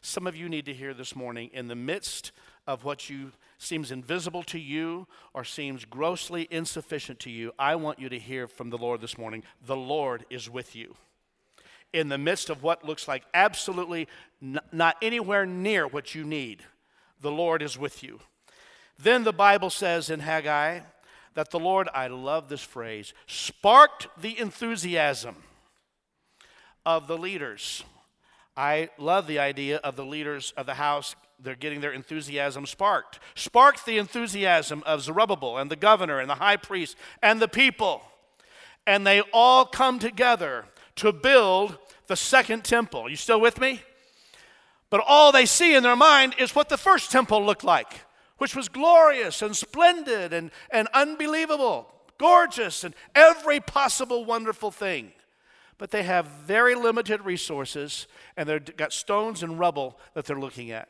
Some 0.00 0.26
of 0.26 0.36
you 0.36 0.48
need 0.48 0.66
to 0.66 0.74
hear 0.74 0.94
this 0.94 1.16
morning 1.16 1.50
in 1.52 1.68
the 1.68 1.74
midst 1.74 2.32
of 2.66 2.84
what 2.84 3.08
you 3.08 3.32
seems 3.58 3.90
invisible 3.90 4.42
to 4.44 4.58
you 4.58 5.06
or 5.32 5.44
seems 5.44 5.84
grossly 5.84 6.48
insufficient 6.50 7.20
to 7.20 7.30
you, 7.30 7.52
I 7.58 7.76
want 7.76 7.98
you 7.98 8.08
to 8.08 8.18
hear 8.18 8.46
from 8.46 8.70
the 8.70 8.78
Lord 8.78 9.00
this 9.00 9.18
morning. 9.18 9.42
The 9.64 9.76
Lord 9.76 10.24
is 10.30 10.50
with 10.50 10.74
you. 10.76 10.96
In 11.92 12.08
the 12.08 12.18
midst 12.18 12.50
of 12.50 12.62
what 12.62 12.84
looks 12.84 13.06
like 13.06 13.22
absolutely 13.32 14.08
not 14.40 14.96
anywhere 15.00 15.46
near 15.46 15.86
what 15.86 16.14
you 16.14 16.24
need, 16.24 16.62
the 17.20 17.30
Lord 17.30 17.62
is 17.62 17.78
with 17.78 18.02
you. 18.02 18.20
Then 18.98 19.24
the 19.24 19.32
Bible 19.32 19.70
says 19.70 20.10
in 20.10 20.20
Haggai 20.20 20.80
that 21.34 21.50
the 21.50 21.58
Lord, 21.58 21.88
I 21.94 22.06
love 22.08 22.48
this 22.48 22.62
phrase, 22.62 23.12
sparked 23.26 24.08
the 24.20 24.38
enthusiasm 24.38 25.36
of 26.86 27.06
the 27.06 27.18
leaders. 27.18 27.82
I 28.56 28.90
love 28.98 29.26
the 29.26 29.38
idea 29.38 29.78
of 29.78 29.96
the 29.96 30.04
leaders 30.04 30.52
of 30.56 30.66
the 30.66 30.74
house. 30.74 31.16
They're 31.38 31.54
getting 31.54 31.80
their 31.80 31.92
enthusiasm 31.92 32.66
sparked. 32.66 33.18
Sparked 33.34 33.86
the 33.86 33.98
enthusiasm 33.98 34.82
of 34.86 35.02
Zerubbabel 35.02 35.58
and 35.58 35.70
the 35.70 35.76
governor 35.76 36.20
and 36.20 36.30
the 36.30 36.36
high 36.36 36.56
priest 36.56 36.96
and 37.22 37.40
the 37.40 37.48
people. 37.48 38.02
And 38.86 39.06
they 39.06 39.20
all 39.32 39.64
come 39.64 39.98
together 39.98 40.66
to 40.96 41.12
build 41.12 41.78
the 42.06 42.16
second 42.16 42.64
temple. 42.64 43.08
You 43.08 43.16
still 43.16 43.40
with 43.40 43.60
me? 43.60 43.82
But 44.90 45.02
all 45.06 45.32
they 45.32 45.46
see 45.46 45.74
in 45.74 45.82
their 45.82 45.96
mind 45.96 46.34
is 46.38 46.54
what 46.54 46.68
the 46.68 46.76
first 46.76 47.10
temple 47.10 47.44
looked 47.44 47.64
like 47.64 48.04
which 48.38 48.56
was 48.56 48.68
glorious 48.68 49.42
and 49.42 49.56
splendid 49.56 50.32
and, 50.32 50.50
and 50.70 50.88
unbelievable, 50.92 51.90
gorgeous, 52.18 52.84
and 52.84 52.94
every 53.14 53.60
possible 53.60 54.24
wonderful 54.24 54.70
thing. 54.70 55.12
But 55.78 55.90
they 55.90 56.02
have 56.04 56.26
very 56.26 56.74
limited 56.74 57.24
resources 57.24 58.06
and 58.36 58.48
they've 58.48 58.76
got 58.76 58.92
stones 58.92 59.42
and 59.42 59.58
rubble 59.58 59.98
that 60.14 60.24
they're 60.24 60.38
looking 60.38 60.70
at. 60.70 60.88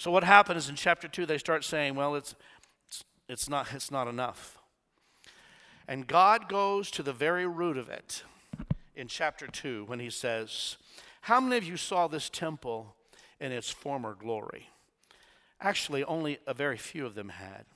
So 0.00 0.10
what 0.10 0.24
happens 0.24 0.70
in 0.70 0.76
chapter 0.76 1.08
2 1.08 1.26
they 1.26 1.36
start 1.36 1.62
saying, 1.62 1.94
well 1.94 2.14
it's 2.14 2.34
it's, 2.88 3.04
it's 3.28 3.48
not 3.50 3.66
it's 3.74 3.90
not 3.90 4.08
enough. 4.08 4.56
And 5.86 6.06
God 6.06 6.48
goes 6.48 6.90
to 6.92 7.02
the 7.02 7.12
very 7.12 7.46
root 7.46 7.76
of 7.76 7.90
it 7.90 8.22
in 8.96 9.08
chapter 9.08 9.46
2 9.46 9.84
when 9.84 10.00
he 10.00 10.08
says, 10.08 10.78
"How 11.20 11.38
many 11.38 11.58
of 11.58 11.64
you 11.64 11.76
saw 11.76 12.08
this 12.08 12.30
temple 12.30 12.96
in 13.40 13.52
its 13.52 13.68
former 13.68 14.14
glory?" 14.14 14.70
Actually, 15.60 16.02
only 16.04 16.38
a 16.46 16.54
very 16.54 16.78
few 16.78 17.04
of 17.04 17.14
them 17.14 17.28
had. 17.28 17.66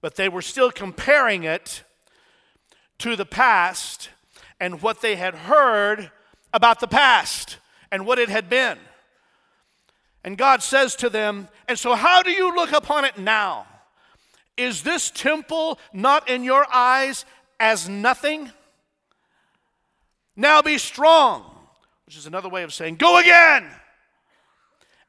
But 0.00 0.14
they 0.14 0.28
were 0.28 0.42
still 0.42 0.70
comparing 0.70 1.42
it 1.42 1.82
to 2.98 3.16
the 3.16 3.26
past 3.26 4.10
and 4.60 4.82
what 4.82 5.00
they 5.00 5.16
had 5.16 5.34
heard 5.34 6.12
about 6.52 6.78
the 6.78 6.86
past 6.86 7.58
and 7.90 8.06
what 8.06 8.20
it 8.20 8.28
had 8.28 8.48
been. 8.48 8.78
And 10.24 10.36
God 10.36 10.62
says 10.62 10.96
to 10.96 11.10
them, 11.10 11.48
And 11.68 11.78
so, 11.78 11.94
how 11.94 12.22
do 12.22 12.30
you 12.30 12.54
look 12.54 12.72
upon 12.72 13.04
it 13.04 13.18
now? 13.18 13.66
Is 14.56 14.82
this 14.82 15.10
temple 15.10 15.78
not 15.92 16.28
in 16.28 16.44
your 16.44 16.66
eyes 16.72 17.24
as 17.58 17.88
nothing? 17.88 18.50
Now 20.36 20.62
be 20.62 20.78
strong, 20.78 21.44
which 22.06 22.16
is 22.16 22.26
another 22.26 22.48
way 22.48 22.62
of 22.62 22.72
saying, 22.72 22.96
Go 22.96 23.18
again 23.18 23.70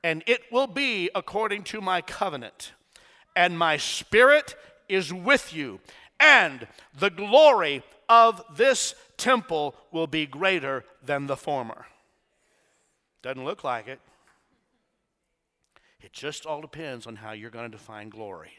and 0.03 0.23
it 0.25 0.41
will 0.51 0.67
be 0.67 1.09
according 1.13 1.63
to 1.63 1.81
my 1.81 2.01
covenant. 2.01 2.73
And 3.35 3.57
my 3.57 3.77
spirit 3.77 4.55
is 4.89 5.13
with 5.13 5.53
you, 5.53 5.79
and 6.19 6.67
the 6.97 7.09
glory 7.09 7.83
of 8.09 8.43
this 8.55 8.93
temple 9.17 9.75
will 9.91 10.07
be 10.07 10.25
greater 10.25 10.83
than 11.03 11.27
the 11.27 11.37
former. 11.37 11.85
Doesn't 13.21 13.45
look 13.45 13.63
like 13.63 13.87
it. 13.87 13.99
It 16.01 16.13
just 16.13 16.45
all 16.45 16.61
depends 16.61 17.05
on 17.05 17.17
how 17.17 17.31
you're 17.31 17.49
going 17.49 17.69
to 17.69 17.77
define 17.77 18.09
glory. 18.09 18.51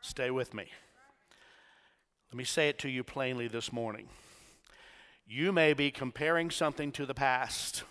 Stay 0.00 0.30
with 0.30 0.54
me. 0.54 0.66
Let 2.30 2.36
me 2.38 2.44
say 2.44 2.68
it 2.68 2.78
to 2.80 2.88
you 2.88 3.04
plainly 3.04 3.46
this 3.46 3.72
morning. 3.72 4.08
You 5.26 5.52
may 5.52 5.74
be 5.74 5.90
comparing 5.90 6.50
something 6.50 6.92
to 6.92 7.06
the 7.06 7.14
past, 7.14 7.84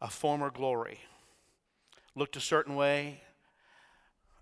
a 0.00 0.08
former 0.08 0.50
glory 0.50 1.00
looked 2.14 2.36
a 2.36 2.40
certain 2.40 2.74
way, 2.74 3.20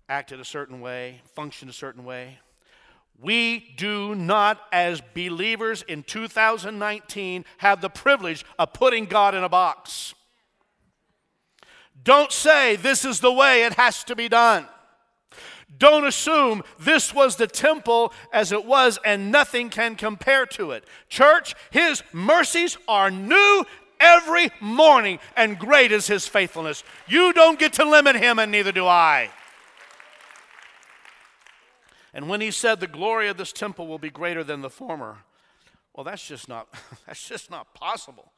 acted 0.07 0.39
a 0.39 0.45
certain 0.45 0.81
way, 0.81 1.21
functioned 1.35 1.69
a 1.69 1.73
certain 1.73 2.03
way. 2.03 2.39
We 3.21 3.73
do 3.77 4.15
not, 4.15 4.61
as 4.71 5.01
believers 5.13 5.83
in 5.83 6.03
2019, 6.03 7.45
have 7.57 7.81
the 7.81 7.89
privilege 7.89 8.45
of 8.57 8.73
putting 8.73 9.05
God 9.05 9.35
in 9.35 9.43
a 9.43 9.49
box. 9.49 10.13
Don't 12.03 12.31
say 12.31 12.75
this 12.75 13.05
is 13.05 13.19
the 13.19 13.31
way 13.31 13.63
it 13.63 13.73
has 13.73 14.03
to 14.05 14.15
be 14.15 14.29
done. 14.29 14.67
Don't 15.77 16.05
assume 16.05 16.63
this 16.79 17.13
was 17.13 17.35
the 17.35 17.47
temple 17.47 18.11
as 18.33 18.51
it 18.51 18.65
was 18.65 18.99
and 19.05 19.31
nothing 19.31 19.69
can 19.69 19.95
compare 19.95 20.45
to 20.47 20.71
it. 20.71 20.85
Church, 21.07 21.55
His 21.71 22.03
mercies 22.11 22.77
are 22.87 23.11
new 23.11 23.65
every 23.99 24.49
morning, 24.59 25.19
and 25.35 25.59
great 25.59 25.91
is 25.91 26.07
his 26.07 26.27
faithfulness. 26.27 26.83
You 27.07 27.33
don't 27.33 27.59
get 27.59 27.73
to 27.73 27.85
limit 27.85 28.15
him, 28.15 28.39
and 28.39 28.51
neither 28.51 28.71
do 28.71 28.85
I. 28.87 29.29
And 32.13 32.29
when 32.29 32.41
he 32.41 32.51
said, 32.51 32.79
The 32.79 32.87
glory 32.87 33.27
of 33.27 33.37
this 33.37 33.51
temple 33.51 33.87
will 33.87 33.99
be 33.99 34.09
greater 34.09 34.43
than 34.43 34.61
the 34.61 34.69
former, 34.69 35.19
Well, 35.95 36.03
that's 36.03 36.25
just 36.25 36.47
not 36.47 36.67
that's 37.07 37.27
just 37.27 37.51
not 37.51 37.73
possible 37.73 38.31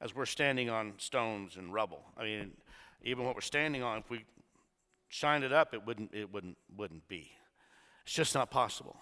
as 0.00 0.14
we're 0.14 0.26
standing 0.26 0.68
on 0.68 0.92
stones 0.98 1.56
and 1.56 1.72
rubble. 1.72 2.04
I 2.18 2.24
mean, 2.24 2.52
even 3.02 3.24
what 3.24 3.34
we're 3.34 3.40
standing 3.40 3.82
on, 3.82 3.98
if 3.98 4.10
we 4.10 4.24
shined 5.08 5.44
it 5.44 5.52
up, 5.52 5.74
it 5.74 5.86
wouldn't 5.86 6.14
it 6.14 6.32
wouldn't 6.32 6.56
wouldn't 6.76 7.08
be. 7.08 7.30
It's 8.04 8.14
just 8.14 8.34
not 8.34 8.50
possible. 8.50 8.96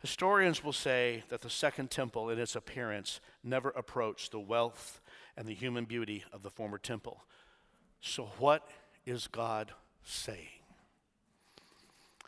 Historians 0.00 0.64
will 0.64 0.72
say 0.72 1.22
that 1.28 1.42
the 1.42 1.50
second 1.50 1.90
temple 1.90 2.28
in 2.28 2.38
its 2.38 2.56
appearance 2.56 3.20
never 3.44 3.70
approached 3.70 4.32
the 4.32 4.40
wealth 4.40 5.00
and 5.36 5.46
the 5.46 5.54
human 5.54 5.84
beauty 5.84 6.24
of 6.32 6.42
the 6.42 6.50
former 6.50 6.78
temple. 6.78 7.22
So, 8.00 8.24
what 8.38 8.68
is 9.06 9.28
God 9.28 9.72
saying? 10.02 10.48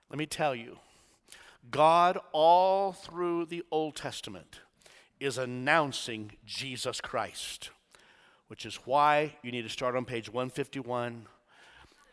Let 0.08 0.18
me 0.18 0.26
tell 0.26 0.54
you 0.54 0.78
God, 1.70 2.18
all 2.32 2.92
through 2.92 3.46
the 3.46 3.64
Old 3.70 3.96
Testament, 3.96 4.60
is 5.18 5.38
announcing 5.38 6.32
Jesus 6.44 7.00
Christ, 7.00 7.70
which 8.48 8.66
is 8.66 8.76
why 8.84 9.34
you 9.42 9.50
need 9.50 9.62
to 9.62 9.68
start 9.68 9.96
on 9.96 10.04
page 10.04 10.28
151 10.28 11.26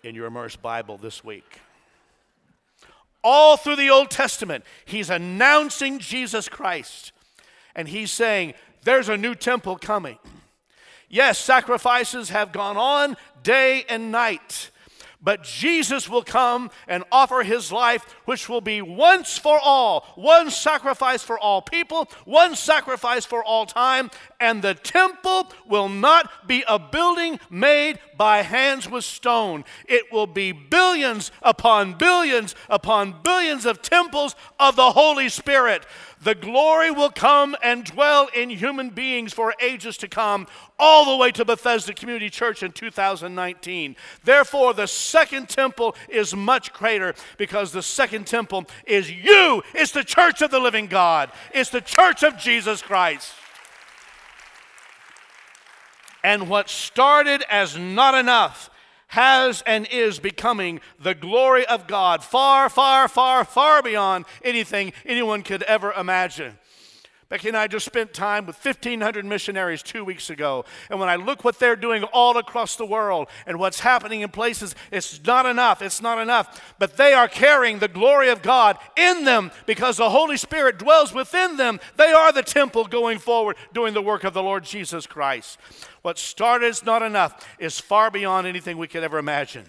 in 0.03 0.15
your 0.15 0.25
immersed 0.25 0.61
Bible 0.61 0.97
this 0.97 1.23
week. 1.23 1.59
All 3.23 3.57
through 3.57 3.75
the 3.75 3.89
Old 3.89 4.09
Testament, 4.09 4.63
he's 4.85 5.09
announcing 5.09 5.99
Jesus 5.99 6.49
Christ. 6.49 7.11
And 7.75 7.87
he's 7.87 8.11
saying, 8.11 8.53
There's 8.83 9.09
a 9.09 9.17
new 9.17 9.35
temple 9.35 9.77
coming. 9.77 10.17
Yes, 11.07 11.37
sacrifices 11.37 12.29
have 12.29 12.51
gone 12.51 12.77
on 12.77 13.17
day 13.43 13.85
and 13.89 14.11
night. 14.11 14.71
But 15.23 15.43
Jesus 15.43 16.09
will 16.09 16.23
come 16.23 16.71
and 16.87 17.03
offer 17.11 17.43
his 17.43 17.71
life, 17.71 18.03
which 18.25 18.49
will 18.49 18.61
be 18.61 18.81
once 18.81 19.37
for 19.37 19.59
all, 19.63 20.05
one 20.15 20.49
sacrifice 20.49 21.21
for 21.21 21.37
all 21.37 21.61
people, 21.61 22.09
one 22.25 22.55
sacrifice 22.55 23.23
for 23.23 23.43
all 23.43 23.67
time. 23.67 24.09
And 24.39 24.63
the 24.63 24.73
temple 24.73 25.51
will 25.67 25.89
not 25.89 26.47
be 26.47 26.63
a 26.67 26.79
building 26.79 27.39
made 27.51 27.99
by 28.17 28.41
hands 28.41 28.89
with 28.89 29.03
stone. 29.03 29.63
It 29.87 30.11
will 30.11 30.27
be 30.27 30.51
billions 30.51 31.31
upon 31.43 31.93
billions 31.93 32.55
upon 32.67 33.21
billions 33.23 33.65
of 33.65 33.81
temples 33.81 34.35
of 34.59 34.75
the 34.75 34.91
Holy 34.91 35.29
Spirit. 35.29 35.85
The 36.21 36.35
glory 36.35 36.91
will 36.91 37.09
come 37.09 37.55
and 37.63 37.83
dwell 37.83 38.29
in 38.35 38.51
human 38.51 38.91
beings 38.91 39.33
for 39.33 39.55
ages 39.59 39.97
to 39.97 40.07
come, 40.07 40.47
all 40.77 41.05
the 41.05 41.17
way 41.17 41.31
to 41.31 41.43
Bethesda 41.43 41.93
Community 41.93 42.29
Church 42.29 42.61
in 42.61 42.71
2019. 42.71 43.95
Therefore, 44.23 44.73
the 44.73 44.87
second 44.87 45.49
temple 45.49 45.95
is 46.07 46.35
much 46.35 46.73
greater 46.73 47.15
because 47.37 47.71
the 47.71 47.81
second 47.81 48.27
temple 48.27 48.65
is 48.85 49.11
you. 49.11 49.63
It's 49.73 49.91
the 49.91 50.03
church 50.03 50.41
of 50.41 50.51
the 50.51 50.59
living 50.59 50.87
God, 50.87 51.31
it's 51.53 51.71
the 51.71 51.81
church 51.81 52.23
of 52.23 52.37
Jesus 52.37 52.81
Christ. 52.81 53.33
And 56.23 56.49
what 56.49 56.69
started 56.69 57.43
as 57.49 57.77
not 57.77 58.13
enough 58.13 58.70
has 59.11 59.61
and 59.65 59.85
is 59.91 60.19
becoming 60.19 60.79
the 60.97 61.13
glory 61.13 61.65
of 61.65 61.85
God, 61.85 62.23
far, 62.23 62.69
far, 62.69 63.09
far, 63.09 63.43
far 63.43 63.83
beyond 63.83 64.23
anything 64.41 64.93
anyone 65.05 65.43
could 65.43 65.63
ever 65.63 65.91
imagine. 65.91 66.57
Becky 67.31 67.47
and 67.47 67.55
I 67.55 67.67
just 67.67 67.85
spent 67.85 68.11
time 68.11 68.45
with 68.45 68.57
1,500 68.57 69.23
missionaries 69.23 69.81
two 69.81 70.03
weeks 70.03 70.29
ago. 70.29 70.65
And 70.89 70.99
when 70.99 71.07
I 71.07 71.15
look 71.15 71.45
what 71.45 71.59
they're 71.59 71.77
doing 71.77 72.03
all 72.03 72.37
across 72.37 72.75
the 72.75 72.85
world 72.85 73.29
and 73.47 73.57
what's 73.57 73.79
happening 73.79 74.19
in 74.19 74.27
places, 74.27 74.75
it's 74.91 75.17
not 75.25 75.45
enough. 75.45 75.81
It's 75.81 76.01
not 76.01 76.19
enough. 76.19 76.75
But 76.77 76.97
they 76.97 77.13
are 77.13 77.29
carrying 77.29 77.79
the 77.79 77.87
glory 77.87 78.27
of 78.27 78.41
God 78.41 78.77
in 78.97 79.23
them 79.23 79.51
because 79.65 79.95
the 79.95 80.09
Holy 80.09 80.35
Spirit 80.35 80.77
dwells 80.77 81.13
within 81.13 81.55
them. 81.55 81.79
They 81.95 82.11
are 82.11 82.33
the 82.33 82.43
temple 82.43 82.83
going 82.83 83.17
forward, 83.17 83.55
doing 83.73 83.93
the 83.93 84.01
work 84.01 84.25
of 84.25 84.33
the 84.33 84.43
Lord 84.43 84.65
Jesus 84.65 85.07
Christ. 85.07 85.57
What 86.01 86.17
started 86.17 86.65
is 86.65 86.83
not 86.83 87.01
enough 87.01 87.47
is 87.59 87.79
far 87.79 88.11
beyond 88.11 88.45
anything 88.45 88.77
we 88.77 88.89
could 88.89 89.05
ever 89.05 89.17
imagine. 89.17 89.63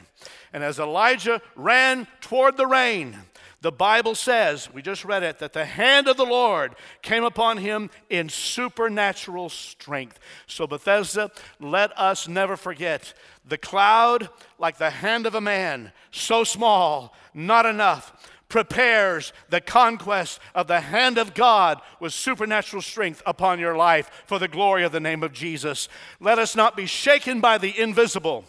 And 0.52 0.64
as 0.64 0.80
Elijah 0.80 1.40
ran 1.54 2.08
toward 2.20 2.56
the 2.56 2.66
rain, 2.66 3.16
the 3.62 3.72
Bible 3.72 4.16
says, 4.16 4.68
we 4.74 4.82
just 4.82 5.04
read 5.04 5.22
it, 5.22 5.38
that 5.38 5.52
the 5.52 5.64
hand 5.64 6.08
of 6.08 6.16
the 6.16 6.26
Lord 6.26 6.74
came 7.00 7.22
upon 7.22 7.58
him 7.58 7.90
in 8.10 8.28
supernatural 8.28 9.48
strength. 9.48 10.18
So, 10.48 10.66
Bethesda, 10.66 11.30
let 11.60 11.96
us 11.96 12.26
never 12.26 12.56
forget 12.56 13.14
the 13.46 13.56
cloud, 13.56 14.28
like 14.58 14.78
the 14.78 14.90
hand 14.90 15.26
of 15.26 15.36
a 15.36 15.40
man, 15.40 15.92
so 16.10 16.42
small, 16.42 17.14
not 17.34 17.64
enough, 17.64 18.12
prepares 18.48 19.32
the 19.48 19.60
conquest 19.60 20.40
of 20.56 20.66
the 20.66 20.80
hand 20.80 21.16
of 21.16 21.32
God 21.32 21.80
with 22.00 22.12
supernatural 22.12 22.82
strength 22.82 23.22
upon 23.24 23.60
your 23.60 23.76
life 23.76 24.24
for 24.26 24.40
the 24.40 24.48
glory 24.48 24.82
of 24.82 24.92
the 24.92 25.00
name 25.00 25.22
of 25.22 25.32
Jesus. 25.32 25.88
Let 26.20 26.38
us 26.38 26.56
not 26.56 26.76
be 26.76 26.86
shaken 26.86 27.40
by 27.40 27.58
the 27.58 27.78
invisible 27.80 28.44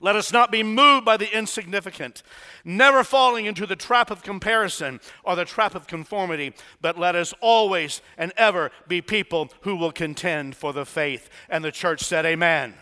let 0.00 0.16
us 0.16 0.32
not 0.32 0.50
be 0.50 0.62
moved 0.62 1.04
by 1.04 1.16
the 1.16 1.36
insignificant, 1.36 2.22
never 2.64 3.04
falling 3.04 3.46
into 3.46 3.66
the 3.66 3.76
trap 3.76 4.10
of 4.10 4.22
comparison 4.22 5.00
or 5.24 5.36
the 5.36 5.44
trap 5.44 5.74
of 5.74 5.86
conformity, 5.86 6.54
but 6.80 6.98
let 6.98 7.14
us 7.14 7.34
always 7.40 8.00
and 8.16 8.32
ever 8.36 8.70
be 8.86 9.00
people 9.00 9.50
who 9.62 9.76
will 9.76 9.92
contend 9.92 10.56
for 10.56 10.72
the 10.72 10.86
faith. 10.86 11.28
And 11.48 11.64
the 11.64 11.72
church 11.72 12.02
said, 12.02 12.24
Amen. 12.26 12.74